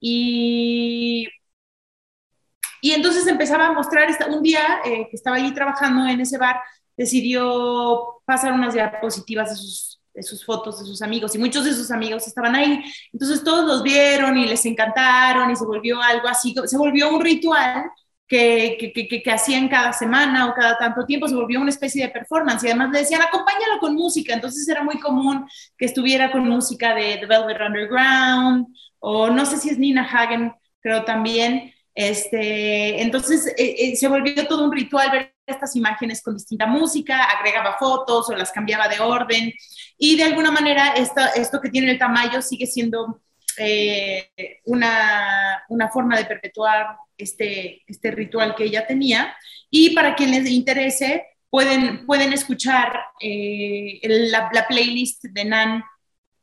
Y, 0.00 1.28
y 2.80 2.92
entonces 2.92 3.26
empezaba 3.26 3.66
a 3.68 3.72
mostrar, 3.72 4.08
un 4.28 4.42
día 4.42 4.80
eh, 4.84 5.08
que 5.10 5.16
estaba 5.16 5.36
allí 5.36 5.52
trabajando 5.54 6.06
en 6.06 6.20
ese 6.20 6.38
bar, 6.38 6.60
decidió 6.96 8.22
pasar 8.24 8.52
unas 8.52 8.74
diapositivas 8.74 9.50
de 9.50 9.56
sus, 9.56 10.00
de 10.14 10.22
sus 10.22 10.44
fotos 10.44 10.80
de 10.80 10.86
sus 10.86 11.02
amigos 11.02 11.34
y 11.34 11.38
muchos 11.38 11.64
de 11.64 11.74
sus 11.74 11.90
amigos 11.90 12.26
estaban 12.26 12.54
ahí. 12.54 12.82
Entonces 13.12 13.44
todos 13.44 13.66
los 13.66 13.82
vieron 13.82 14.36
y 14.38 14.46
les 14.46 14.64
encantaron 14.66 15.50
y 15.50 15.56
se 15.56 15.64
volvió 15.64 16.00
algo 16.00 16.28
así, 16.28 16.54
se 16.64 16.78
volvió 16.78 17.10
un 17.10 17.20
ritual 17.20 17.90
que, 18.26 19.22
hacían 19.32 19.68
cada 19.68 19.92
semana 19.92 20.48
o 20.48 20.54
cada 20.54 20.76
tanto 20.78 21.04
tiempo, 21.04 21.28
se 21.28 21.34
volvió 21.34 21.60
una 21.60 21.70
especie 21.70 22.04
de 22.04 22.12
performance. 22.12 22.64
Y 22.64 22.68
además 22.68 22.90
le 22.92 23.00
decían, 23.00 23.22
acompáñalo 23.22 23.78
con 23.80 23.94
música, 23.94 24.34
entonces 24.34 24.68
era 24.68 24.82
muy 24.82 24.98
común 24.98 25.46
que 25.76 25.86
estuviera 25.86 26.30
con 26.30 26.48
música 26.48 26.94
de 26.94 27.18
The 27.18 27.26
Velvet 27.26 27.60
Underground 27.60 28.66
o 28.98 29.30
no 29.30 29.46
sé 29.46 29.58
si 29.58 29.70
es 29.70 29.78
Nina 29.78 30.02
Hagen, 30.02 30.52
pero 30.80 31.04
también, 31.04 31.72
este, 31.94 33.02
entonces 33.02 33.46
eh, 33.56 33.76
eh, 33.78 33.96
se 33.96 34.08
volvió 34.08 34.46
todo 34.46 34.64
un 34.64 34.72
ritual 34.72 35.10
ver 35.10 35.34
estas 35.46 35.76
imágenes 35.76 36.22
con 36.22 36.34
distinta 36.34 36.66
música, 36.66 37.24
agregaba 37.24 37.76
fotos 37.78 38.28
o 38.28 38.34
las 38.34 38.50
cambiaba 38.50 38.88
de 38.88 38.98
orden. 38.98 39.52
Y 39.96 40.16
de 40.16 40.24
alguna 40.24 40.50
manera 40.50 40.94
esto 40.94 41.60
que 41.60 41.70
tiene 41.70 41.92
el 41.92 41.98
tamaño 41.98 42.42
sigue 42.42 42.66
siendo 42.66 43.20
eh, 43.58 44.60
una, 44.64 45.64
una, 45.68 45.88
forma 45.88 46.16
de 46.16 46.24
perpetuar 46.24 46.96
este, 47.16 47.82
este 47.86 48.10
ritual 48.10 48.54
que 48.54 48.64
ella 48.64 48.86
tenía. 48.86 49.36
Y 49.70 49.94
para 49.94 50.14
quien 50.14 50.30
les 50.30 50.48
interese, 50.50 51.26
pueden, 51.50 52.06
pueden 52.06 52.32
escuchar 52.32 53.00
eh, 53.20 54.00
la, 54.30 54.66
playlist 54.68 55.24
de 55.24 55.44
Nan 55.44 55.82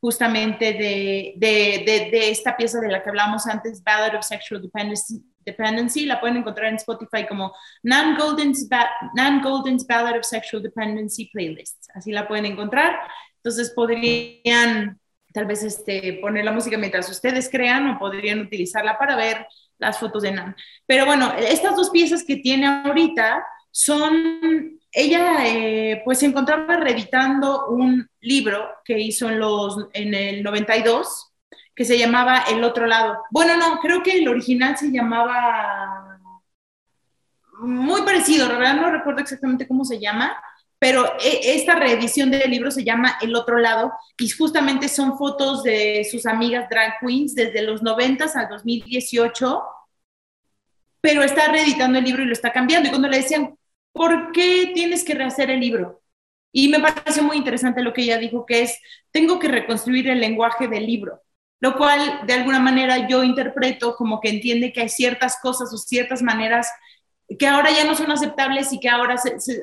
justamente 0.00 0.72
de, 0.74 1.34
de, 1.36 2.10
de, 2.10 2.30
esta 2.30 2.56
pieza 2.56 2.80
de 2.80 2.88
la 2.88 3.02
que 3.02 3.08
hablamos 3.08 3.46
antes, 3.46 3.82
Ballad 3.82 4.16
of 4.16 4.24
Sexual 4.24 4.60
Dependency, 4.60 6.04
la 6.04 6.20
pueden 6.20 6.38
encontrar 6.38 6.68
en 6.68 6.76
Spotify 6.76 7.26
como 7.26 7.54
Nan 7.82 8.16
Golden's, 8.16 8.68
Nan 9.14 9.40
Golden's 9.40 9.86
Ballad 9.86 10.18
of 10.18 10.24
Sexual 10.24 10.62
Dependency 10.62 11.30
Playlist. 11.32 11.88
Así 11.94 12.12
la 12.12 12.28
pueden 12.28 12.46
encontrar. 12.46 12.98
Entonces 13.36 13.70
podrían 13.70 14.98
tal 15.34 15.46
vez 15.46 15.64
este, 15.64 16.20
poner 16.22 16.44
la 16.44 16.52
música 16.52 16.78
mientras 16.78 17.10
ustedes 17.10 17.50
crean 17.50 17.88
o 17.88 17.98
podrían 17.98 18.38
utilizarla 18.38 18.96
para 18.96 19.16
ver 19.16 19.46
las 19.78 19.98
fotos 19.98 20.22
de 20.22 20.30
Nan. 20.30 20.54
Pero 20.86 21.04
bueno, 21.06 21.34
estas 21.36 21.74
dos 21.74 21.90
piezas 21.90 22.22
que 22.22 22.36
tiene 22.36 22.66
ahorita 22.66 23.44
son, 23.72 24.78
ella 24.92 25.44
eh, 25.44 26.02
pues 26.04 26.20
se 26.20 26.26
encontraba 26.26 26.76
reeditando 26.76 27.66
un 27.66 28.08
libro 28.20 28.76
que 28.84 29.00
hizo 29.00 29.28
en, 29.28 29.40
los, 29.40 29.88
en 29.92 30.14
el 30.14 30.44
92 30.44 31.32
que 31.74 31.84
se 31.84 31.98
llamaba 31.98 32.44
El 32.48 32.62
otro 32.62 32.86
lado. 32.86 33.18
Bueno, 33.32 33.56
no, 33.56 33.80
creo 33.80 34.04
que 34.04 34.18
el 34.18 34.28
original 34.28 34.78
se 34.78 34.92
llamaba 34.92 36.20
muy 37.58 38.02
parecido, 38.02 38.46
la 38.48 38.58
verdad 38.58 38.76
no 38.76 38.90
recuerdo 38.90 39.20
exactamente 39.20 39.66
cómo 39.66 39.84
se 39.84 39.98
llama, 39.98 40.36
pero 40.78 41.06
e, 41.20 41.54
esta 41.54 41.74
reedición 41.74 42.30
del 42.30 42.50
libro 42.50 42.70
se 42.70 42.84
llama 42.84 43.16
El 43.20 43.34
otro 43.34 43.58
lado 43.58 43.92
y 44.18 44.28
justamente 44.28 44.88
son 44.88 45.16
fotos 45.16 45.62
de 45.62 46.06
sus 46.10 46.26
amigas 46.26 46.68
drag 46.68 46.98
queens 47.00 47.34
desde 47.34 47.62
los 47.62 47.82
90 47.82 48.24
al 48.34 48.48
2018, 48.48 49.62
pero 51.00 51.22
está 51.22 51.48
reeditando 51.48 51.98
el 51.98 52.04
libro 52.04 52.22
y 52.22 52.26
lo 52.26 52.32
está 52.32 52.52
cambiando. 52.52 52.88
Y 52.88 52.90
cuando 52.90 53.08
le 53.08 53.18
decían, 53.18 53.56
¿por 53.92 54.32
qué 54.32 54.72
tienes 54.74 55.04
que 55.04 55.14
rehacer 55.14 55.50
el 55.50 55.60
libro? 55.60 56.02
Y 56.52 56.68
me 56.68 56.80
pareció 56.80 57.22
muy 57.22 57.36
interesante 57.36 57.82
lo 57.82 57.92
que 57.92 58.02
ella 58.02 58.18
dijo, 58.18 58.46
que 58.46 58.62
es, 58.62 58.78
tengo 59.10 59.38
que 59.38 59.48
reconstruir 59.48 60.08
el 60.08 60.20
lenguaje 60.20 60.68
del 60.68 60.86
libro, 60.86 61.20
lo 61.60 61.76
cual 61.76 62.20
de 62.26 62.32
alguna 62.32 62.60
manera 62.60 63.08
yo 63.08 63.24
interpreto 63.24 63.96
como 63.96 64.20
que 64.20 64.28
entiende 64.28 64.72
que 64.72 64.82
hay 64.82 64.88
ciertas 64.88 65.38
cosas 65.40 65.72
o 65.72 65.78
ciertas 65.78 66.22
maneras 66.22 66.70
que 67.38 67.46
ahora 67.46 67.70
ya 67.70 67.84
no 67.84 67.94
son 67.94 68.10
aceptables 68.10 68.72
y 68.72 68.78
que 68.78 68.88
ahora, 68.88 69.16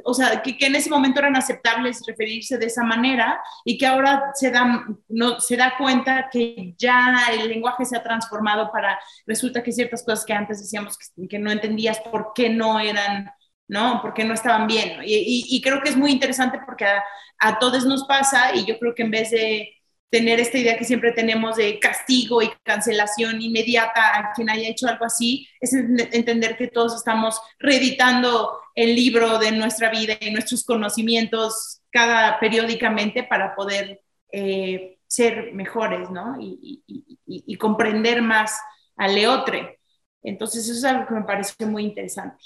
o 0.03 0.14
sea, 0.14 0.41
que, 0.41 0.57
en 0.59 0.76
ese 0.76 0.89
momento 0.89 1.20
eran 1.20 1.36
aceptables 1.36 2.03
referirse 2.07 2.57
de 2.57 2.66
esa 2.66 2.84
manera 2.84 3.41
y 3.64 3.78
que 3.78 3.86
ahora 3.86 4.32
se 4.34 4.49
da, 4.49 4.86
no, 5.07 5.39
se 5.39 5.57
da 5.57 5.76
cuenta 5.78 6.28
que 6.32 6.74
ya 6.78 7.28
el 7.32 7.47
lenguaje 7.47 7.86
se 7.86 7.95
ha 7.95 8.03
transformado 8.03 8.72
para, 8.72 8.99
resulta 9.28 9.62
que 9.62 9.72
ciertas 9.72 10.03
cosas 10.03 10.26
que 10.26 10.34
antes 10.34 10.59
decíamos 10.59 10.97
que, 11.30 11.39
no 11.39 11.51
entendías 11.51 11.99
por 11.99 12.32
qué 12.34 12.49
no 12.49 12.80
eran, 12.80 13.32
¿no? 13.68 14.01
Por 14.01 14.14
qué 14.14 14.24
no 14.24 14.34
estaban 14.34 14.68
bien. 14.68 14.99
Y, 15.05 15.62
creo 15.62 15.82
que 15.82 15.89
es 15.89 15.97
muy 15.97 16.12
interesante 16.12 16.59
porque 16.66 16.86
a, 16.86 17.03
a 17.39 17.59
todos 17.59 17.86
nos 17.86 18.05
pasa 18.05 18.55
y 18.55 18.66
yo 18.66 18.80
creo 18.80 18.95
que 18.95 19.03
en 19.03 19.12
vez 19.12 19.32
de 19.32 19.80
tener 20.12 20.41
esta 20.41 20.57
idea 20.57 20.78
que 20.78 20.84
siempre 20.84 21.14
tenemos 21.14 21.55
de 21.55 21.80
castigo 21.80 22.41
y 22.41 22.51
cancelación 22.64 23.41
inmediata 23.41 24.20
a 24.20 24.34
quien 24.34 24.49
haya 24.49 24.68
hecho 24.68 24.88
algo 24.88 25.05
así, 25.05 25.47
es 25.62 25.74
entender 25.74 26.57
que 26.57 26.68
todos 26.68 26.93
estamos 26.95 27.41
reeditando 27.59 28.59
el 28.76 28.93
libro 28.93 29.39
de 29.39 29.53
nuestra 29.53 29.89
vida 29.89 30.18
y 30.20 30.32
nuestros 30.32 30.66
conocimientos 30.66 31.82
cada 31.89 32.39
periódicamente 32.41 33.24
para 33.24 33.55
poder 33.55 34.01
eh, 34.34 34.97
ser 35.07 35.53
mejores, 35.53 36.09
¿no? 36.09 36.36
Y, 36.39 36.84
y, 37.26 37.55
comprender 37.55 38.22
más 38.22 38.59
al 38.97 39.16
leotre. 39.16 39.80
Entonces, 40.24 40.64
eso 40.66 40.74
es 40.74 40.84
algo 40.84 41.07
que 41.07 41.14
me 41.14 41.24
parece 41.24 41.66
muy 41.66 41.84
interesante. 41.84 42.43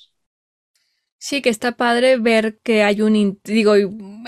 Sí, 1.27 1.41
que 1.41 1.49
está 1.49 1.71
padre 1.71 2.17
ver 2.19 2.59
que 2.61 2.83
hay 2.83 3.01
un, 3.01 3.39
digo, 3.43 3.73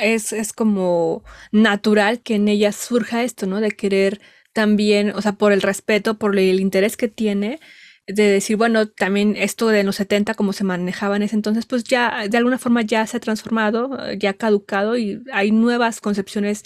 es, 0.01 0.33
es 0.33 0.51
como 0.51 1.23
natural 1.51 2.21
que 2.23 2.33
en 2.33 2.47
ella 2.47 2.71
surja 2.71 3.23
esto, 3.23 3.45
¿no? 3.45 3.61
De 3.61 3.69
querer 3.69 4.19
también, 4.51 5.11
o 5.11 5.21
sea, 5.21 5.33
por 5.33 5.51
el 5.51 5.61
respeto, 5.61 6.17
por 6.17 6.35
el 6.39 6.59
interés 6.59 6.97
que 6.97 7.07
tiene, 7.07 7.59
de 8.07 8.23
decir, 8.23 8.57
bueno, 8.57 8.87
también 8.87 9.35
esto 9.37 9.67
de 9.67 9.83
los 9.83 9.97
70, 9.97 10.33
como 10.33 10.53
se 10.53 10.63
manejaba 10.63 11.17
en 11.17 11.21
ese 11.21 11.35
entonces, 11.35 11.67
pues 11.67 11.83
ya 11.83 12.27
de 12.27 12.37
alguna 12.39 12.57
forma 12.57 12.81
ya 12.81 13.05
se 13.05 13.17
ha 13.17 13.19
transformado, 13.19 13.91
ya 14.13 14.31
ha 14.31 14.33
caducado 14.33 14.97
y 14.97 15.21
hay 15.31 15.51
nuevas 15.51 16.01
concepciones 16.01 16.63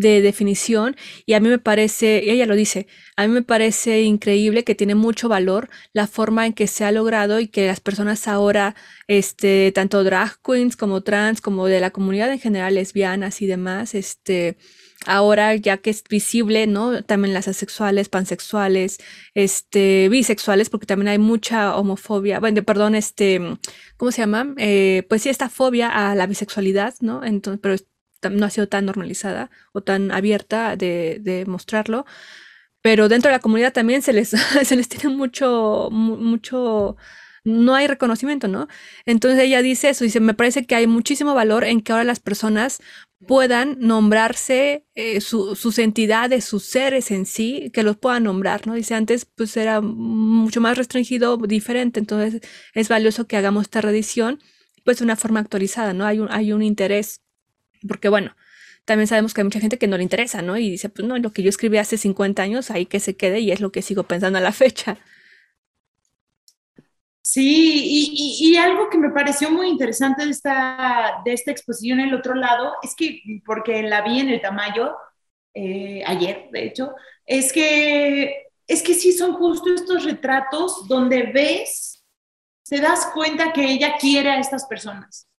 de 0.00 0.22
definición 0.22 0.96
y 1.26 1.34
a 1.34 1.40
mí 1.40 1.48
me 1.50 1.58
parece, 1.58 2.30
ella 2.30 2.46
lo 2.46 2.54
dice, 2.54 2.86
a 3.16 3.26
mí 3.26 3.34
me 3.34 3.42
parece 3.42 4.00
increíble 4.02 4.64
que 4.64 4.74
tiene 4.74 4.94
mucho 4.94 5.28
valor 5.28 5.68
la 5.92 6.06
forma 6.06 6.46
en 6.46 6.54
que 6.54 6.66
se 6.66 6.84
ha 6.84 6.90
logrado 6.90 7.38
y 7.38 7.48
que 7.48 7.66
las 7.66 7.80
personas 7.80 8.26
ahora, 8.26 8.74
este, 9.08 9.72
tanto 9.74 10.02
drag 10.02 10.40
queens 10.42 10.76
como 10.76 11.02
trans, 11.02 11.42
como 11.42 11.66
de 11.66 11.80
la 11.80 11.90
comunidad 11.90 12.32
en 12.32 12.40
general, 12.40 12.74
lesbianas 12.74 13.42
y 13.42 13.46
demás, 13.46 13.94
este, 13.94 14.56
ahora 15.04 15.54
ya 15.54 15.76
que 15.76 15.90
es 15.90 16.02
visible, 16.08 16.66
¿no? 16.66 17.02
También 17.04 17.34
las 17.34 17.46
asexuales, 17.48 18.08
pansexuales, 18.08 18.98
este, 19.34 20.08
bisexuales, 20.08 20.70
porque 20.70 20.86
también 20.86 21.08
hay 21.08 21.18
mucha 21.18 21.76
homofobia, 21.76 22.40
bueno, 22.40 22.62
perdón, 22.62 22.94
este, 22.94 23.38
¿cómo 23.98 24.12
se 24.12 24.22
llama? 24.22 24.54
Eh, 24.56 25.04
pues 25.10 25.22
sí, 25.22 25.28
esta 25.28 25.50
fobia 25.50 25.88
a 25.90 26.14
la 26.14 26.26
bisexualidad, 26.26 26.94
¿no? 27.00 27.22
Entonces, 27.22 27.60
pero 27.62 27.76
no 28.28 28.46
ha 28.46 28.50
sido 28.50 28.68
tan 28.68 28.86
normalizada 28.86 29.50
o 29.72 29.82
tan 29.82 30.10
abierta 30.10 30.76
de, 30.76 31.44
mostrarlo. 31.46 32.04
Pero 32.82 33.08
dentro 33.08 33.30
de 33.30 33.36
la 33.36 33.40
comunidad 33.40 33.72
también 33.72 34.02
se 34.02 34.12
les, 34.12 34.30
tiene 34.88 35.14
mucho, 35.14 35.88
mucho, 35.90 36.96
no 37.44 37.74
hay 37.74 37.86
reconocimiento, 37.86 38.48
¿no? 38.48 38.68
Entonces 39.06 39.40
ella 39.40 39.62
dice 39.62 39.90
eso, 39.90 40.04
dice, 40.04 40.20
me 40.20 40.34
parece 40.34 40.66
que 40.66 40.74
hay 40.74 40.86
muchísimo 40.86 41.34
valor 41.34 41.64
en 41.64 41.82
que 41.82 41.92
ahora 41.92 42.04
las 42.04 42.20
personas 42.20 42.80
puedan 43.26 43.76
nombrarse 43.80 44.86
eh, 44.94 45.20
sus 45.20 45.78
entidades, 45.78 46.44
sus 46.44 46.64
seres 46.64 47.10
en 47.10 47.26
sí, 47.26 47.70
que 47.72 47.82
los 47.82 47.98
puedan 47.98 48.24
nombrar, 48.24 48.66
¿no? 48.66 48.74
Dice, 48.74 48.94
antes 48.94 49.26
pues 49.26 49.56
era 49.56 49.80
mucho 49.82 50.60
más 50.60 50.78
restringido, 50.78 51.36
diferente, 51.36 52.00
entonces 52.00 52.40
es 52.74 52.88
valioso 52.88 53.26
que 53.26 53.36
hagamos 53.36 53.64
esta 53.64 53.82
reedición, 53.82 54.40
pues 54.84 54.98
de 54.98 55.04
una 55.04 55.16
forma 55.16 55.40
actualizada, 55.40 55.92
¿no? 55.92 56.06
Hay 56.06 56.52
un 56.52 56.62
interés 56.62 57.20
porque 57.86 58.08
bueno, 58.08 58.34
también 58.84 59.06
sabemos 59.06 59.34
que 59.34 59.40
hay 59.40 59.44
mucha 59.44 59.60
gente 59.60 59.78
que 59.78 59.86
no 59.86 59.96
le 59.96 60.02
interesa, 60.02 60.42
¿no? 60.42 60.56
Y 60.56 60.70
dice, 60.70 60.88
pues 60.88 61.06
no, 61.06 61.16
lo 61.18 61.32
que 61.32 61.42
yo 61.42 61.48
escribí 61.48 61.78
hace 61.78 61.96
50 61.96 62.42
años, 62.42 62.70
ahí 62.70 62.86
que 62.86 63.00
se 63.00 63.16
quede 63.16 63.40
y 63.40 63.52
es 63.52 63.60
lo 63.60 63.72
que 63.72 63.82
sigo 63.82 64.04
pensando 64.04 64.38
a 64.38 64.42
la 64.42 64.52
fecha. 64.52 64.98
Sí, 67.22 68.40
y, 68.40 68.56
algo 68.56 68.90
que 68.90 68.98
me 68.98 69.10
pareció 69.10 69.50
muy 69.50 69.68
interesante 69.68 70.24
de 70.24 70.32
esta, 70.32 71.22
de 71.24 71.32
esta 71.32 71.52
exposición 71.52 72.00
el 72.00 72.12
otro 72.14 72.34
lado 72.34 72.74
es 72.82 72.96
que, 72.96 73.22
porque 73.46 73.82
la 73.82 74.02
vi 74.02 74.18
en 74.18 74.30
el 74.30 74.40
Tamayo 74.40 74.96
eh, 75.54 76.02
ayer, 76.06 76.48
de 76.50 76.64
hecho, 76.64 76.94
es 77.24 77.52
que, 77.52 78.48
es 78.66 78.82
que 78.82 78.94
sí 78.94 79.12
son 79.12 79.34
justo 79.34 79.72
estos 79.72 80.04
retratos 80.04 80.88
donde 80.88 81.24
ves, 81.32 82.04
te 82.68 82.80
das 82.80 83.06
cuenta 83.14 83.52
que 83.52 83.64
ella 83.64 83.94
quiere 84.00 84.30
a 84.30 84.40
estas 84.40 84.66
personas 84.66 85.29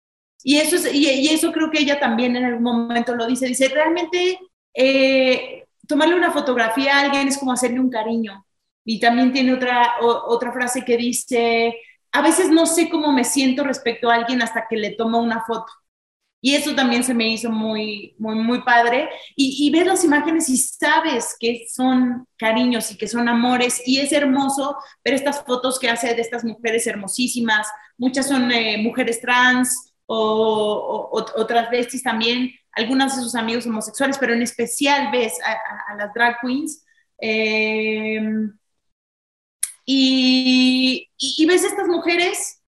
y 0.44 0.58
eso, 0.58 0.76
es, 0.76 0.94
y, 0.94 1.30
eso 1.30 1.52
creo 1.52 1.70
que 1.70 1.80
ella 1.80 2.00
también 2.00 2.36
en 2.36 2.46
algún 2.46 2.64
momento 2.64 3.16
lo 3.16 3.28
dice. 3.28 3.48
Dice, 3.48 3.70
realmente 3.70 4.39
eh, 4.74 5.66
tomarle 5.88 6.16
una 6.16 6.32
fotografía 6.32 6.98
a 6.98 7.02
alguien 7.02 7.28
es 7.28 7.38
como 7.38 7.52
hacerle 7.52 7.80
un 7.80 7.89
cariño. 7.89 8.46
Y 8.84 9.00
también 9.00 9.32
tiene 9.32 9.54
otra, 9.54 9.96
otra 10.02 10.52
frase 10.52 10.84
que 10.84 10.98
dice, 10.98 11.76
a 12.12 12.22
veces 12.22 12.50
no 12.50 12.66
sé 12.66 12.89
cómo 12.89 13.12
me 13.12 13.24
siento 13.24 13.64
respecto 13.64 14.10
a 14.10 14.16
alguien 14.16 14.42
hasta 14.42 14.66
que 14.68 14.78
le 14.78 14.92
tomo 14.92 15.20
una 15.20 15.44
foto. 15.46 15.72
Y 16.44 16.56
eso 16.56 16.74
también 16.74 17.04
se 17.04 17.14
me 17.14 17.28
hizo 17.28 17.52
muy, 17.52 18.16
muy, 18.18 18.34
muy 18.34 18.64
padre. 18.64 19.10
Y, 19.36 19.68
y 19.68 19.70
ves 19.70 19.86
las 19.86 20.04
imágenes 20.04 20.50
y 20.50 20.58
sabes 20.58 21.36
que 21.39 21.68
son 21.72 22.26
cariños 22.36 22.92
y 22.92 22.98
que 22.98 23.08
son 23.08 23.30
amores. 23.30 23.84
Y 23.86 24.00
es 24.00 24.12
hermoso 24.12 24.76
ver 25.06 25.14
estas 25.14 25.44
fotos 25.46 25.78
que 25.78 25.89
hace 25.89 26.16
de 26.16 26.22
estas 26.22 26.44
mujeres 26.44 26.88
hermosísimas. 26.88 27.68
Muchas 27.96 28.28
son 28.28 28.52
eh, 28.52 28.80
mujeres 28.80 29.22
trans 29.22 29.91
o, 30.14 31.09
otras 31.36 31.70
besties 31.70 32.03
también. 32.03 32.51
Algunas 32.74 33.16
de 33.16 33.24
sus 33.24 33.36
amigos 33.36 33.66
homosexuales, 33.66 34.18
pero 34.18 34.34
en 34.34 34.41
especial 34.41 35.09
ves 35.12 35.38
a, 35.43 35.95
las 35.95 36.14
drag 36.14 36.38
queens. 36.41 36.86
Eh, 37.20 38.22
y, 39.86 41.09
y, 41.18 41.45
ves 41.45 41.64
a 41.64 41.68
estas 41.68 41.88
mujeres 41.88 42.62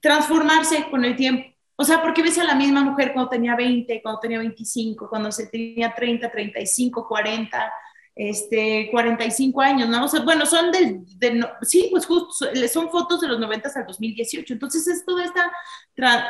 transformarse 0.00 0.88
con 0.90 1.04
el 1.04 1.16
tiempo. 1.16 1.44
O 1.76 1.84
sea, 1.84 2.02
porque 2.02 2.22
ves 2.22 2.38
a 2.38 2.44
la 2.44 2.54
misma 2.54 2.82
mujer 2.82 3.12
cuando 3.12 3.30
tenía 3.30 3.56
20, 3.56 4.02
cuando 4.02 4.20
tenía 4.20 4.38
25, 4.38 5.08
cuando 5.08 5.32
se 5.32 5.46
tenía 5.46 5.94
30, 5.94 6.30
35, 6.30 7.08
40, 7.08 7.72
este, 8.28 8.90
45 8.90 9.62
años, 9.62 9.88
¿no? 9.88 10.06
Bueno, 10.24 10.44
son 10.44 10.70
de, 10.70 11.00
sí, 11.62 11.88
pues 11.90 12.04
justo, 12.04 12.46
son 12.70 12.90
fotos 12.90 13.22
de 13.22 13.28
los 13.28 13.40
90 13.40 13.70
al 13.74 13.86
2018. 13.86 14.52
Entonces 14.52 14.86
es 14.86 15.06
toda 15.06 15.24
esta, 15.24 15.50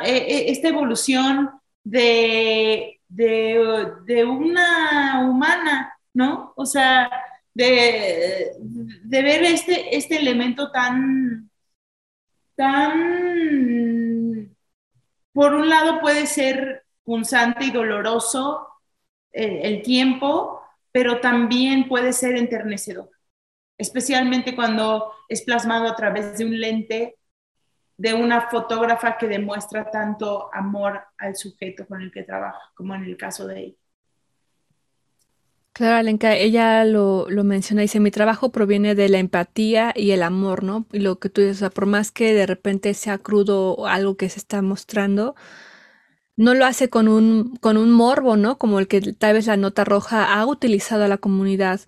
eh, 0.05 0.15
eh, 0.15 0.45
esta 0.47 0.69
evolución 0.69 1.49
de, 1.83 3.01
de, 3.09 3.91
de 4.05 4.23
una 4.23 5.27
humana, 5.29 5.93
¿no? 6.13 6.53
O 6.55 6.65
sea, 6.65 7.11
de, 7.53 8.53
de 9.03 9.21
ver 9.21 9.43
este, 9.43 9.93
este 9.97 10.15
elemento 10.15 10.71
tan, 10.71 11.49
tan, 12.55 12.95
por 15.33 15.53
un 15.55 15.67
lado 15.67 15.99
puede 15.99 16.25
ser 16.25 16.85
punzante 17.03 17.65
y 17.65 17.71
doloroso 17.71 18.69
el 19.33 19.81
tiempo, 19.81 20.60
pero 20.91 21.21
también 21.21 21.87
puede 21.87 22.13
ser 22.13 22.35
enternecedor, 22.35 23.09
especialmente 23.77 24.55
cuando 24.55 25.13
es 25.29 25.41
plasmado 25.43 25.87
a 25.87 25.95
través 25.95 26.37
de 26.37 26.45
un 26.45 26.59
lente 26.59 27.17
de 27.97 28.13
una 28.15 28.49
fotógrafa 28.49 29.17
que 29.17 29.27
demuestra 29.27 29.91
tanto 29.91 30.49
amor 30.53 31.01
al 31.17 31.35
sujeto 31.35 31.85
con 31.85 32.01
el 32.01 32.11
que 32.11 32.23
trabaja, 32.23 32.71
como 32.73 32.95
en 32.95 33.03
el 33.03 33.15
caso 33.15 33.45
de 33.45 33.59
ella. 33.59 33.75
Claro, 35.73 35.97
Alenka, 35.97 36.35
ella 36.35 36.83
lo, 36.83 37.29
lo 37.29 37.43
menciona, 37.43 37.81
dice, 37.81 37.99
mi 38.01 38.11
trabajo 38.11 38.51
proviene 38.51 38.93
de 38.93 39.07
la 39.07 39.19
empatía 39.19 39.93
y 39.95 40.11
el 40.11 40.21
amor, 40.21 40.63
¿no? 40.63 40.85
Y 40.91 40.99
lo 40.99 41.19
que 41.19 41.29
tú 41.29 41.41
dices, 41.41 41.57
o 41.57 41.59
sea, 41.59 41.69
por 41.69 41.85
más 41.85 42.11
que 42.11 42.33
de 42.33 42.45
repente 42.45 42.93
sea 42.93 43.17
crudo 43.19 43.87
algo 43.87 44.17
que 44.17 44.27
se 44.29 44.39
está 44.39 44.61
mostrando, 44.61 45.35
no 46.41 46.55
lo 46.55 46.65
hace 46.65 46.89
con 46.89 47.07
un, 47.07 47.55
con 47.57 47.77
un 47.77 47.91
morbo, 47.91 48.35
¿no? 48.35 48.57
Como 48.57 48.79
el 48.79 48.87
que 48.87 48.99
tal 49.13 49.35
vez 49.35 49.45
la 49.45 49.57
nota 49.57 49.83
roja 49.83 50.33
ha 50.33 50.45
utilizado 50.47 51.03
a 51.03 51.07
la 51.07 51.19
comunidad 51.19 51.81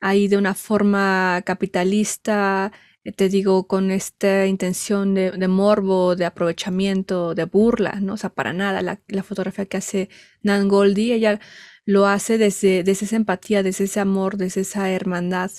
ahí 0.00 0.28
de 0.28 0.36
una 0.36 0.54
forma 0.54 1.42
capitalista, 1.44 2.70
eh, 3.02 3.10
te 3.12 3.28
digo, 3.28 3.66
con 3.66 3.90
esta 3.90 4.46
intención 4.46 5.14
de, 5.14 5.48
morbo, 5.48 6.14
de 6.14 6.24
aprovechamiento, 6.24 7.34
de 7.34 7.46
burla, 7.46 7.98
¿no? 8.00 8.12
O 8.14 8.16
sea, 8.16 8.30
para 8.30 8.52
nada. 8.52 8.80
La, 8.80 9.00
la 9.08 9.24
fotografía 9.24 9.66
que 9.66 9.78
hace 9.78 10.08
Nan 10.42 10.68
Goldie, 10.68 11.14
ella 11.14 11.40
lo 11.84 12.06
hace 12.06 12.38
desde, 12.38 12.84
desde 12.84 13.06
esa 13.06 13.16
empatía, 13.16 13.64
desde 13.64 13.84
ese 13.84 13.98
amor, 14.00 14.36
desde 14.36 14.60
esa 14.60 14.88
hermandad. 14.90 15.50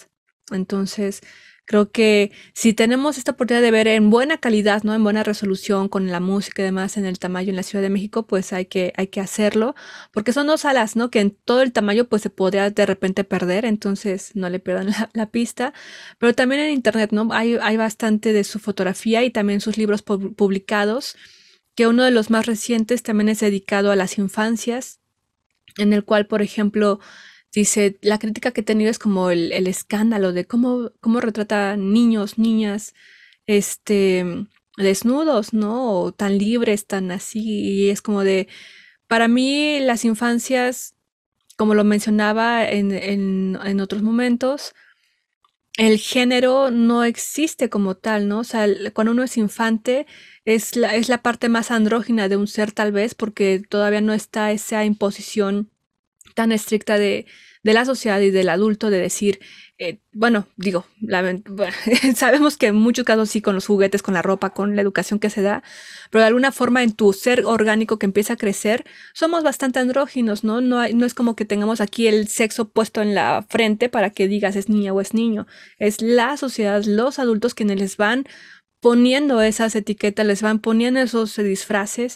Entonces, 0.51 1.21
creo 1.67 1.91
que 1.91 2.31
si 2.53 2.73
tenemos 2.73 3.17
esta 3.17 3.33
oportunidad 3.33 3.61
de 3.61 3.71
ver 3.71 3.87
en 3.89 4.09
buena 4.09 4.37
calidad, 4.37 4.83
¿no? 4.83 4.95
En 4.95 5.03
buena 5.03 5.21
resolución, 5.23 5.89
con 5.89 6.07
la 6.07 6.21
música 6.21 6.61
y 6.61 6.65
demás, 6.65 6.95
en 6.97 7.05
el 7.05 7.19
tamaño 7.19 7.49
en 7.49 7.57
la 7.57 7.63
Ciudad 7.63 7.83
de 7.83 7.89
México, 7.89 8.25
pues 8.25 8.53
hay 8.53 8.65
que, 8.65 8.93
hay 8.95 9.07
que 9.07 9.19
hacerlo, 9.19 9.75
porque 10.13 10.31
son 10.33 10.47
dos 10.47 10.61
salas, 10.61 10.95
¿no? 10.95 11.11
Que 11.11 11.19
en 11.19 11.31
todo 11.31 11.61
el 11.61 11.73
tamaño, 11.73 12.05
pues 12.05 12.21
se 12.21 12.29
podría 12.29 12.69
de 12.71 12.85
repente 12.85 13.25
perder, 13.25 13.65
entonces 13.65 14.31
no 14.33 14.49
le 14.49 14.59
pierdan 14.59 14.87
la, 15.13 15.29
pista. 15.29 15.73
Pero 16.19 16.33
también 16.33 16.61
en 16.61 16.71
Internet, 16.71 17.11
¿no? 17.11 17.27
Hay, 17.33 17.57
hay 17.61 17.75
bastante 17.75 18.31
de 18.31 18.45
su 18.45 18.59
fotografía 18.59 19.23
y 19.23 19.29
también 19.29 19.59
sus 19.59 19.77
libros 19.77 20.03
publicados, 20.03 21.17
que 21.75 21.85
uno 21.85 22.03
de 22.03 22.11
los 22.11 22.29
más 22.29 22.45
recientes 22.45 23.03
también 23.03 23.27
es 23.29 23.41
dedicado 23.41 23.91
a 23.91 23.97
las 23.97 24.17
infancias 24.17 25.01
en 25.77 25.93
el 25.93 26.05
cual, 26.05 26.27
por 26.27 26.41
ejemplo, 26.41 26.99
dice, 27.59 27.97
la 28.01 28.19
crítica 28.19 28.51
que 28.51 28.61
he 28.61 28.63
tenido 28.63 28.91
es 28.91 28.99
como 28.99 29.31
el, 29.31 29.51
escándalo 29.67 30.31
de 30.31 30.45
cómo, 30.45 30.91
cómo 31.01 31.19
retrata 31.21 31.75
niños, 31.75 32.37
niñas, 32.37 32.93
este, 33.47 34.25
desnudos, 34.77 35.53
¿no? 35.53 36.01
O 36.01 36.11
tan 36.11 36.37
libres, 36.37 36.85
tan 36.85 37.11
así, 37.11 37.41
y 37.41 37.89
es 37.89 38.01
como 38.01 38.23
de, 38.23 38.47
para 39.07 39.27
mí 39.27 39.79
las 39.79 40.05
infancias, 40.05 40.95
como 41.57 41.73
lo 41.73 41.83
mencionaba 41.83 42.69
en, 42.69 42.91
en, 42.91 43.79
otros 43.81 44.03
momentos, 44.03 44.75
el 45.77 45.97
género 45.97 46.71
no 46.71 47.03
existe 47.03 47.69
como 47.69 47.95
tal, 47.95 48.27
¿no? 48.27 48.39
O 48.39 48.43
sea, 48.43 48.67
cuando 48.93 49.13
uno 49.13 49.23
es 49.23 49.37
infante, 49.37 50.05
es 50.45 50.75
la, 50.75 50.95
es 50.95 51.09
la 51.09 51.23
parte 51.23 51.49
más 51.49 51.71
andrógina 51.71 52.29
de 52.29 52.37
un 52.37 52.47
ser 52.47 52.71
tal 52.71 52.91
vez 52.91 53.15
porque 53.15 53.63
todavía 53.67 54.01
no 54.01 54.13
está 54.13 54.51
esa 54.51 54.85
imposición 54.85 55.71
tan 56.35 56.51
estricta 56.51 56.97
de, 56.97 57.25
de 57.67 57.73
la 57.73 57.83
sociedad 57.83 58.21
y 58.21 58.31
del 58.31 58.47
adulto 58.47 58.89
de 58.89 58.97
decir, 58.97 59.41
eh, 59.77 59.99
bueno, 60.13 60.47
digo, 60.55 60.85
sabemos 62.15 62.55
que 62.55 62.67
en 62.67 62.75
muchos 62.75 63.03
casos 63.03 63.29
sí 63.29 63.41
con 63.41 63.55
los 63.55 63.67
juguetes, 63.67 64.01
con 64.01 64.13
la 64.13 64.21
ropa, 64.21 64.51
con 64.51 64.77
la 64.77 64.81
educación 64.81 65.19
que 65.19 65.29
se 65.29 65.41
da, 65.41 65.63
pero 66.09 66.21
de 66.21 66.27
alguna 66.27 66.53
forma 66.53 66.81
en 66.81 66.93
tu 66.93 67.11
ser 67.11 67.43
orgánico 67.45 67.99
que 67.99 68.05
empieza 68.05 68.33
a 68.33 68.37
crecer, 68.37 68.85
somos 69.13 69.43
bastante 69.43 69.79
andróginos, 69.79 70.45
¿no? 70.45 70.61
No, 70.61 70.79
hay, 70.79 70.93
no 70.93 71.05
es 71.05 71.13
como 71.13 71.35
que 71.35 71.43
tengamos 71.43 71.81
aquí 71.81 72.07
el 72.07 72.29
sexo 72.29 72.69
puesto 72.69 73.01
en 73.01 73.13
la 73.13 73.45
frente 73.49 73.89
para 73.89 74.11
que 74.11 74.29
digas 74.29 74.55
es 74.55 74.69
niña 74.69 74.93
o 74.93 75.01
es 75.01 75.13
niño, 75.13 75.45
es 75.77 76.01
la 76.01 76.37
sociedad, 76.37 76.81
los 76.85 77.19
adultos 77.19 77.53
quienes 77.53 77.81
les 77.81 77.97
van 77.97 78.23
poniendo 78.79 79.41
esas 79.41 79.75
etiquetas, 79.75 80.25
les 80.25 80.41
van 80.41 80.59
poniendo 80.59 81.01
esos 81.01 81.35
disfraces, 81.35 82.15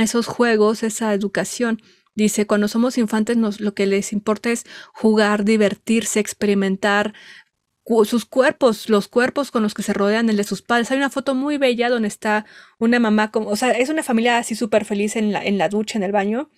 esos 0.00 0.26
juegos, 0.26 0.82
esa 0.82 1.14
educación. 1.14 1.80
Dice, 2.14 2.46
cuando 2.46 2.68
somos 2.68 2.98
infantes 2.98 3.36
nos, 3.36 3.60
lo 3.60 3.74
que 3.74 3.86
les 3.86 4.12
importa 4.12 4.50
es 4.50 4.64
jugar, 4.92 5.44
divertirse, 5.44 6.20
experimentar 6.20 7.12
sus 8.04 8.24
cuerpos, 8.24 8.88
los 8.88 9.08
cuerpos 9.08 9.50
con 9.50 9.62
los 9.62 9.74
que 9.74 9.82
se 9.82 9.92
rodean, 9.92 10.30
el 10.30 10.36
de 10.36 10.44
sus 10.44 10.62
padres. 10.62 10.90
Hay 10.90 10.96
una 10.98 11.10
foto 11.10 11.34
muy 11.34 11.58
bella 11.58 11.90
donde 11.90 12.08
está 12.08 12.46
una 12.78 12.98
mamá, 12.98 13.30
como, 13.30 13.50
o 13.50 13.56
sea, 13.56 13.72
es 13.72 13.88
una 13.90 14.02
familia 14.02 14.38
así 14.38 14.54
súper 14.54 14.84
feliz 14.84 15.16
en 15.16 15.32
la, 15.32 15.44
en 15.44 15.58
la 15.58 15.68
ducha, 15.68 15.98
en 15.98 16.04
el 16.04 16.12
baño, 16.12 16.50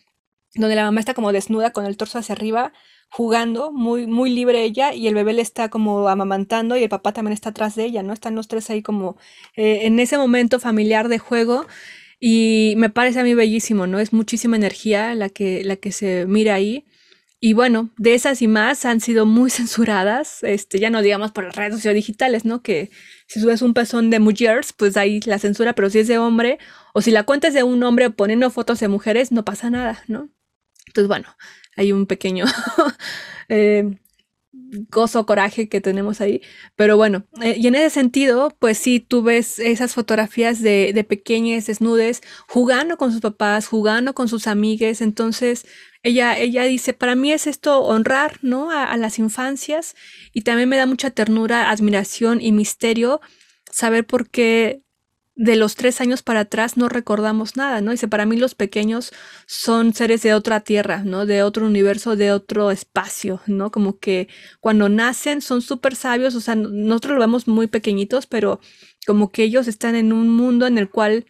donde 0.55 0.77
la 0.77 0.85
mamá 0.85 1.01
está 1.01 1.15
como 1.15 1.33
desnuda 1.33 1.73
con 1.73 1.87
el 1.87 1.97
torso 1.97 2.19
hacia 2.19 2.35
arriba 2.35 2.73
jugando, 3.09 3.73
muy, 3.73 4.07
muy 4.07 4.31
libre 4.31 4.65
ella, 4.65 4.93
y 4.93 5.07
el 5.07 5.15
bebé 5.15 5.33
le 5.33 5.43
está 5.43 5.69
como 5.69 6.09
amamantando 6.09 6.77
y 6.77 6.83
el 6.83 6.89
papá 6.89 7.13
también 7.13 7.33
está 7.33 7.51
atrás 7.51 7.75
de 7.77 7.85
ella, 7.85 8.03
¿no? 8.03 8.13
Están 8.13 8.35
los 8.35 8.49
tres 8.49 8.69
ahí 8.71 8.83
como 8.83 9.17
eh, 9.57 9.87
en 9.87 9.99
ese 10.01 10.19
momento 10.19 10.61
familiar 10.61 11.09
de 11.09 11.19
juego. 11.19 11.67
Y 12.19 12.75
me 12.77 12.91
parece 12.91 13.21
a 13.21 13.25
mí 13.25 13.35
bellísimo, 13.35 13.87
¿no? 13.87 13.99
Es 13.99 14.13
muchísima 14.13 14.57
energía 14.57 15.15
la 15.15 15.29
que, 15.29 15.65
la 15.65 15.77
que 15.77 15.93
se 15.93 16.27
mira 16.27 16.55
ahí. 16.55 16.87
Y 17.39 17.53
bueno, 17.53 17.91
de 17.99 18.15
esas 18.15 18.41
y 18.41 18.49
más 18.49 18.85
han 18.87 19.01
sido 19.01 19.27
muy 19.27 19.51
censuradas, 19.51 20.43
este, 20.43 20.79
ya 20.79 20.91
no 20.91 21.03
digamos 21.03 21.33
por 21.33 21.45
las 21.45 21.57
redes 21.57 21.75
sociales 21.75 21.97
digitales, 21.97 22.45
¿no? 22.45 22.63
Que 22.63 22.91
si 23.27 23.41
subes 23.41 23.63
un 23.63 23.75
pezón 23.75 24.11
de 24.11 24.21
mujeres, 24.21 24.73
pues 24.73 24.97
ahí 24.97 25.21
la 25.27 25.39
censura, 25.39 25.75
pero 25.75 25.91
si 25.91 25.99
es 26.01 26.09
de 26.09 26.19
hombre, 26.19 26.59
o 26.95 27.03
si 27.03 27.11
la 27.11 27.25
cuenta 27.25 27.49
es 27.49 27.55
de 27.55 27.63
un 27.63 27.83
hombre 27.83 28.11
poniendo 28.11 28.51
fotos 28.51 28.81
de 28.81 28.89
mujeres, 28.89 29.33
no 29.33 29.45
pasa 29.45 29.71
nada, 29.71 30.03
¿no? 30.09 30.31
Entonces, 30.87 31.09
bueno, 31.09 31.37
hay 31.77 31.93
un 31.93 32.07
pequeño 32.07 32.47
eh, 33.49 33.99
gozo, 34.91 35.27
coraje 35.27 35.69
que 35.69 35.81
tenemos 35.81 36.21
ahí. 36.21 36.43
Pero 36.75 36.97
bueno, 36.97 37.27
eh, 37.43 37.57
y 37.59 37.67
en 37.67 37.75
ese 37.75 37.91
sentido, 37.91 38.55
pues 38.59 38.79
sí, 38.79 39.01
tú 39.01 39.23
ves 39.23 39.59
esas 39.59 39.95
fotografías 39.95 40.61
de, 40.63 41.05
pequeñas 41.09 41.67
desnudes 41.67 42.23
jugando 42.49 42.97
con 42.97 43.13
sus 43.13 43.21
papás, 43.21 43.67
jugando 43.67 44.15
con 44.15 44.29
sus 44.29 44.47
amigues. 44.47 45.01
Entonces, 45.01 45.67
ella, 46.03 46.39
ella 46.39 46.65
dice, 46.65 46.93
para 46.93 47.15
mí 47.15 47.33
es 47.33 47.47
esto 47.47 47.81
honrar, 47.83 48.39
¿no? 48.43 48.71
a 48.71 48.97
las 48.97 49.19
infancias 49.19 49.95
y 50.33 50.43
también 50.43 50.69
me 50.69 50.77
da 50.77 50.87
mucha 50.87 51.11
ternura, 51.11 51.71
admiración 51.71 52.41
y 52.41 52.53
misterio 52.53 53.21
saber 53.71 54.07
por 54.07 54.31
qué 54.31 54.86
de 55.37 55.55
los 55.57 55.77
tres 55.77 56.01
años 56.01 56.23
para 56.23 56.41
atrás 56.41 56.79
no 56.79 56.89
recordamos 56.89 57.57
nada, 57.57 57.83
¿no? 57.83 57.91
Dice, 57.91 58.09
para 58.09 58.25
mí 58.25 58.39
los 58.39 58.55
pequeños 58.55 59.13
son 59.47 59.93
seres 59.93 60.23
de 60.23 60.33
otra 60.33 60.61
tierra, 60.61 61.03
¿no? 61.05 61.27
De 61.27 61.43
otro 61.43 61.67
universo, 61.67 62.17
de 62.17 62.33
otro 62.33 62.71
espacio, 62.71 63.43
¿no? 63.47 63.71
Como 63.71 63.99
que 63.99 64.29
cuando 64.61 64.89
nacen 64.89 65.43
son 65.43 65.61
súper 65.61 65.95
sabios, 65.95 66.35
o 66.35 66.41
sea, 66.41 66.55
nosotros 66.55 67.15
lo 67.15 67.21
vemos 67.21 67.47
muy 67.49 67.67
pequeñitos, 67.67 68.27
pero 68.27 68.61
como 69.07 69.31
que 69.31 69.43
ellos 69.43 69.69
están 69.69 69.95
en 69.95 70.15
un 70.15 70.31
mundo 70.31 70.67
en 70.67 70.79
el 70.79 70.89
cual 70.89 71.27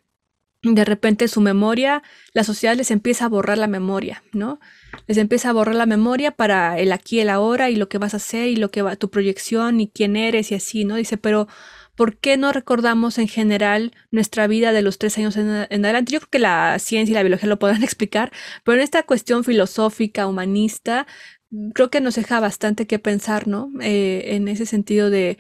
de 0.63 0.85
repente 0.85 1.27
su 1.29 1.41
memoria, 1.41 2.03
la 2.33 2.45
sociedad 2.45 2.77
les 2.77 2.93
empieza 2.93 3.25
a 3.25 3.29
borrar 3.29 3.59
la 3.59 3.67
memoria, 3.67 4.23
¿no? 4.33 4.61
Les 5.09 5.19
empieza 5.19 5.51
a 5.51 5.53
borrar 5.53 5.75
la 5.75 5.87
memoria 5.87 6.31
para 6.31 6.79
el 6.79 6.93
aquí, 6.93 7.21
el 7.21 7.29
ahora 7.29 7.71
y 7.71 7.77
lo 7.77 7.89
que 7.89 7.99
vas 7.99 8.15
a 8.15 8.19
hacer 8.19 8.49
y 8.49 8.57
lo 8.57 8.71
que 8.71 8.83
va, 8.83 8.97
tu 8.97 9.11
proyección 9.11 9.81
y 9.81 9.89
quién 9.89 10.17
eres 10.17 10.53
y 10.53 10.55
así, 10.55 10.85
¿no? 10.85 10.95
Dice, 10.97 11.19
pero 11.19 11.49
¿por 11.97 12.19
qué 12.19 12.37
no 12.37 12.53
recordamos 12.53 13.19
en 13.19 13.29
general 13.29 13.93
nuestra 14.11 14.47
vida 14.47 14.73
de 14.73 14.83
los 14.83 14.99
tres 14.99 15.19
años 15.19 15.37
en, 15.37 15.49
adelante? 15.49 16.13
Yo 16.13 16.21
creo 16.21 16.31
que 16.31 16.39
la 16.39 16.79
ciencia 16.79 17.13
y 17.13 17.15
la 17.15 17.23
biología 17.23 17.49
lo 17.49 17.59
podrán 17.59 17.83
explicar, 17.85 18.33
pero 18.65 18.77
en 18.77 18.85
esta 18.85 19.03
cuestión 19.03 19.45
filosófica, 19.45 20.27
humanista, 20.27 21.07
creo 21.75 21.91
que 21.91 22.01
nos 22.01 22.17
deja 22.17 22.41
bastante 22.41 22.87
que 22.87 22.99
pensar, 22.99 23.49
¿no? 23.49 23.71
Eh, 23.81 24.37
en 24.37 24.49
ese 24.49 24.67
sentido 24.67 25.11
de 25.11 25.39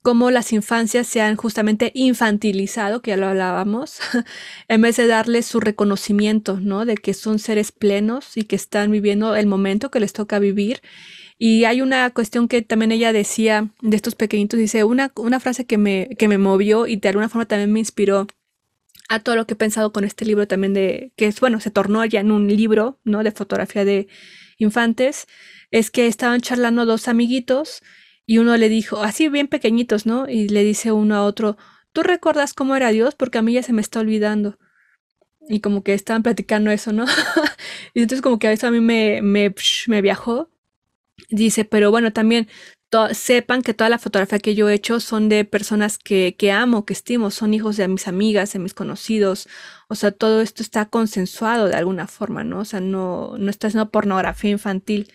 cómo 0.00 0.30
las 0.30 0.52
infancias 0.52 1.06
se 1.06 1.20
han 1.20 1.36
justamente 1.36 1.92
infantilizado, 1.94 3.02
que 3.02 3.10
ya 3.10 3.16
lo 3.16 3.26
hablábamos, 3.26 3.98
en 4.68 4.80
vez 4.80 4.96
de 4.96 5.06
darles 5.06 5.46
su 5.46 5.60
reconocimiento, 5.60 6.58
¿no? 6.60 6.84
De 6.86 6.94
que 6.94 7.14
son 7.14 7.38
seres 7.38 7.72
plenos 7.72 8.36
y 8.36 8.44
que 8.44 8.56
están 8.56 8.90
viviendo 8.90 9.36
el 9.36 9.46
momento 9.46 9.90
que 9.90 10.00
les 10.00 10.12
toca 10.12 10.38
vivir. 10.38 10.80
Y 11.38 11.64
hay 11.64 11.80
una 11.80 12.10
cuestión 12.10 12.48
que 12.48 12.62
también 12.62 12.92
ella 12.92 13.12
decía 13.12 13.70
de 13.80 13.96
estos 13.96 14.14
pequeñitos, 14.14 14.58
dice 14.58 14.84
una, 14.84 15.12
una 15.16 15.40
frase 15.40 15.66
que 15.66 15.78
me, 15.78 16.10
que 16.18 16.28
me 16.28 16.38
movió 16.38 16.86
y 16.86 16.96
de 16.96 17.08
alguna 17.08 17.28
forma 17.28 17.46
también 17.46 17.72
me 17.72 17.80
inspiró 17.80 18.26
a 19.08 19.20
todo 19.20 19.36
lo 19.36 19.46
que 19.46 19.54
he 19.54 19.56
pensado 19.56 19.92
con 19.92 20.04
este 20.04 20.24
libro 20.24 20.46
también 20.46 20.72
de, 20.72 21.12
que 21.16 21.26
es, 21.26 21.40
bueno, 21.40 21.60
se 21.60 21.70
tornó 21.70 22.04
ya 22.04 22.20
en 22.20 22.30
un 22.30 22.48
libro, 22.48 22.98
¿no? 23.04 23.22
De 23.22 23.32
fotografía 23.32 23.84
de 23.84 24.08
infantes, 24.58 25.26
es 25.70 25.90
que 25.90 26.06
estaban 26.06 26.40
charlando 26.40 26.86
dos 26.86 27.08
amiguitos 27.08 27.82
y 28.24 28.38
uno 28.38 28.56
le 28.56 28.68
dijo, 28.68 29.02
así 29.02 29.28
bien 29.28 29.48
pequeñitos, 29.48 30.06
¿no? 30.06 30.28
Y 30.28 30.48
le 30.48 30.64
dice 30.64 30.92
uno 30.92 31.16
a 31.16 31.24
otro, 31.24 31.56
¿tú 31.92 32.02
recuerdas 32.02 32.54
cómo 32.54 32.76
era 32.76 32.90
Dios? 32.90 33.14
Porque 33.14 33.38
a 33.38 33.42
mí 33.42 33.52
ya 33.52 33.62
se 33.62 33.72
me 33.72 33.82
está 33.82 34.00
olvidando. 34.00 34.58
Y 35.48 35.60
como 35.60 35.82
que 35.82 35.92
estaban 35.92 36.22
platicando 36.22 36.70
eso, 36.70 36.92
¿no? 36.92 37.04
y 37.94 38.02
entonces 38.02 38.22
como 38.22 38.38
que 38.38 38.52
eso 38.52 38.68
a 38.68 38.70
mí 38.70 38.80
me, 38.80 39.20
me 39.22 40.02
viajó. 40.02 40.51
Dice, 41.28 41.64
pero 41.64 41.90
bueno, 41.90 42.12
también 42.12 42.48
sepan 43.12 43.62
que 43.62 43.72
toda 43.74 43.88
la 43.88 43.98
fotografía 43.98 44.38
que 44.38 44.54
yo 44.54 44.68
he 44.68 44.74
hecho 44.74 45.00
son 45.00 45.28
de 45.28 45.44
personas 45.44 45.96
que, 45.96 46.36
que 46.36 46.52
amo, 46.52 46.84
que 46.84 46.92
estimo, 46.92 47.30
son 47.30 47.54
hijos 47.54 47.76
de 47.78 47.88
mis 47.88 48.06
amigas, 48.06 48.52
de 48.52 48.58
mis 48.58 48.74
conocidos. 48.74 49.48
O 49.88 49.94
sea, 49.94 50.12
todo 50.12 50.42
esto 50.42 50.62
está 50.62 50.86
consensuado 50.86 51.68
de 51.68 51.76
alguna 51.76 52.06
forma, 52.06 52.44
¿no? 52.44 52.60
O 52.60 52.64
sea, 52.64 52.80
no, 52.80 53.36
no 53.38 53.50
está 53.50 53.68
haciendo 53.68 53.90
pornografía 53.90 54.50
infantil. 54.50 55.10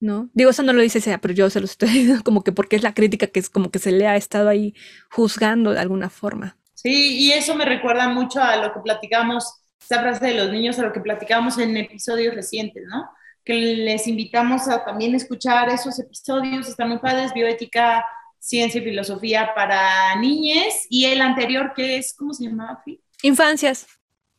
¿no? 0.00 0.30
Digo, 0.32 0.50
eso 0.50 0.62
no 0.62 0.72
lo 0.72 0.80
dice 0.80 1.00
sea, 1.00 1.18
pero 1.20 1.34
yo 1.34 1.50
se 1.50 1.58
lo 1.58 1.66
estoy 1.66 1.88
diciendo 1.92 2.22
como 2.22 2.44
que 2.44 2.52
porque 2.52 2.76
es 2.76 2.82
la 2.82 2.94
crítica 2.94 3.26
que 3.26 3.40
es 3.40 3.50
como 3.50 3.70
que 3.70 3.78
se 3.80 3.92
le 3.92 4.06
ha 4.06 4.16
estado 4.16 4.48
ahí 4.48 4.74
juzgando 5.10 5.72
de 5.72 5.80
alguna 5.80 6.10
forma. 6.10 6.56
Sí, 6.74 7.18
y 7.18 7.32
eso 7.32 7.56
me 7.56 7.64
recuerda 7.64 8.08
mucho 8.08 8.40
a 8.40 8.56
lo 8.56 8.72
que 8.72 8.80
platicamos, 8.80 9.60
esa 9.80 10.00
frase 10.00 10.26
de 10.26 10.34
los 10.34 10.52
niños, 10.52 10.78
a 10.78 10.82
lo 10.82 10.92
que 10.92 11.00
platicamos 11.00 11.58
en 11.58 11.76
episodios 11.76 12.34
recientes, 12.34 12.84
¿no? 12.86 13.10
Que 13.48 13.54
les 13.54 14.06
invitamos 14.06 14.68
a 14.68 14.84
también 14.84 15.14
escuchar 15.14 15.70
esos 15.70 15.98
episodios, 15.98 16.68
están 16.68 16.90
muy 16.90 16.98
padres, 16.98 17.32
bioética, 17.32 18.04
ciencia 18.38 18.78
y 18.78 18.84
filosofía 18.84 19.54
para 19.54 20.14
niñes, 20.16 20.86
y 20.90 21.06
el 21.06 21.22
anterior 21.22 21.72
que 21.74 21.96
es, 21.96 22.12
¿cómo 22.12 22.34
se 22.34 22.44
llamaba? 22.44 22.84
Infancias. 23.22 23.86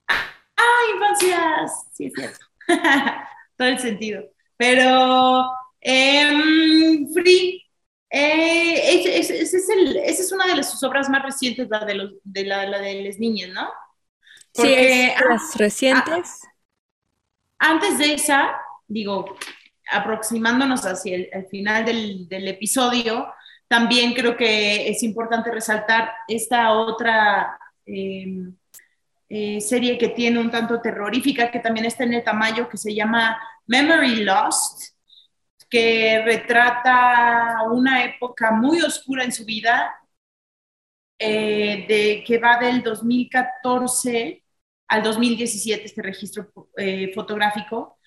Ah, 0.08 0.80
infancias, 0.94 1.88
sí 1.92 2.06
es 2.06 2.14
cierto. 2.14 2.46
Todo 3.58 3.68
el 3.68 3.80
sentido. 3.80 4.26
Pero 4.56 5.44
em, 5.82 7.12
Free, 7.12 7.66
eh, 8.12 9.18
esa 9.26 9.58
es, 10.06 10.32
una 10.32 10.54
de 10.54 10.62
sus 10.62 10.84
obras 10.84 11.10
más 11.10 11.24
recientes, 11.24 11.68
la 11.68 11.84
de, 11.84 11.96
los, 11.96 12.12
de, 12.24 12.44
la, 12.44 12.80
de 12.80 13.04
las 13.06 13.18
niñas, 13.18 13.50
¿no? 13.56 13.72
sí, 14.54 15.12
las 15.28 15.56
recientes. 15.56 16.42
antes 17.58 17.98
de 17.98 18.14
esa, 18.14 18.56
digo, 18.90 19.38
aproximándonos 19.92 20.86
hacia 20.86 21.16
el, 21.16 21.48
final 21.48 21.86
del, 21.86 22.48
episodio, 22.48 23.32
también 23.68 24.14
creo 24.14 24.36
que 24.36 24.90
es 24.90 25.04
importante 25.04 25.52
resaltar 25.52 26.12
esta 26.28 26.74
otra 26.74 27.58
em, 27.86 28.56
eh, 29.30 29.62
serie 29.62 29.98
que 29.98 30.10
tiene 30.10 30.40
un 30.40 30.52
tanto 30.52 30.82
terrorífica, 30.82 31.52
que 31.52 31.60
también 31.60 31.86
está 31.86 32.04
en 32.04 32.16
el 32.16 32.24
tamaño, 32.24 32.68
que 32.68 32.78
se 32.78 32.94
llama 32.94 33.40
Memory 33.68 34.24
Lost, 34.24 34.96
que 35.70 36.22
retrata 36.26 37.58
una 37.72 38.04
época 38.04 38.52
muy 38.52 38.82
oscura 38.82 39.24
en 39.24 39.32
su 39.32 39.46
vida, 39.46 39.96
eh, 41.20 41.86
de, 41.88 42.24
que 42.26 42.38
va 42.40 42.58
del 42.58 42.82
2014 42.82 44.44
al 44.88 45.04
2017, 45.04 45.86
este 45.86 46.02
registro 46.02 46.52
eh, 46.78 47.12
fotográfico, 47.14 47.99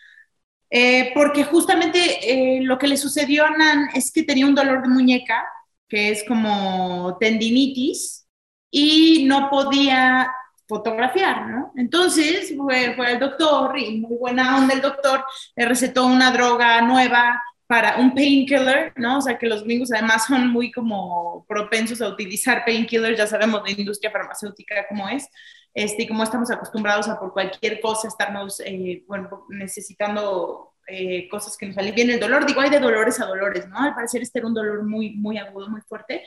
eh, 0.75 1.13
porque 1.15 1.45
justamente 1.45 2.61
lo 2.63 2.79
que 2.79 2.89
le 2.89 2.97
sucedió 2.97 3.45
a 3.45 3.51
Nan 3.51 3.91
es 3.95 4.11
que 4.11 4.23
tenía 4.23 4.47
un 4.47 4.55
dolor 4.55 4.83
de 4.83 4.89
muñeca, 4.89 5.45
que 5.89 6.11
es 6.11 6.25
como 6.27 7.19
tendinitis, 7.21 8.27
y 8.71 9.25
no 9.27 9.51
podía 9.51 10.33
fotografiar, 10.67 11.49
¿no? 11.49 11.73
Entonces 11.77 12.55
fue, 12.57 12.95
fue 12.97 13.13
el 13.13 13.19
doctor 13.19 13.79
y 13.79 13.99
muy 13.99 14.17
buena 14.17 14.57
onda 14.57 14.73
el 14.73 14.81
doctor, 14.81 15.23
le 15.55 15.67
recetó 15.67 16.07
una 16.07 16.31
droga 16.33 16.81
nueva 16.81 17.43
para 17.67 17.99
un 17.99 18.15
painkiller, 18.15 18.93
¿no? 18.97 19.19
O 19.19 19.21
sea 19.21 19.39
que 19.39 19.47
los 19.47 19.65
gringos 19.65 19.93
además 19.93 20.27
son 20.27 20.49
muy 20.49 20.73
como 20.73 21.45
propensos 21.47 22.01
a 22.01 22.09
utilizar 22.09 22.65
painkillers, 22.65 23.19
ya 23.19 23.27
sabemos 23.27 23.63
de 23.65 23.73
industria 23.73 24.11
farmacéutica 24.11 24.87
cómo 24.89 25.09
es, 25.09 25.29
este, 25.75 26.07
como 26.07 26.23
estamos 26.23 26.51
acostumbrados 26.51 27.09
a 27.09 27.19
por 27.19 27.33
cualquier 27.33 27.81
cosa 27.81 28.09
estarnos, 28.09 28.61
eh, 28.61 29.05
bueno, 29.07 29.47
necesitando 29.49 30.73
eh, 30.87 31.29
cosas 31.29 31.57
que 31.57 31.67
nos 31.67 31.79
alivien 31.79 32.11
el 32.11 32.21
dolor. 32.21 32.45
Digo, 32.45 32.61
hay 32.61 32.71
de 32.71 32.81
dolores 32.81 33.21
a 33.21 33.27
dolores, 33.27 33.69
¿no? 33.69 33.79
Al 33.79 33.95
parecer 33.95 34.23
este 34.23 34.41
era 34.41 34.49
un 34.49 34.55
dolor 34.55 34.85
muy, 34.85 35.11
muy 35.11 35.39
agudo, 35.39 35.69
muy 35.69 35.81
fuerte. 35.83 36.25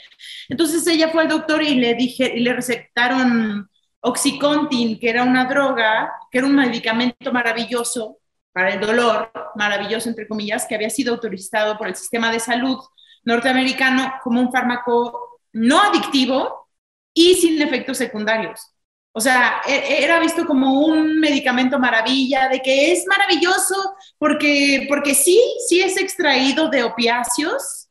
Entonces 0.50 0.86
ella 0.88 1.10
fue 1.10 1.24
al 1.24 1.30
doctor 1.30 1.62
y 1.62 1.76
le 1.76 1.94
dije, 1.96 2.34
y 2.36 2.40
le 2.40 2.54
recetaron 2.54 3.70
Oxycontin, 4.00 5.00
que 5.00 5.10
era 5.10 5.24
una 5.24 5.46
droga, 5.46 6.12
que 6.32 6.38
era 6.38 6.48
un 6.48 6.56
medicamento 6.56 7.34
maravilloso 7.34 8.20
para 8.54 8.74
el 8.74 8.80
dolor, 8.80 9.32
maravilloso 9.56 10.08
entre 10.08 10.28
comillas, 10.28 10.66
que 10.66 10.76
había 10.76 10.90
sido 10.90 11.14
autorizado 11.14 11.78
por 11.78 11.88
el 11.88 11.96
sistema 11.96 12.32
de 12.32 12.40
salud 12.40 12.78
norteamericano 13.24 14.14
como 14.24 14.40
un 14.40 14.52
fármaco 14.52 15.42
no 15.52 15.82
adictivo 15.82 16.70
y 17.14 17.36
sin 17.36 17.62
efectos 17.62 17.98
secundarios. 17.98 18.75
O 19.18 19.22
sea, 19.22 19.62
e, 19.66 19.74
e, 19.74 20.04
era 20.04 20.20
visto 20.20 20.46
como 20.46 20.82
un 20.86 21.20
medicamento 21.20 21.80
maravilla, 21.80 22.50
de 22.50 22.62
que 22.62 22.92
es 22.92 23.06
maravilloso 23.08 23.96
porque, 24.18 24.86
porque 24.90 25.16
sí, 25.16 25.40
sí 25.68 25.82
es 25.82 25.98
extraído 25.98 26.70
de 26.70 26.84
opiáceos, 26.84 27.90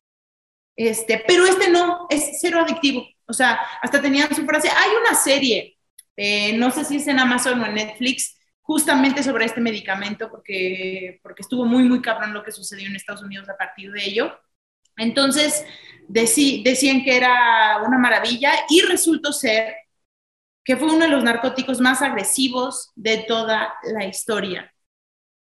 este, 0.76 1.24
pero 1.26 1.46
este 1.46 1.70
no, 1.70 2.06
es 2.10 2.38
cero 2.40 2.60
adictivo. 2.60 3.06
O 3.26 3.32
sea, 3.32 3.58
hasta 3.82 4.02
tenían 4.02 4.34
su 4.34 4.44
frase, 4.44 4.68
hay 4.68 4.90
una 5.00 5.14
serie 5.14 5.74
eh, 6.16 6.56
no 6.56 6.70
sé 6.70 6.84
si 6.84 6.96
es 6.96 7.06
en 7.08 7.18
Amazon 7.18 7.60
o 7.60 7.66
en 7.66 7.74
Netflix, 7.74 8.36
justamente 8.60 9.22
sobre 9.22 9.44
este 9.44 9.60
medicamento, 9.60 10.30
porque, 10.30 11.20
porque 11.22 11.42
estuvo 11.42 11.64
muy, 11.64 11.84
muy 11.84 12.00
cabrón 12.00 12.32
lo 12.32 12.42
que 12.42 12.52
sucedió 12.52 12.88
en 12.88 12.96
Estados 12.96 13.22
Unidos 13.22 13.48
a 13.48 13.56
partir 13.56 13.90
de 13.92 14.04
ello. 14.04 14.38
Entonces, 14.96 15.64
decían 16.08 17.02
que 17.02 17.16
era 17.16 17.82
una 17.84 17.98
maravilla 17.98 18.52
y 18.68 18.80
resultó 18.82 19.32
ser 19.32 19.74
que 20.64 20.76
fue 20.76 20.88
uno 20.88 21.04
de 21.04 21.10
los 21.10 21.24
narcóticos 21.24 21.80
más 21.80 22.02
agresivos 22.02 22.90
de 22.96 23.18
toda 23.28 23.74
la 23.84 24.04
historia. 24.04 24.70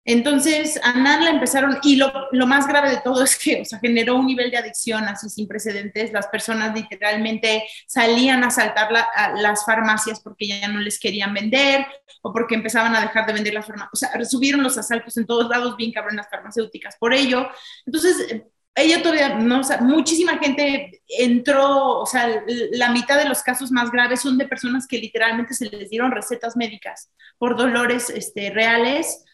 Entonces, 0.08 0.78
a 0.84 0.92
Nan 0.92 1.24
la 1.24 1.30
empezaron, 1.30 1.78
y 1.82 1.96
lo, 1.96 2.12
más 2.46 2.68
grave 2.68 2.90
de 2.90 2.98
todo 2.98 3.24
es 3.24 3.36
que, 3.36 3.62
o 3.62 3.64
sea, 3.64 3.80
generó 3.80 4.14
un 4.14 4.26
nivel 4.26 4.52
de 4.52 4.56
adicción 4.56 5.04
así 5.04 5.28
sin 5.28 5.48
precedentes. 5.48 6.12
Las 6.12 6.28
personas 6.28 6.74
literalmente 6.74 7.64
salían 7.88 8.44
a 8.44 8.50
saltar 8.50 8.88
las 8.92 9.64
farmacias 9.64 10.20
porque 10.20 10.46
ya 10.46 10.68
no 10.68 10.78
les 10.78 11.00
querían 11.00 11.34
vender 11.34 11.84
o 12.22 12.32
porque 12.32 12.54
empezaban 12.54 12.94
a 12.94 13.00
dejar 13.00 13.26
de 13.26 13.32
vender 13.32 13.54
las 13.54 13.66
farmacias. 13.66 13.90
O 13.92 13.96
sea, 13.96 14.24
subieron 14.24 14.62
los 14.62 14.78
asaltos 14.78 15.16
en 15.16 15.26
todos 15.26 15.48
lados, 15.48 15.76
bien 15.76 15.92
cabrón 15.92 16.16
las 16.16 16.30
farmacéuticas 16.30 16.96
por 16.98 17.12
ello. 17.12 17.48
Entonces, 17.84 18.44
ella 18.76 19.02
todavía, 19.02 19.36
no, 19.36 19.60
o 19.60 19.64
sea, 19.64 19.78
muchísima 19.78 20.38
gente 20.38 21.02
entró, 21.08 21.98
o 21.98 22.06
sea, 22.06 22.42
la 22.72 22.90
mitad 22.90 23.18
de 23.18 23.28
los 23.28 23.42
casos 23.42 23.72
más 23.72 23.90
graves 23.90 24.20
son 24.20 24.36
de 24.36 24.46
personas 24.46 24.86
que 24.86 24.98
literalmente 24.98 25.54
se 25.54 25.70
les 25.70 25.88
dieron 25.88 26.12
recetas 26.12 26.56
médicas 26.56 27.10
por 27.38 27.56
dolores 27.56 28.10
este, 28.10 28.50
reales 28.50 29.24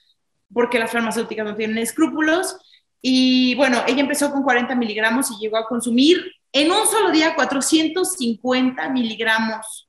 porque 0.53 0.79
las 0.79 0.93
farmacéuticas 0.93 1.45
no 1.45 1.57
tienen 1.57 1.79
escrúpulos. 1.79 2.57
Y 3.01 3.55
bueno, 3.57 3.83
ella 3.87 4.01
empezó 4.01 4.31
con 4.31 4.43
40 4.43 4.75
miligramos 4.77 5.31
y 5.33 5.43
llegó 5.43 5.57
a 5.57 5.67
consumir 5.67 6.25
en 6.53 6.71
un 6.71 6.87
solo 6.87 7.11
día 7.11 7.35
450 7.35 8.89
miligramos 8.91 9.89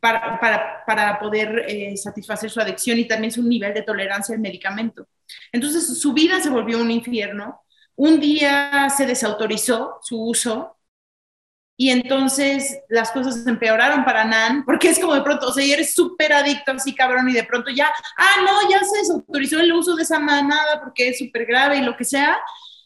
para, 0.00 0.40
para, 0.40 0.84
para 0.86 1.18
poder 1.20 1.66
eh, 1.68 1.96
satisfacer 1.96 2.50
su 2.50 2.60
adicción 2.60 2.98
y 2.98 3.06
también 3.06 3.30
su 3.30 3.42
nivel 3.42 3.74
de 3.74 3.82
tolerancia 3.82 4.34
al 4.34 4.40
medicamento. 4.40 5.06
Entonces 5.52 6.00
su 6.00 6.12
vida 6.12 6.40
se 6.40 6.50
volvió 6.50 6.80
un 6.80 6.90
infierno. 6.90 7.60
Un 8.00 8.18
día 8.18 8.88
se 8.88 9.04
desautorizó 9.04 9.98
su 10.00 10.22
uso 10.22 10.78
y 11.76 11.90
entonces 11.90 12.78
las 12.88 13.10
cosas 13.10 13.46
empeoraron 13.46 14.06
para 14.06 14.24
Nan, 14.24 14.64
porque 14.64 14.88
es 14.88 14.98
como 14.98 15.14
de 15.14 15.20
pronto, 15.20 15.48
o 15.48 15.52
sea, 15.52 15.62
eres 15.62 15.94
súper 15.94 16.32
adicto 16.32 16.72
así, 16.72 16.94
cabrón, 16.94 17.28
y 17.28 17.34
de 17.34 17.44
pronto 17.44 17.70
ya, 17.70 17.92
ah, 18.16 18.36
no, 18.42 18.70
ya 18.70 18.82
se 18.84 19.00
desautorizó 19.00 19.60
el 19.60 19.74
uso 19.74 19.96
de 19.96 20.04
esa 20.04 20.18
manada 20.18 20.80
porque 20.82 21.10
es 21.10 21.18
súper 21.18 21.44
grave 21.44 21.76
y 21.76 21.82
lo 21.82 21.94
que 21.94 22.04
sea. 22.04 22.38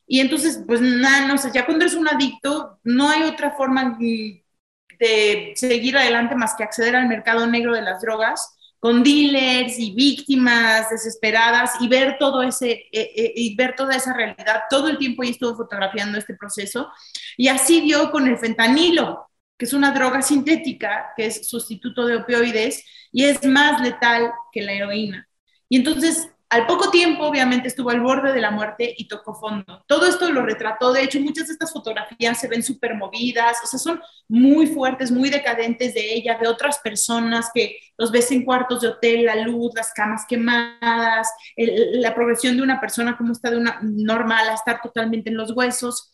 Y 0.04 0.18
entonces, 0.18 0.60
pues, 0.66 0.80
Nan, 0.80 1.30
o 1.30 1.38
sea, 1.38 1.52
ya 1.52 1.64
cuando 1.64 1.84
eres 1.84 1.96
un 1.96 2.08
adicto, 2.08 2.80
no 2.82 3.08
hay 3.08 3.22
otra 3.22 3.52
forma 3.52 3.96
de 4.00 5.52
seguir 5.54 5.96
adelante 5.96 6.34
más 6.34 6.54
que 6.56 6.64
acceder 6.64 6.96
al 6.96 7.06
mercado 7.06 7.46
negro 7.46 7.72
de 7.72 7.82
las 7.82 8.00
drogas 8.00 8.56
con 8.84 9.02
dealers 9.02 9.78
y 9.78 9.92
víctimas 9.94 10.90
desesperadas 10.90 11.70
y 11.80 11.88
ver 11.88 12.18
todo 12.18 12.42
ese 12.42 12.70
eh, 12.92 13.12
eh, 13.16 13.32
y 13.34 13.56
ver 13.56 13.74
toda 13.74 13.96
esa 13.96 14.12
realidad 14.12 14.64
todo 14.68 14.88
el 14.88 14.98
tiempo 14.98 15.24
y 15.24 15.30
estuvo 15.30 15.56
fotografiando 15.56 16.18
este 16.18 16.34
proceso. 16.34 16.92
Y 17.38 17.48
así 17.48 17.80
dio 17.80 18.10
con 18.10 18.28
el 18.28 18.36
fentanilo 18.36 19.26
que 19.56 19.64
es 19.64 19.72
una 19.72 19.92
droga 19.92 20.20
sintética 20.20 21.14
que 21.16 21.24
es 21.24 21.48
sustituto 21.48 22.04
de 22.04 22.16
opioides 22.16 22.84
y 23.10 23.24
es 23.24 23.42
más 23.46 23.80
letal 23.80 24.30
que 24.52 24.60
la 24.60 24.72
heroína. 24.72 25.30
Y 25.70 25.76
entonces 25.76 26.28
al 26.50 26.66
poco 26.66 26.90
tiempo, 26.90 27.24
obviamente, 27.26 27.68
estuvo 27.68 27.90
al 27.90 28.00
borde 28.00 28.32
de 28.32 28.40
la 28.40 28.50
muerte 28.50 28.94
y 28.96 29.08
tocó 29.08 29.34
fondo. 29.34 29.84
Todo 29.88 30.06
esto 30.06 30.30
lo 30.30 30.42
retrató. 30.42 30.92
De 30.92 31.02
hecho, 31.02 31.20
muchas 31.20 31.48
de 31.48 31.54
estas 31.54 31.72
fotografías 31.72 32.38
se 32.38 32.48
ven 32.48 32.62
súper 32.62 32.94
movidas, 32.94 33.58
o 33.64 33.66
sea, 33.66 33.78
son 33.78 34.00
muy 34.28 34.66
fuertes, 34.66 35.10
muy 35.10 35.30
decadentes 35.30 35.94
de 35.94 36.14
ella, 36.14 36.38
de 36.38 36.46
otras 36.46 36.78
personas 36.78 37.50
que 37.52 37.78
los 37.98 38.12
ves 38.12 38.30
en 38.30 38.44
cuartos 38.44 38.82
de 38.82 38.88
hotel, 38.88 39.24
la 39.24 39.36
luz, 39.36 39.72
las 39.74 39.92
camas 39.94 40.26
quemadas, 40.28 41.28
la 41.56 42.14
progresión 42.14 42.56
de 42.56 42.62
una 42.62 42.80
persona 42.80 43.16
como 43.16 43.32
está 43.32 43.50
de 43.50 43.56
una 43.56 43.80
normal 43.82 44.48
a 44.48 44.54
estar 44.54 44.80
totalmente 44.82 45.30
en 45.30 45.36
los 45.36 45.50
huesos. 45.52 46.12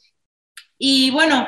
Y 0.78 1.10
bueno, 1.10 1.46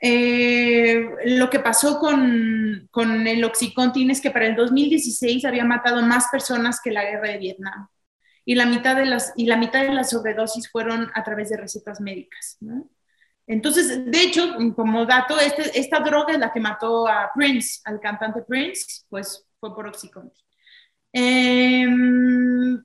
eh, 0.00 1.08
lo 1.26 1.48
que 1.50 1.60
pasó 1.60 1.98
con, 1.98 2.88
con 2.90 3.26
el 3.26 3.44
Oxycontin 3.44 4.10
es 4.10 4.20
que 4.20 4.30
para 4.30 4.46
el 4.46 4.56
2016 4.56 5.44
había 5.44 5.64
matado 5.64 6.02
más 6.02 6.26
personas 6.30 6.80
que 6.82 6.90
la 6.90 7.04
guerra 7.04 7.28
de 7.28 7.38
Vietnam 7.38 7.88
y 8.44 8.54
la 8.54 8.66
mitad 8.66 8.96
de 8.96 9.06
las, 9.06 9.32
y 9.36 9.46
la 9.46 9.56
mitad 9.56 9.82
de 9.82 9.92
las 9.92 10.10
sobredosis 10.10 10.70
fueron 10.70 11.10
a 11.14 11.22
través 11.22 11.50
de 11.50 11.56
recetas 11.56 12.00
médicas. 12.00 12.58
Entonces, 13.46 14.10
de 14.10 14.22
hecho, 14.22 14.56
como 14.76 15.04
dato, 15.06 15.38
este, 15.38 15.78
esta 15.78 16.00
droga 16.00 16.34
es 16.34 16.38
la 16.38 16.52
que 16.52 16.60
mató 16.60 17.08
a 17.08 17.30
Prince, 17.34 17.80
al 17.84 18.00
cantante 18.00 18.42
Prince, 18.42 19.02
pues 19.08 19.46
fue 19.58 19.74
por 19.74 19.86
Oxycontin. 19.88 20.44
Em, 21.12 22.82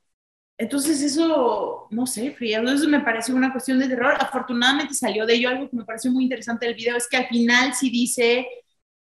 entonces 0.58 1.02
eso, 1.02 1.88
no 1.92 2.08
sé, 2.08 2.32
fría, 2.32 2.62
eso 2.62 2.88
me 2.90 3.02
pareció 3.02 3.36
una 3.36 3.52
cuestión 3.52 3.80
de 3.80 3.88
terror. 3.88 4.16
Afortunadamente 4.20 4.94
salió 4.94 5.26
de 5.26 5.36
ello 5.36 5.50
algo 5.50 5.70
que 5.70 5.78
me 5.78 5.86
pareció 5.86 6.12
muy 6.12 6.24
interesante 6.24 6.66
del 6.66 6.76
video, 6.76 6.96
es 6.98 7.08
que 7.08 7.18
al 7.18 7.28
final 7.28 7.74
sí 7.74 7.90
dice 7.90 8.48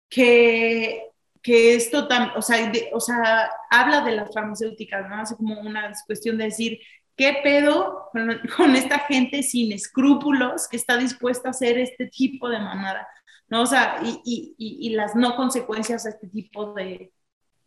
que 0.09 1.10
que 1.41 1.75
esto 1.75 2.07
tan, 2.07 2.31
o 2.35 2.41
sea, 2.41 2.71
o 2.93 2.99
sea, 2.99 3.49
habla 3.69 4.01
de 4.01 4.11
las 4.11 4.33
farmacéuticas, 4.33 5.09
¿no? 5.09 5.15
Hace 5.15 5.35
como 5.35 5.59
una 5.59 5.91
cuestión 6.05 6.37
de 6.37 6.45
decir, 6.45 6.79
¿qué 7.15 7.39
pedo 7.43 8.09
con, 8.11 8.75
esta 8.75 8.99
gente 8.99 9.43
sin 9.43 9.71
escrúpulos 9.71 10.67
que 10.67 10.77
está 10.77 10.97
dispuesta 10.97 11.49
a 11.49 11.51
hacer 11.51 11.77
este 11.77 12.07
tipo 12.07 12.49
de 12.49 12.59
mamada? 12.59 13.07
¿No? 13.47 13.63
O 13.63 13.65
sea, 13.65 13.99
y, 14.03 14.21
y, 14.23 14.55
y 14.57 14.89
las 14.95 15.15
no 15.15 15.35
consecuencias 15.35 16.03
de 16.03 16.11
este 16.11 16.27
tipo 16.27 16.73
de, 16.73 17.11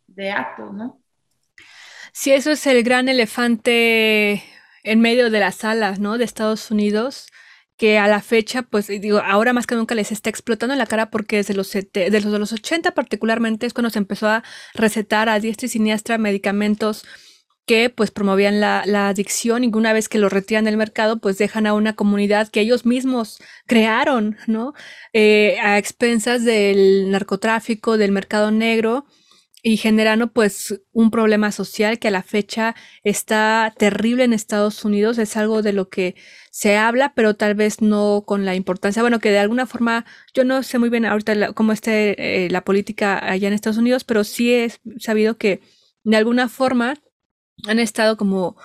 de 0.07 0.31
actos, 0.31 0.73
¿no? 0.73 1.01
Sí, 2.11 2.31
eso 2.31 2.51
es 2.51 2.65
el 2.65 2.81
gran 2.83 3.09
elefante 3.09 4.41
en 4.83 5.01
medio 5.01 5.29
de 5.29 5.39
las 5.39 5.55
salas, 5.55 5.99
¿no? 5.99 6.17
De 6.17 6.23
Estados 6.23 6.71
Unidos 6.71 7.27
que 7.77 7.97
a 7.97 8.07
la 8.07 8.21
fecha, 8.21 8.63
pues 8.63 8.87
digo, 8.87 9.19
ahora 9.19 9.53
más 9.53 9.67
que 9.67 9.75
nunca 9.75 9.95
les 9.95 10.11
está 10.11 10.29
explotando 10.29 10.73
en 10.73 10.79
la 10.79 10.85
cara 10.85 11.09
porque 11.09 11.37
desde 11.37 11.53
los, 11.53 11.71
de 11.71 12.09
los, 12.11 12.31
de 12.31 12.39
los 12.39 12.53
80 12.53 12.91
particularmente 12.93 13.65
es 13.65 13.73
cuando 13.73 13.89
se 13.89 13.99
empezó 13.99 14.27
a 14.27 14.43
recetar 14.73 15.29
a 15.29 15.39
diestra 15.39 15.65
y 15.65 15.69
siniestra 15.69 16.17
medicamentos 16.17 17.05
que 17.65 17.89
pues 17.89 18.11
promovían 18.11 18.61
la, 18.61 18.83
la, 18.85 19.09
adicción 19.09 19.63
y 19.63 19.71
una 19.73 19.91
vez 19.91 20.07
que 20.07 20.19
lo 20.19 20.29
retiran 20.29 20.65
del 20.65 20.77
mercado 20.77 21.19
pues 21.19 21.37
dejan 21.37 21.65
a 21.65 21.73
una 21.73 21.95
comunidad 21.95 22.49
que 22.49 22.61
ellos 22.61 22.85
mismos 22.85 23.39
crearon, 23.65 24.37
¿no? 24.47 24.73
Eh, 25.13 25.57
a 25.61 25.77
expensas 25.79 26.43
del 26.43 27.09
narcotráfico, 27.09 27.97
del 27.97 28.11
mercado 28.11 28.51
negro 28.51 29.05
y 29.67 29.77
generando 29.77 30.31
pues 30.31 30.79
un 30.91 31.09
problema 31.09 31.51
social 31.51 31.97
que 31.97 32.09
a 32.09 32.11
la 32.11 32.21
fecha 32.21 32.75
está 33.03 33.73
terrible 33.75 34.23
en 34.23 34.31
Estados 34.31 34.85
Unidos. 34.85 35.17
Es 35.17 35.35
algo 35.37 35.63
de 35.63 35.73
lo 35.73 35.89
que 35.89 36.13
se 36.51 36.77
habla, 36.77 37.13
pero 37.15 37.35
tal 37.35 37.55
vez 37.55 37.81
no 37.81 38.25
con 38.27 38.45
la 38.45 38.53
importancia. 38.53 39.01
Bueno, 39.01 39.17
que 39.19 39.31
de 39.31 39.39
alguna 39.39 39.65
forma, 39.65 40.05
yo 40.35 40.45
no 40.45 40.61
sé 40.61 40.77
muy 40.77 40.89
bien 40.89 41.03
ahorita 41.05 41.53
cómo 41.53 41.71
esté 41.71 42.45
eh, 42.45 42.49
la 42.51 42.63
política 42.63 43.17
allá 43.27 43.47
en 43.47 43.55
Estados 43.55 43.79
Unidos, 43.79 44.03
pero 44.03 44.23
sí 44.23 44.53
he 44.53 44.71
sabido 44.99 45.39
que 45.39 45.61
de 46.03 46.17
alguna 46.17 46.47
forma 46.47 46.93
han 47.67 47.79
estado 47.79 48.17
como 48.17 48.57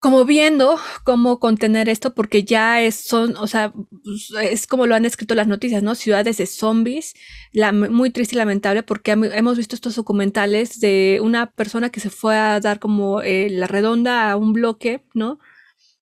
como 0.00 0.24
viendo 0.24 0.78
cómo 1.04 1.38
contener 1.38 1.90
esto, 1.90 2.14
porque 2.14 2.42
ya 2.42 2.80
es, 2.82 2.94
son, 2.94 3.36
o 3.36 3.46
sea, 3.46 3.72
pues, 3.72 4.32
es 4.42 4.66
como 4.66 4.86
lo 4.86 4.94
han 4.94 5.04
escrito 5.04 5.34
las 5.34 5.46
noticias, 5.46 5.82
¿no? 5.82 5.94
Ciudades 5.94 6.38
de 6.38 6.46
zombies, 6.46 7.14
la, 7.52 7.70
muy 7.72 8.10
triste 8.10 8.34
y 8.34 8.38
lamentable, 8.38 8.82
porque 8.82 9.12
hemos 9.12 9.58
visto 9.58 9.74
estos 9.74 9.96
documentales 9.96 10.80
de 10.80 11.20
una 11.22 11.52
persona 11.52 11.90
que 11.90 12.00
se 12.00 12.08
fue 12.08 12.36
a 12.36 12.60
dar 12.60 12.78
como 12.80 13.20
eh, 13.20 13.48
la 13.50 13.66
redonda 13.66 14.30
a 14.30 14.36
un 14.36 14.54
bloque, 14.54 15.04
¿no? 15.12 15.38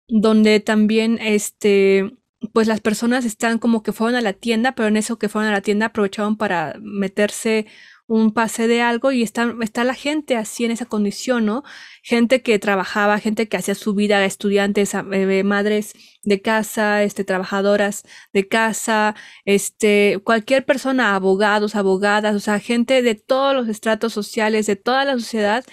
Donde 0.10 0.60
también, 0.60 1.18
este, 1.22 2.18
pues 2.54 2.68
las 2.68 2.82
personas 2.82 3.24
están 3.24 3.60
como 3.60 3.82
que 3.82 3.93
fueron 3.93 4.16
a 4.16 4.22
la 4.22 4.34
tienda, 4.34 4.74
pero 4.76 4.89
en 4.89 4.98
eso 4.98 5.18
que 5.18 5.30
fueron 5.30 5.50
a 5.50 5.54
la 5.54 5.62
tienda 5.62 5.88
aprovecharon 5.88 6.36
para 6.38 6.76
meterse 6.82 7.66
un 8.08 8.32
pase 8.34 8.68
de 8.68 8.82
algo 8.82 9.12
y 9.12 9.24
está, 9.24 9.53
está 9.62 9.84
la 9.84 9.95
gente 9.95 10.36
así 10.36 10.66
en 10.66 10.72
esa 10.72 10.86
condición, 10.86 11.45
¿no? 11.45 11.64
Gente 12.03 12.41
que 12.41 12.60
trabajaba, 12.60 13.20
gente 13.20 13.47
que 13.47 13.58
hacía 13.58 13.76
su 13.76 13.95
vida, 13.95 14.24
estudiantes, 14.26 14.93
eh, 14.93 15.43
madres 15.43 15.93
de 16.24 16.41
casa, 16.41 17.03
este, 17.03 17.24
trabajadoras 17.24 18.03
de 18.34 18.47
casa, 18.47 19.16
este, 19.45 20.20
cualquier 20.24 20.66
persona, 20.66 21.16
abogados, 21.16 21.76
abogadas, 21.76 22.36
o 22.36 22.39
sea, 22.39 22.60
gente 22.60 23.01
de 23.01 23.16
todos 23.16 23.56
los 23.56 23.68
estratos 23.68 24.14
sociales, 24.14 24.68
de 24.68 24.76
toda 24.76 25.06
la 25.06 25.14
sociedad, 25.14 25.66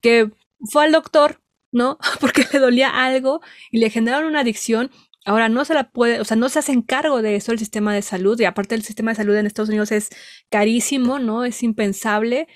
que 0.00 0.30
fue 0.70 0.84
al 0.84 0.92
doctor, 0.92 1.40
¿no? 1.72 1.98
Porque 2.20 2.44
le 2.52 2.58
dolía 2.58 2.90
algo 2.90 3.40
y 3.70 3.78
le 3.78 3.90
generaron 3.90 4.28
una 4.28 4.40
adicción 4.40 4.90
Ahora 5.28 5.48
no 5.48 5.64
se 5.64 5.74
la 5.74 5.90
puede, 5.90 6.20
o 6.20 6.24
sea, 6.24 6.36
no 6.36 6.48
se 6.48 6.58
hace 6.58 6.82
cargo 6.84 7.22
de 7.22 7.36
eso 7.36 7.52
el 7.52 7.58
sistema 7.58 7.94
de 7.94 8.02
salud 8.02 8.40
y 8.40 8.44
aparte 8.46 8.74
el 8.74 8.82
sistema 8.82 9.10
de 9.10 9.16
salud 9.16 9.36
en 9.36 9.46
Estados 9.46 9.68
Unidos 9.68 9.92
es 9.92 10.08
carísimo, 10.50 11.18
¿no? 11.18 11.44
Es 11.44 11.62
impensable. 11.62 12.48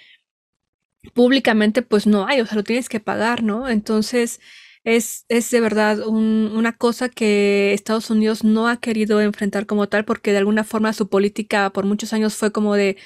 Públicamente 1.15 1.83
pues 1.83 2.07
no 2.07 2.27
hay, 2.27 2.41
o 2.41 2.47
sea, 2.47 2.57
lo 2.57 2.65
tienes 2.65 2.89
que 2.89 3.01
pagar, 3.01 3.43
¿no? 3.43 3.69
Entonces 3.69 4.41
es, 4.85 5.27
es 5.29 5.51
de 5.51 5.61
verdad 5.61 5.99
una 6.07 6.73
cosa 6.73 7.09
que 7.09 7.73
Estados 7.75 8.11
Unidos 8.11 8.45
no 8.45 8.69
ha 8.69 8.79
querido 8.81 9.21
enfrentar 9.21 9.67
como 9.67 9.89
tal 9.89 10.05
porque 10.05 10.33
de 10.33 10.39
alguna 10.39 10.65
forma 10.65 10.93
su 10.93 11.09
política 11.09 11.71
por 11.71 11.85
muchos 11.85 12.13
años 12.13 12.37
fue 12.37 12.53
como 12.53 12.75
de 12.75 12.97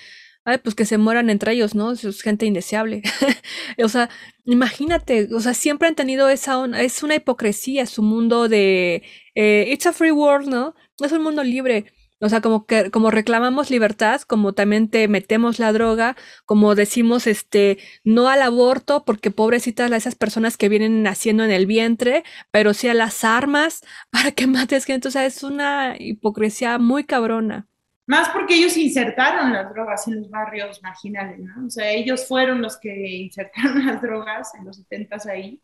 ay, 0.47 0.59
pues 0.59 0.75
que 0.75 0.87
se 0.87 0.97
mueran 0.97 1.29
entre 1.29 1.53
ellos, 1.53 1.75
¿no? 1.75 1.93
Es 1.93 2.23
gente 2.23 2.47
indeseable. 2.47 3.03
o 3.83 3.89
sea, 3.89 4.09
imagínate, 4.45 5.29
o 5.35 5.41
sea, 5.41 5.55
siempre 5.55 5.89
han 5.89 5.97
tenido 5.97 6.29
esa, 6.29 6.65
es 6.81 7.03
una 7.03 7.17
hipocresía 7.17 7.85
su 7.87 8.03
mundo 8.03 8.49
de, 8.49 9.03
eh, 9.35 9.67
it's 9.69 9.87
a 9.87 9.93
free 9.93 10.13
world, 10.13 10.49
¿no? 10.49 10.75
Es 11.01 11.13
un 11.13 11.23
mundo 11.23 11.43
libre. 11.45 11.87
O 12.21 12.29
sea, 12.31 12.41
como 12.41 12.65
que, 12.67 12.91
como 12.91 13.11
reclamamos 13.11 13.71
libertad, 13.71 14.23
como 14.23 14.55
también 14.55 14.89
te 14.89 15.07
metemos 15.09 15.59
la 15.59 15.73
droga, 15.73 16.17
como 16.47 16.75
decimos, 16.75 17.27
este, 17.27 17.79
no 18.05 18.29
al 18.29 18.41
aborto, 18.41 19.05
porque 19.05 19.31
pobrecitas 19.31 19.93
esas 19.93 20.15
personas 20.15 20.57
que 20.57 20.69
vienen 20.71 21.03
naciendo 21.03 21.45
en 21.45 21.51
el 21.51 21.67
vientre, 21.67 22.25
pero 22.51 22.73
sí 22.73 22.89
a 22.89 22.95
las 22.95 23.25
armas 23.25 23.83
para 24.11 24.31
que 24.33 24.47
mates 24.47 24.85
gente. 24.87 25.09
O 25.09 25.11
sea, 25.11 25.27
es 25.27 25.43
una 25.43 25.97
hipocresía 25.99 26.79
muy 26.79 27.05
cabrona. 27.05 27.69
Más 28.07 28.29
porque 28.29 28.55
ellos 28.55 28.77
insertaron 28.77 29.53
las 29.53 29.69
drogas 29.73 30.07
en 30.07 30.17
los 30.21 30.31
barrios 30.31 30.81
marginales, 30.83 31.41
¿no? 31.41 31.67
O 31.67 31.71
sea, 31.71 31.91
ellos 31.91 32.27
fueron 32.27 32.63
los 32.63 32.79
que 32.79 32.95
insertaron 33.17 33.85
las 33.87 34.01
drogas 34.01 34.55
en 34.55 34.65
los 34.65 34.77
70 34.77 35.17
ahí. 35.31 35.61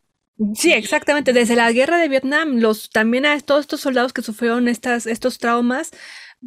Sí, 0.55 0.73
exactamente. 0.73 1.31
Desde 1.31 1.55
la 1.55 1.71
guerra 1.71 1.97
de 1.97 2.09
Vietnam, 2.09 2.57
los 2.57 2.89
también 2.89 3.25
a 3.25 3.39
todos 3.39 3.61
estos 3.61 3.81
soldados 3.81 4.13
que 4.13 4.23
sufrieron 4.23 4.67
estas, 4.67 5.05
estos 5.05 5.37
traumas, 5.37 5.91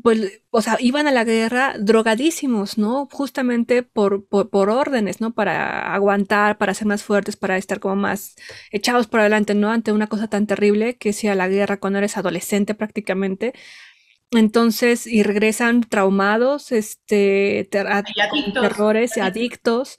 pues, 0.03 0.43
o 0.51 0.61
sea, 0.61 0.77
iban 0.81 1.07
a 1.07 1.13
la 1.13 1.25
guerra 1.25 1.75
drogadísimos, 1.79 2.77
¿no? 2.79 3.09
Justamente 3.11 3.83
por, 3.83 4.27
por, 4.27 4.51
por, 4.51 4.69
órdenes, 4.71 5.21
¿no? 5.21 5.33
Para 5.35 5.95
aguantar, 5.95 6.59
para 6.59 6.75
ser 6.75 6.87
más 6.89 7.03
fuertes, 7.03 7.37
para 7.37 7.57
estar 7.57 7.81
como 7.81 7.97
más 7.97 8.35
echados 8.71 9.07
por 9.07 9.21
adelante, 9.21 9.55
¿no? 9.55 9.71
Ante 9.71 9.93
una 9.93 10.09
cosa 10.09 10.29
tan 10.29 10.47
terrible 10.47 10.97
que 10.99 11.13
sea 11.13 11.35
la 11.35 11.49
guerra 11.49 11.79
cuando 11.79 11.99
eres 11.99 12.17
adolescente 12.17 12.75
prácticamente. 12.75 13.55
Entonces, 14.33 15.07
y 15.07 15.23
regresan 15.23 15.83
traumados, 15.83 16.73
este, 16.73 17.69
terrores, 17.71 19.17
y 19.17 19.21
adictos. 19.21 19.99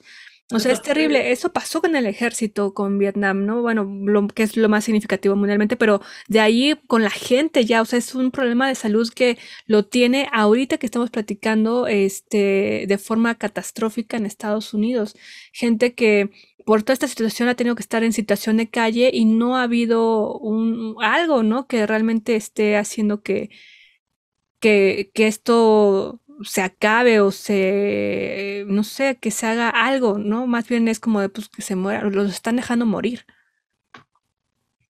O 0.50 0.58
sea, 0.60 0.72
es 0.72 0.80
terrible. 0.80 1.30
Eso 1.30 1.52
pasó 1.52 1.82
con 1.82 1.94
el 1.94 2.06
ejército, 2.06 2.72
con 2.72 2.98
Vietnam, 2.98 3.44
¿no? 3.44 3.60
Bueno, 3.60 3.84
lo 3.84 4.26
que 4.28 4.42
es 4.42 4.56
lo 4.56 4.68
más 4.70 4.84
significativo 4.84 5.36
mundialmente, 5.36 5.76
pero 5.76 6.00
de 6.26 6.40
ahí 6.40 6.74
con 6.86 7.02
la 7.02 7.10
gente 7.10 7.66
ya, 7.66 7.82
o 7.82 7.84
sea, 7.84 7.98
es 7.98 8.14
un 8.14 8.30
problema 8.30 8.66
de 8.66 8.74
salud 8.74 9.10
que 9.14 9.38
lo 9.66 9.84
tiene 9.84 10.26
ahorita 10.32 10.78
que 10.78 10.86
estamos 10.86 11.10
platicando, 11.10 11.86
este, 11.86 12.86
de 12.88 12.98
forma 12.98 13.34
catastrófica 13.34 14.16
en 14.16 14.24
Estados 14.26 14.72
Unidos. 14.72 15.16
Gente 15.52 15.94
que 15.94 16.30
por 16.64 16.82
toda 16.82 16.94
esta 16.94 17.08
situación 17.08 17.48
ha 17.48 17.54
tenido 17.54 17.76
que 17.76 17.82
estar 17.82 18.02
en 18.04 18.12
situación 18.12 18.56
de 18.58 18.70
calle 18.70 19.10
y 19.12 19.24
no 19.26 19.56
ha 19.56 19.62
habido 19.64 20.38
un, 20.38 20.96
algo, 21.02 21.42
¿no? 21.42 21.66
Que 21.66 21.86
realmente 21.86 22.36
esté 22.36 22.76
haciendo 22.76 23.22
que, 23.22 23.50
que, 24.60 25.10
que 25.14 25.26
esto 25.26 26.20
se 26.42 26.62
acabe 26.62 27.20
o 27.20 27.30
se, 27.30 28.64
no 28.68 28.84
sé, 28.84 29.18
que 29.20 29.30
se 29.30 29.46
haga 29.46 29.70
algo, 29.70 30.18
¿no? 30.18 30.46
Más 30.46 30.68
bien 30.68 30.88
es 30.88 31.00
como 31.00 31.20
de 31.20 31.28
pues 31.28 31.48
que 31.48 31.62
se 31.62 31.76
muera, 31.76 32.02
los 32.04 32.32
están 32.32 32.56
dejando 32.56 32.86
morir. 32.86 33.26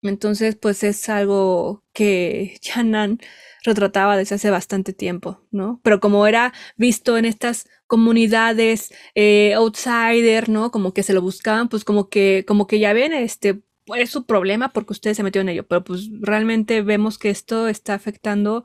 Entonces, 0.02 0.56
pues 0.56 0.84
es 0.84 1.08
algo 1.08 1.84
que 1.92 2.56
Yanan 2.62 3.18
retrataba 3.64 4.16
desde 4.16 4.36
hace 4.36 4.50
bastante 4.50 4.92
tiempo, 4.92 5.44
¿no? 5.50 5.80
Pero 5.82 6.00
como 6.00 6.26
era 6.26 6.52
visto 6.76 7.18
en 7.18 7.24
estas 7.24 7.68
comunidades 7.86 8.92
eh, 9.14 9.54
outsider, 9.54 10.48
¿no? 10.48 10.70
Como 10.70 10.94
que 10.94 11.02
se 11.02 11.14
lo 11.14 11.22
buscaban, 11.22 11.68
pues 11.68 11.84
como 11.84 12.08
que, 12.08 12.44
como 12.46 12.66
que 12.66 12.78
ya 12.78 12.92
ven, 12.92 13.12
este, 13.12 13.62
es 13.96 14.10
su 14.10 14.26
problema 14.26 14.72
porque 14.72 14.92
ustedes 14.92 15.16
se 15.16 15.22
metieron 15.22 15.48
en 15.48 15.54
ello, 15.54 15.66
pero 15.66 15.82
pues 15.84 16.08
realmente 16.20 16.82
vemos 16.82 17.18
que 17.18 17.30
esto 17.30 17.68
está 17.68 17.94
afectando 17.94 18.64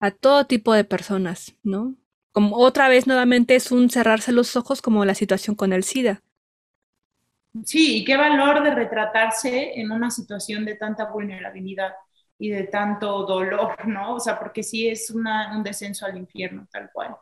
a 0.00 0.10
todo 0.10 0.46
tipo 0.46 0.72
de 0.72 0.84
personas, 0.84 1.56
¿no? 1.62 1.96
Como 2.32 2.56
otra 2.56 2.88
vez 2.88 3.06
nuevamente 3.06 3.56
es 3.56 3.72
un 3.72 3.90
cerrarse 3.90 4.32
los 4.32 4.56
ojos 4.56 4.82
como 4.82 5.04
la 5.04 5.14
situación 5.14 5.56
con 5.56 5.72
el 5.72 5.82
SIDA. 5.82 6.22
Sí, 7.64 7.98
y 7.98 8.04
qué 8.04 8.16
valor 8.16 8.62
de 8.62 8.74
retratarse 8.74 9.80
en 9.80 9.90
una 9.90 10.10
situación 10.10 10.64
de 10.64 10.76
tanta 10.76 11.06
vulnerabilidad 11.06 11.94
y 12.38 12.50
de 12.50 12.64
tanto 12.64 13.24
dolor, 13.24 13.76
¿no? 13.88 14.14
O 14.14 14.20
sea, 14.20 14.38
porque 14.38 14.62
sí 14.62 14.88
es 14.88 15.10
un 15.10 15.26
descenso 15.64 16.06
al 16.06 16.16
infierno, 16.16 16.68
tal 16.70 16.90
cual. 16.92 17.16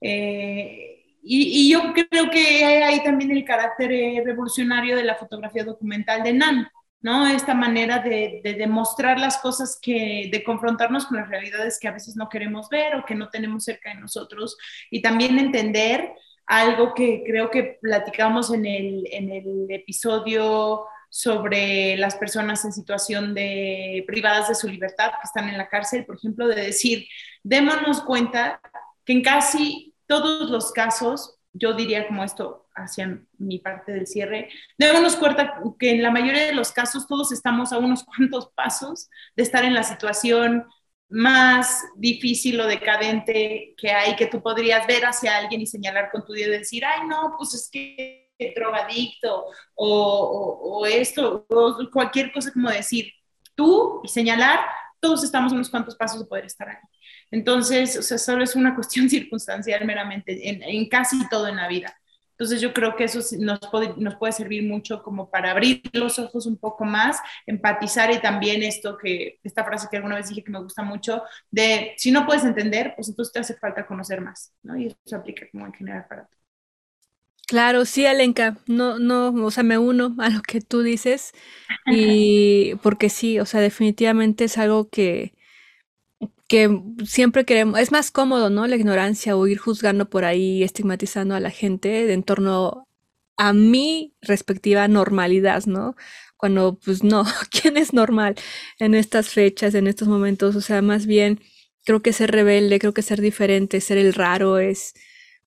Eh, 0.00 1.04
y, 1.22 1.70
yo 1.70 1.92
creo 1.92 2.30
que 2.30 2.64
hay 2.64 2.82
ahí 2.82 3.02
también 3.04 3.30
el 3.30 3.44
carácter 3.44 3.90
revolucionario 4.24 4.96
de 4.96 5.04
la 5.04 5.16
fotografía 5.16 5.64
documental 5.64 6.22
de 6.22 6.32
Nan, 6.32 6.68
¿no? 7.00 7.26
Esta 7.26 7.54
manera 7.54 8.00
de, 8.00 8.40
de, 8.42 8.54
demostrar 8.54 9.18
las 9.18 9.38
cosas 9.38 9.78
que, 9.80 10.28
de 10.32 10.42
confrontarnos 10.42 11.06
con 11.06 11.18
las 11.18 11.28
realidades 11.28 11.78
que 11.78 11.88
a 11.88 11.92
veces 11.92 12.16
no 12.16 12.28
queremos 12.28 12.68
ver 12.68 12.96
o 12.96 13.04
que 13.04 13.14
no 13.14 13.28
tenemos 13.28 13.64
cerca 13.64 13.90
de 13.90 14.00
nosotros 14.00 14.56
y 14.90 15.00
también 15.00 15.38
entender 15.38 16.12
algo 16.46 16.94
que 16.94 17.22
creo 17.26 17.50
que 17.50 17.78
platicamos 17.80 18.52
en 18.52 18.66
el, 18.66 19.06
en 19.12 19.30
el 19.30 19.66
episodio 19.70 20.86
sobre 21.10 21.96
las 21.96 22.16
personas 22.16 22.64
en 22.64 22.72
situación 22.72 23.34
de 23.34 24.04
privadas 24.06 24.48
de 24.48 24.54
su 24.54 24.68
libertad 24.68 25.10
que 25.12 25.24
están 25.24 25.48
en 25.48 25.58
la 25.58 25.68
cárcel, 25.68 26.04
por 26.04 26.16
ejemplo, 26.16 26.46
de 26.46 26.56
decir, 26.56 27.06
démonos 27.42 28.02
cuenta 28.02 28.60
que 29.04 29.12
en 29.14 29.22
casi 29.22 29.94
todos 30.06 30.50
los 30.50 30.72
casos, 30.72 31.37
yo 31.52 31.74
diría 31.74 32.06
como 32.06 32.24
esto 32.24 32.66
hacia 32.74 33.20
mi 33.38 33.58
parte 33.58 33.92
del 33.92 34.06
cierre, 34.06 34.48
démonos 34.76 35.16
cuenta 35.16 35.60
que 35.78 35.90
en 35.90 36.02
la 36.02 36.10
mayoría 36.10 36.46
de 36.46 36.54
los 36.54 36.72
casos 36.72 37.06
todos 37.06 37.32
estamos 37.32 37.72
a 37.72 37.78
unos 37.78 38.04
cuantos 38.16 38.50
pasos 38.54 39.08
de 39.36 39.42
estar 39.42 39.64
en 39.64 39.74
la 39.74 39.82
situación 39.82 40.66
más 41.08 41.84
difícil 41.96 42.60
o 42.60 42.66
decadente 42.66 43.74
que 43.78 43.90
hay, 43.90 44.14
que 44.14 44.26
tú 44.26 44.42
podrías 44.42 44.86
ver 44.86 45.04
hacia 45.04 45.36
alguien 45.38 45.60
y 45.62 45.66
señalar 45.66 46.10
con 46.10 46.24
tu 46.24 46.32
dedo 46.32 46.54
y 46.54 46.58
decir, 46.58 46.84
ay, 46.84 47.06
no, 47.06 47.34
pues 47.38 47.54
es 47.54 47.70
que 47.70 48.28
drogadicto 48.54 49.46
o, 49.74 50.78
o, 50.80 50.86
esto, 50.86 51.46
o 51.48 51.90
cualquier 51.90 52.32
cosa 52.32 52.52
como 52.52 52.70
decir, 52.70 53.12
tú 53.54 54.00
y 54.04 54.08
señalar, 54.08 54.60
todos 55.00 55.24
estamos 55.24 55.52
unos 55.52 55.70
cuantos 55.70 55.96
pasos 55.96 56.20
de 56.20 56.26
poder 56.26 56.44
estar 56.44 56.68
ahí. 56.68 56.76
Entonces, 57.30 57.96
o 57.98 58.02
sea, 58.02 58.18
solo 58.18 58.44
es 58.44 58.54
una 58.56 58.74
cuestión 58.76 59.08
circunstancial 59.08 59.84
meramente 59.84 60.48
en, 60.48 60.62
en 60.62 60.88
casi 60.88 61.28
todo 61.28 61.48
en 61.48 61.56
la 61.56 61.68
vida. 61.68 61.94
Entonces 62.38 62.60
yo 62.60 62.72
creo 62.72 62.94
que 62.94 63.02
eso 63.02 63.18
nos 63.40 63.58
puede, 63.68 63.94
nos 63.96 64.14
puede 64.14 64.32
servir 64.32 64.62
mucho 64.62 65.02
como 65.02 65.28
para 65.28 65.50
abrir 65.50 65.82
los 65.92 66.20
ojos 66.20 66.46
un 66.46 66.56
poco 66.56 66.84
más, 66.84 67.18
empatizar 67.46 68.12
y 68.12 68.20
también 68.20 68.62
esto 68.62 68.96
que, 68.96 69.40
esta 69.42 69.64
frase 69.64 69.88
que 69.90 69.96
alguna 69.96 70.14
vez 70.14 70.28
dije 70.28 70.44
que 70.44 70.52
me 70.52 70.62
gusta 70.62 70.84
mucho, 70.84 71.24
de 71.50 71.94
si 71.96 72.12
no 72.12 72.24
puedes 72.26 72.44
entender, 72.44 72.92
pues 72.94 73.08
entonces 73.08 73.32
te 73.32 73.40
hace 73.40 73.54
falta 73.56 73.84
conocer 73.88 74.20
más, 74.20 74.52
¿no? 74.62 74.76
Y 74.76 74.86
eso 74.86 74.96
se 75.04 75.16
aplica 75.16 75.46
como 75.50 75.66
en 75.66 75.72
general 75.72 76.06
para 76.08 76.26
todo. 76.26 76.38
Claro, 77.48 77.84
sí, 77.86 78.06
Alenka, 78.06 78.58
no, 78.68 79.00
no, 79.00 79.30
o 79.44 79.50
sea, 79.50 79.64
me 79.64 79.78
uno 79.78 80.14
a 80.18 80.28
lo 80.28 80.40
que 80.42 80.60
tú 80.60 80.82
dices 80.82 81.32
y 81.86 82.76
porque 82.84 83.08
sí, 83.08 83.40
o 83.40 83.46
sea, 83.46 83.60
definitivamente 83.60 84.44
es 84.44 84.58
algo 84.58 84.88
que, 84.90 85.32
que 86.48 86.82
siempre 87.04 87.44
queremos, 87.44 87.78
es 87.78 87.92
más 87.92 88.10
cómodo, 88.10 88.50
¿no? 88.50 88.66
La 88.66 88.76
ignorancia 88.76 89.36
o 89.36 89.46
ir 89.46 89.58
juzgando 89.58 90.08
por 90.10 90.24
ahí, 90.24 90.62
estigmatizando 90.62 91.34
a 91.34 91.40
la 91.40 91.50
gente 91.50 92.12
en 92.12 92.22
torno 92.22 92.88
a 93.36 93.52
mi 93.52 94.14
respectiva 94.22 94.88
normalidad, 94.88 95.66
¿no? 95.66 95.94
Cuando, 96.36 96.78
pues 96.84 97.04
no, 97.04 97.24
¿quién 97.50 97.76
es 97.76 97.92
normal 97.92 98.36
en 98.78 98.94
estas 98.94 99.28
fechas, 99.30 99.74
en 99.74 99.86
estos 99.86 100.08
momentos? 100.08 100.56
O 100.56 100.60
sea, 100.62 100.82
más 100.82 101.06
bien, 101.06 101.40
creo 101.84 102.02
que 102.02 102.12
ser 102.12 102.30
rebelde, 102.32 102.78
creo 102.78 102.94
que 102.94 103.02
ser 103.02 103.20
diferente, 103.20 103.80
ser 103.80 103.98
el 103.98 104.14
raro 104.14 104.58
es, 104.58 104.94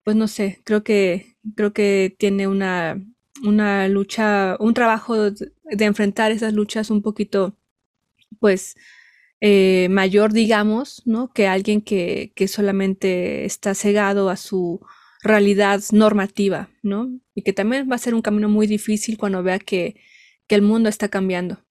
pues 0.04 0.16
no 0.16 0.28
sé, 0.28 0.62
creo 0.66 0.84
que, 0.84 1.36
creo 1.56 1.74
que 1.74 2.16
tiene 2.20 2.48
una, 2.48 3.04
una 3.44 3.88
lucha, 3.88 4.56
un 4.60 4.74
trabajo 4.74 5.32
de 5.32 5.86
enfrentar 5.86 6.32
esas 6.32 6.54
luchas 6.54 6.90
un 6.92 7.02
poquito, 7.02 7.58
pues, 8.40 8.76
eh, 9.42 9.88
mayor, 9.90 10.34
digamos, 10.34 11.02
¿no? 11.06 11.34
Que 11.34 11.48
alguien 11.48 11.82
que, 11.82 12.32
que, 12.36 12.48
solamente 12.48 13.44
está 13.46 13.74
cegado 13.74 14.30
a 14.30 14.38
su 14.38 14.80
realidad 15.24 15.82
normativa, 15.92 16.70
¿no? 16.84 17.10
Y 17.34 17.42
que 17.42 17.52
también 17.52 17.90
va 17.92 17.96
a 17.96 18.00
ser 18.00 18.14
un 18.14 18.22
camino 18.22 18.50
muy 18.50 18.68
difícil 18.68 19.18
cuando 19.18 19.42
vea 19.42 19.58
que, 19.58 19.96
que 20.48 20.56
el 20.56 20.62
mundo 20.62 20.90
está 20.90 21.10
cambiando. 21.10 21.64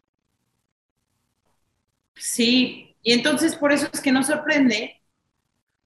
Sí, 2.17 2.97
y 3.03 3.13
entonces 3.13 3.55
por 3.55 3.73
eso 3.73 3.89
es 3.93 4.01
que 4.01 4.13
nos 4.13 4.27
sorprende 4.27 5.01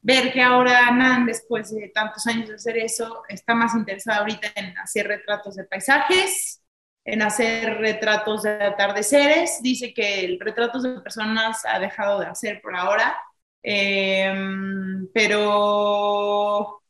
ver 0.00 0.32
que 0.32 0.42
ahora 0.42 0.90
Nan, 0.90 1.26
después 1.26 1.74
de 1.74 1.88
tantos 1.94 2.26
años 2.26 2.48
de 2.48 2.54
hacer 2.56 2.78
eso, 2.78 3.22
está 3.28 3.54
más 3.54 3.74
interesada 3.74 4.20
ahorita 4.20 4.52
en 4.56 4.76
hacer 4.78 5.06
retratos 5.06 5.56
de 5.56 5.64
paisajes, 5.64 6.62
en 7.04 7.22
hacer 7.22 7.78
retratos 7.78 8.42
de 8.42 8.50
atardeceres. 8.64 9.60
Dice 9.62 9.92
que 9.94 10.24
el 10.24 10.40
retratos 10.40 10.82
de 10.82 11.00
personas 11.00 11.64
ha 11.66 11.78
dejado 11.78 12.20
de 12.20 12.26
hacer 12.26 12.60
por 12.62 12.76
ahora, 12.76 13.16
em, 13.62 15.08
pero, 15.12 16.82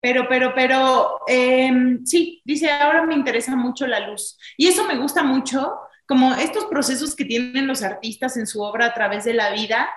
pero, 0.00 0.26
pero, 0.28 0.54
pero, 0.54 1.20
em, 1.28 2.04
sí, 2.06 2.40
dice, 2.44 2.70
ahora 2.70 3.04
me 3.06 3.14
interesa 3.14 3.56
mucho 3.56 3.86
la 3.86 4.00
luz. 4.00 4.38
Y 4.56 4.68
eso 4.68 4.86
me 4.86 4.96
gusta 4.98 5.22
mucho, 5.22 5.78
como 6.06 6.34
estos 6.34 6.66
procesos 6.66 7.14
que 7.16 7.24
tienen 7.24 7.66
los 7.66 7.82
artistas 7.82 8.36
en 8.36 8.46
su 8.46 8.62
obra 8.62 8.86
a 8.86 8.94
través 8.94 9.24
de 9.24 9.34
la 9.34 9.52
vida, 9.52 9.88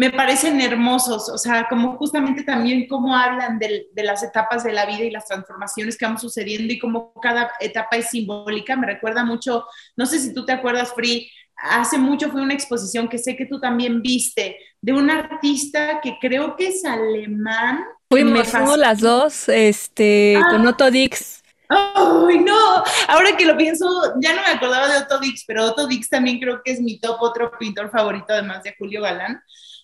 me 0.00 0.10
parecen 0.10 0.58
hermosos, 0.62 1.28
o 1.28 1.36
sea, 1.36 1.66
como 1.68 1.98
justamente 1.98 2.42
también 2.42 2.88
cómo 2.88 3.14
hablan 3.14 3.58
de, 3.58 3.86
las 3.96 4.22
etapas 4.22 4.64
de 4.64 4.72
la 4.72 4.86
vida 4.86 5.04
y 5.04 5.10
las 5.10 5.26
transformaciones 5.26 5.98
que 5.98 6.06
van 6.06 6.18
sucediendo 6.18 6.72
y 6.72 6.78
cómo 6.78 7.12
cada 7.20 7.50
etapa 7.60 7.98
es 7.98 8.08
simbólica. 8.08 8.76
Me 8.76 8.86
recuerda 8.86 9.26
mucho, 9.26 9.66
no 9.96 10.06
sé 10.06 10.18
si 10.18 10.32
tú 10.32 10.46
te 10.46 10.52
acuerdas, 10.52 10.94
Free, 10.94 11.30
hace 11.54 11.98
mucho 11.98 12.30
fue 12.30 12.40
una 12.40 12.54
exposición 12.54 13.10
que 13.10 13.18
sé 13.18 13.36
que 13.36 13.44
tú 13.44 13.60
también 13.60 14.00
viste, 14.00 14.56
de 14.80 14.94
un 14.94 15.10
artista 15.10 16.00
que 16.02 16.16
creo 16.18 16.56
que 16.56 16.68
es 16.68 16.82
alemán. 16.86 17.84
Fuimos, 18.08 18.48
fuimos 18.48 18.78
las 18.78 19.00
dos, 19.00 19.50
este, 19.50 20.38
ah. 20.38 20.48
con 20.50 20.66
Otto 20.66 20.90
Dix. 20.90 21.42
¡Ay, 21.68 22.38
no! 22.38 22.82
Ahora 23.06 23.36
que 23.36 23.44
lo 23.44 23.54
pienso, 23.54 23.86
ya 24.22 24.34
no 24.34 24.40
me 24.40 24.48
acordaba 24.48 24.88
de 24.88 24.96
Otto 24.96 25.18
Dix, 25.18 25.44
pero 25.46 25.66
Otto 25.66 25.86
Dix 25.86 26.08
también 26.08 26.40
creo 26.40 26.62
que 26.64 26.72
es 26.72 26.80
mi 26.80 26.98
top, 26.98 27.18
otro 27.20 27.52
pintor 27.58 27.90
favorito, 27.90 28.28
además 28.30 28.62
de 28.62 28.74
Julio 28.78 29.02
Galán 29.02 29.42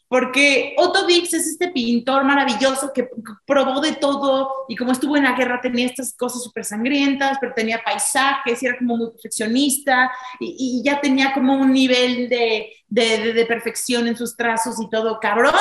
porque 0.08 0.74
Otto 0.78 1.06
Dix 1.06 1.32
es 1.34 1.48
este 1.48 1.68
pintor 1.68 2.24
maravilloso 2.24 2.92
que 2.92 3.08
probó 3.44 3.80
de 3.80 3.94
todo 3.94 4.66
y 4.68 4.76
como 4.76 4.92
estuvo 4.92 5.16
en 5.16 5.24
la 5.24 5.32
guerra 5.32 5.60
tenía 5.60 5.86
estas 5.86 6.14
cosas 6.14 6.44
súper 6.44 6.64
sangrientas, 6.64 7.38
pero 7.40 7.54
tenía 7.54 7.82
paisajes 7.82 8.62
y 8.62 8.66
era 8.66 8.78
como 8.78 8.96
muy 8.96 9.10
perfeccionista 9.10 10.10
y, 10.38 10.82
ya 10.84 11.00
tenía 11.00 11.32
como 11.32 11.54
un 11.54 11.72
nivel 11.72 12.28
de, 12.28 12.72
de, 12.86 13.32
de, 13.32 13.46
perfección 13.46 14.06
en 14.06 14.16
sus 14.16 14.36
trazos 14.36 14.80
y 14.80 14.88
todo 14.88 15.18
cabrón. 15.20 15.54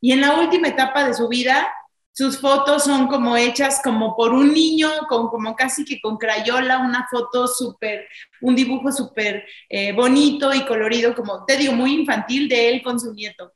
Y 0.00 0.12
en 0.12 0.20
la 0.20 0.38
última 0.38 0.68
etapa 0.68 1.04
de 1.04 1.14
su 1.14 1.26
vida, 1.26 1.68
sus 2.12 2.40
fotos 2.40 2.84
son 2.84 3.06
como 3.06 3.36
hechas 3.36 3.80
como 3.82 4.16
por 4.16 4.32
un 4.32 4.52
niño, 4.52 4.90
con, 5.08 5.28
como 5.28 5.54
casi 5.54 5.84
que 5.84 6.00
con 6.00 6.16
crayola, 6.16 6.78
una 6.78 7.06
foto 7.10 7.46
súper, 7.46 8.06
un 8.40 8.54
dibujo 8.54 8.90
súper 8.92 9.44
eh, 9.68 9.92
bonito 9.92 10.52
y 10.52 10.64
colorido, 10.64 11.14
como 11.14 11.44
te 11.44 11.56
digo, 11.56 11.72
muy 11.74 11.94
infantil 11.94 12.48
de 12.48 12.70
él 12.70 12.82
con 12.82 12.98
su 12.98 13.12
nieto. 13.12 13.52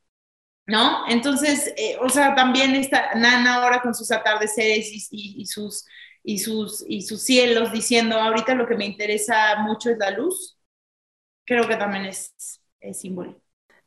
¿No? 0.65 1.07
Entonces, 1.09 1.73
eh, 1.77 1.97
o 2.01 2.09
sea, 2.09 2.35
también 2.35 2.75
está 2.75 3.13
Nana 3.15 3.55
ahora 3.55 3.81
con 3.81 3.93
sus 3.95 4.11
atardeceres 4.11 4.89
y, 5.11 5.45
sus, 5.45 5.85
y, 6.23 6.39
sus, 6.39 6.85
y 6.87 7.01
sus 7.03 7.23
cielos 7.23 7.71
diciendo, 7.71 8.19
ahorita 8.19 8.55
lo 8.55 8.67
que 8.67 8.75
me 8.77 8.85
interesa 8.85 9.57
mucho 9.61 9.89
es 9.91 9.97
la 9.97 10.11
luz, 10.11 10.57
creo 11.45 11.67
que 11.69 11.77
también 11.77 12.05
es, 12.07 12.33
es 12.81 13.01
simbólico. 13.01 13.42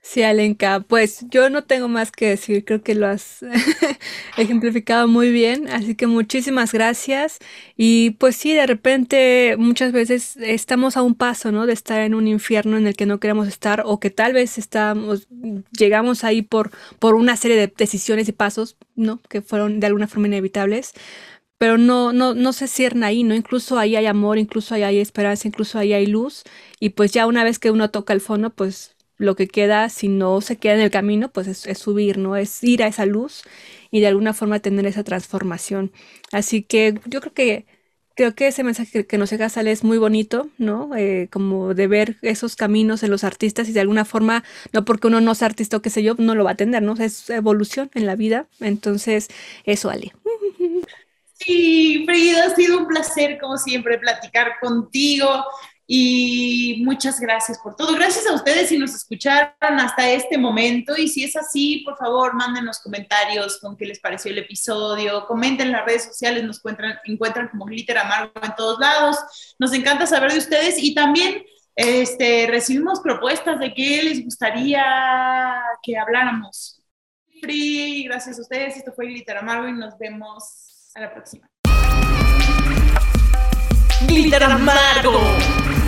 Sí, 0.09 0.23
Alenka, 0.23 0.81
pues 0.81 1.27
yo 1.31 1.51
no 1.51 1.65
tengo 1.65 1.89
más 1.89 2.13
que 2.13 2.29
decir, 2.29 2.65
creo 2.65 2.81
que 2.81 2.95
lo 2.95 3.09
has 3.09 3.41
ejemplificado 4.37 5.09
muy 5.09 5.31
bien, 5.33 5.69
así 5.69 5.97
que 5.97 6.07
muchísimas 6.07 6.73
gracias. 6.73 7.39
Y 7.77 8.11
pues 8.13 8.37
sí, 8.37 8.55
de 8.55 8.67
repente 8.67 9.57
muchas 9.59 9.91
veces 9.91 10.37
estamos 10.37 10.97
a 10.97 11.03
un 11.03 11.17
paso, 11.17 11.51
¿no? 11.51 11.67
De 11.67 11.73
estar 11.73 12.01
en 12.03 12.15
un 12.15 12.29
infierno 12.29 12.77
en 12.77 12.87
el 12.87 12.95
que 12.95 13.05
no 13.05 13.19
queremos 13.19 13.49
estar 13.49 13.83
o 13.85 13.99
que 13.99 14.11
tal 14.11 14.33
vez 14.33 14.59
estamos, 14.59 15.27
llegamos 15.77 16.23
ahí 16.23 16.41
por, 16.41 16.71
por 17.01 17.17
una 17.17 17.37
serie 17.37 17.57
de 17.57 17.73
decisiones 17.77 18.29
y 18.29 18.33
pasos, 18.33 18.77
¿no? 18.95 19.21
Que 19.29 19.43
fueron 19.43 19.81
de 19.81 19.89
alguna 19.89 20.07
forma 20.07 20.29
inevitables 20.29 20.93
pero 21.59 21.79
no, 21.79 22.13
no, 22.13 22.35
no 22.35 22.53
se 22.53 22.69
cierna 22.69 23.07
ahí, 23.09 23.25
¿no? 23.25 23.35
Incluso 23.35 23.79
ahí 23.79 23.97
hay 23.97 24.07
amor, 24.07 24.39
incluso 24.39 24.75
ahí 24.75 24.83
hay 24.83 25.01
esperanza, 25.01 25.49
incluso 25.49 25.79
ahí 25.79 25.95
hay 25.95 26.07
luz, 26.07 26.45
y 26.81 26.91
pues 26.91 27.13
ya 27.13 27.27
una 27.27 27.45
vez 27.45 27.59
que 27.59 27.71
uno 27.71 27.91
toca 27.91 28.13
el 28.13 28.21
fondo, 28.21 28.51
pues 28.51 28.96
lo 29.19 29.37
que 29.37 29.49
queda, 29.49 29.89
si 29.89 30.09
no 30.09 30.41
se 30.41 30.57
queda 30.57 30.75
en 30.75 30.81
el 30.81 30.91
camino, 30.91 31.31
pues 31.31 31.67
es, 31.67 31.79
subir, 31.79 32.19
¿no? 32.19 32.37
Es 32.37 32.63
ir 32.63 32.83
a 32.83 32.87
esa 32.87 33.07
luz 33.07 33.43
y 33.91 34.01
de 34.01 34.09
alguna 34.09 34.35
forma 34.35 34.61
tener 34.61 34.87
esa 34.87 35.05
transformación. 35.05 35.93
Así 36.33 36.63
que 36.63 37.01
yo 37.07 37.21
creo 37.21 37.33
que 37.33 37.67
creo 38.15 38.35
que 38.35 38.47
ese 38.49 38.65
mensaje 38.65 39.07
que 39.07 39.19
nos 39.19 39.31
llega 39.31 39.49
sale 39.51 39.71
es 39.73 39.85
muy 39.85 39.99
bonito, 39.99 40.49
¿no? 40.57 40.97
Eh, 40.97 41.29
como 41.31 41.75
de 41.75 41.87
ver 41.87 42.17
esos 42.23 42.57
caminos 42.57 43.03
en 43.03 43.11
los 43.11 43.25
artistas 43.25 43.69
y 43.69 43.73
de 43.73 43.81
alguna 43.81 44.07
forma, 44.07 44.43
no 44.73 44.85
porque 44.87 45.09
uno 45.09 45.21
no 45.21 45.35
sea 45.35 45.47
artista 45.47 45.77
o 45.77 45.83
qué 45.83 45.91
sé 45.91 46.03
yo, 46.03 46.15
no 46.19 46.35
lo 46.35 46.45
va 46.45 46.51
a 46.51 46.55
atender, 46.55 46.83
¿no? 46.83 46.95
Es 46.95 47.29
evolución 47.29 47.91
en 47.95 48.07
la 48.07 48.17
vida. 48.17 48.47
Entonces, 48.61 49.29
eso, 49.65 49.91
Ale. 49.91 50.13
Sí, 51.35 52.05
Frida, 52.07 52.47
ha 52.47 52.57
sido 52.57 52.79
un 52.79 52.87
placer, 52.87 53.39
como 53.39 53.59
siempre, 53.59 53.99
platicar 53.99 54.53
contigo 54.61 55.45
y 55.87 56.83
muchas 56.85 57.21
gracias 57.21 57.59
por 57.59 57.77
todo. 57.77 57.95
Gracias 57.95 58.27
a 58.27 58.35
ustedes 58.35 58.69
si 58.69 58.79
nos 58.79 58.95
escucharon 58.95 59.55
hasta 59.61 60.11
este 60.11 60.37
momento 60.37 60.97
y 60.97 61.07
si 61.07 61.23
es 61.23 61.37
así, 61.37 61.83
por 61.85 61.97
favor, 61.97 62.35
mándenos 62.35 62.81
comentarios 62.81 63.59
con 63.59 63.77
qué 63.77 63.87
les 63.87 64.01
pareció 64.01 64.33
el 64.33 64.39
episodio, 64.39 65.27
comenten 65.27 65.69
en 65.69 65.73
las 65.73 65.87
redes 65.87 66.05
sociales, 66.05 66.43
nos 66.43 66.59
encuentran, 66.59 66.99
encuentran 67.05 67.49
como 67.49 67.67
Glitter 67.67 67.99
Amargo 67.99 68.33
en 68.43 68.55
todos 68.57 68.81
lados. 68.81 69.17
Nos 69.59 69.73
encanta 69.73 70.07
saber 70.07 70.33
de 70.33 70.39
ustedes 70.39 70.77
y 70.83 70.93
también 70.95 71.45
este, 71.77 72.49
recibimos 72.49 73.01
propuestas 73.01 73.61
de 73.61 73.73
qué 73.73 74.03
les 74.03 74.25
gustaría 74.25 74.85
que 75.83 75.97
habláramos. 75.97 76.83
Free, 77.41 78.05
gracias 78.05 78.39
a 78.39 78.43
ustedes. 78.43 78.77
Esto 78.77 78.93
fue 78.93 79.07
Glitter 79.07 79.37
Amargo 79.37 79.69
y 79.69 79.73
nos 79.73 79.97
vemos 79.99 80.91
a 80.95 81.01
la 81.03 81.13
próxima. 81.13 81.49
Glitter 84.05 84.43
Amargo. 84.43 85.86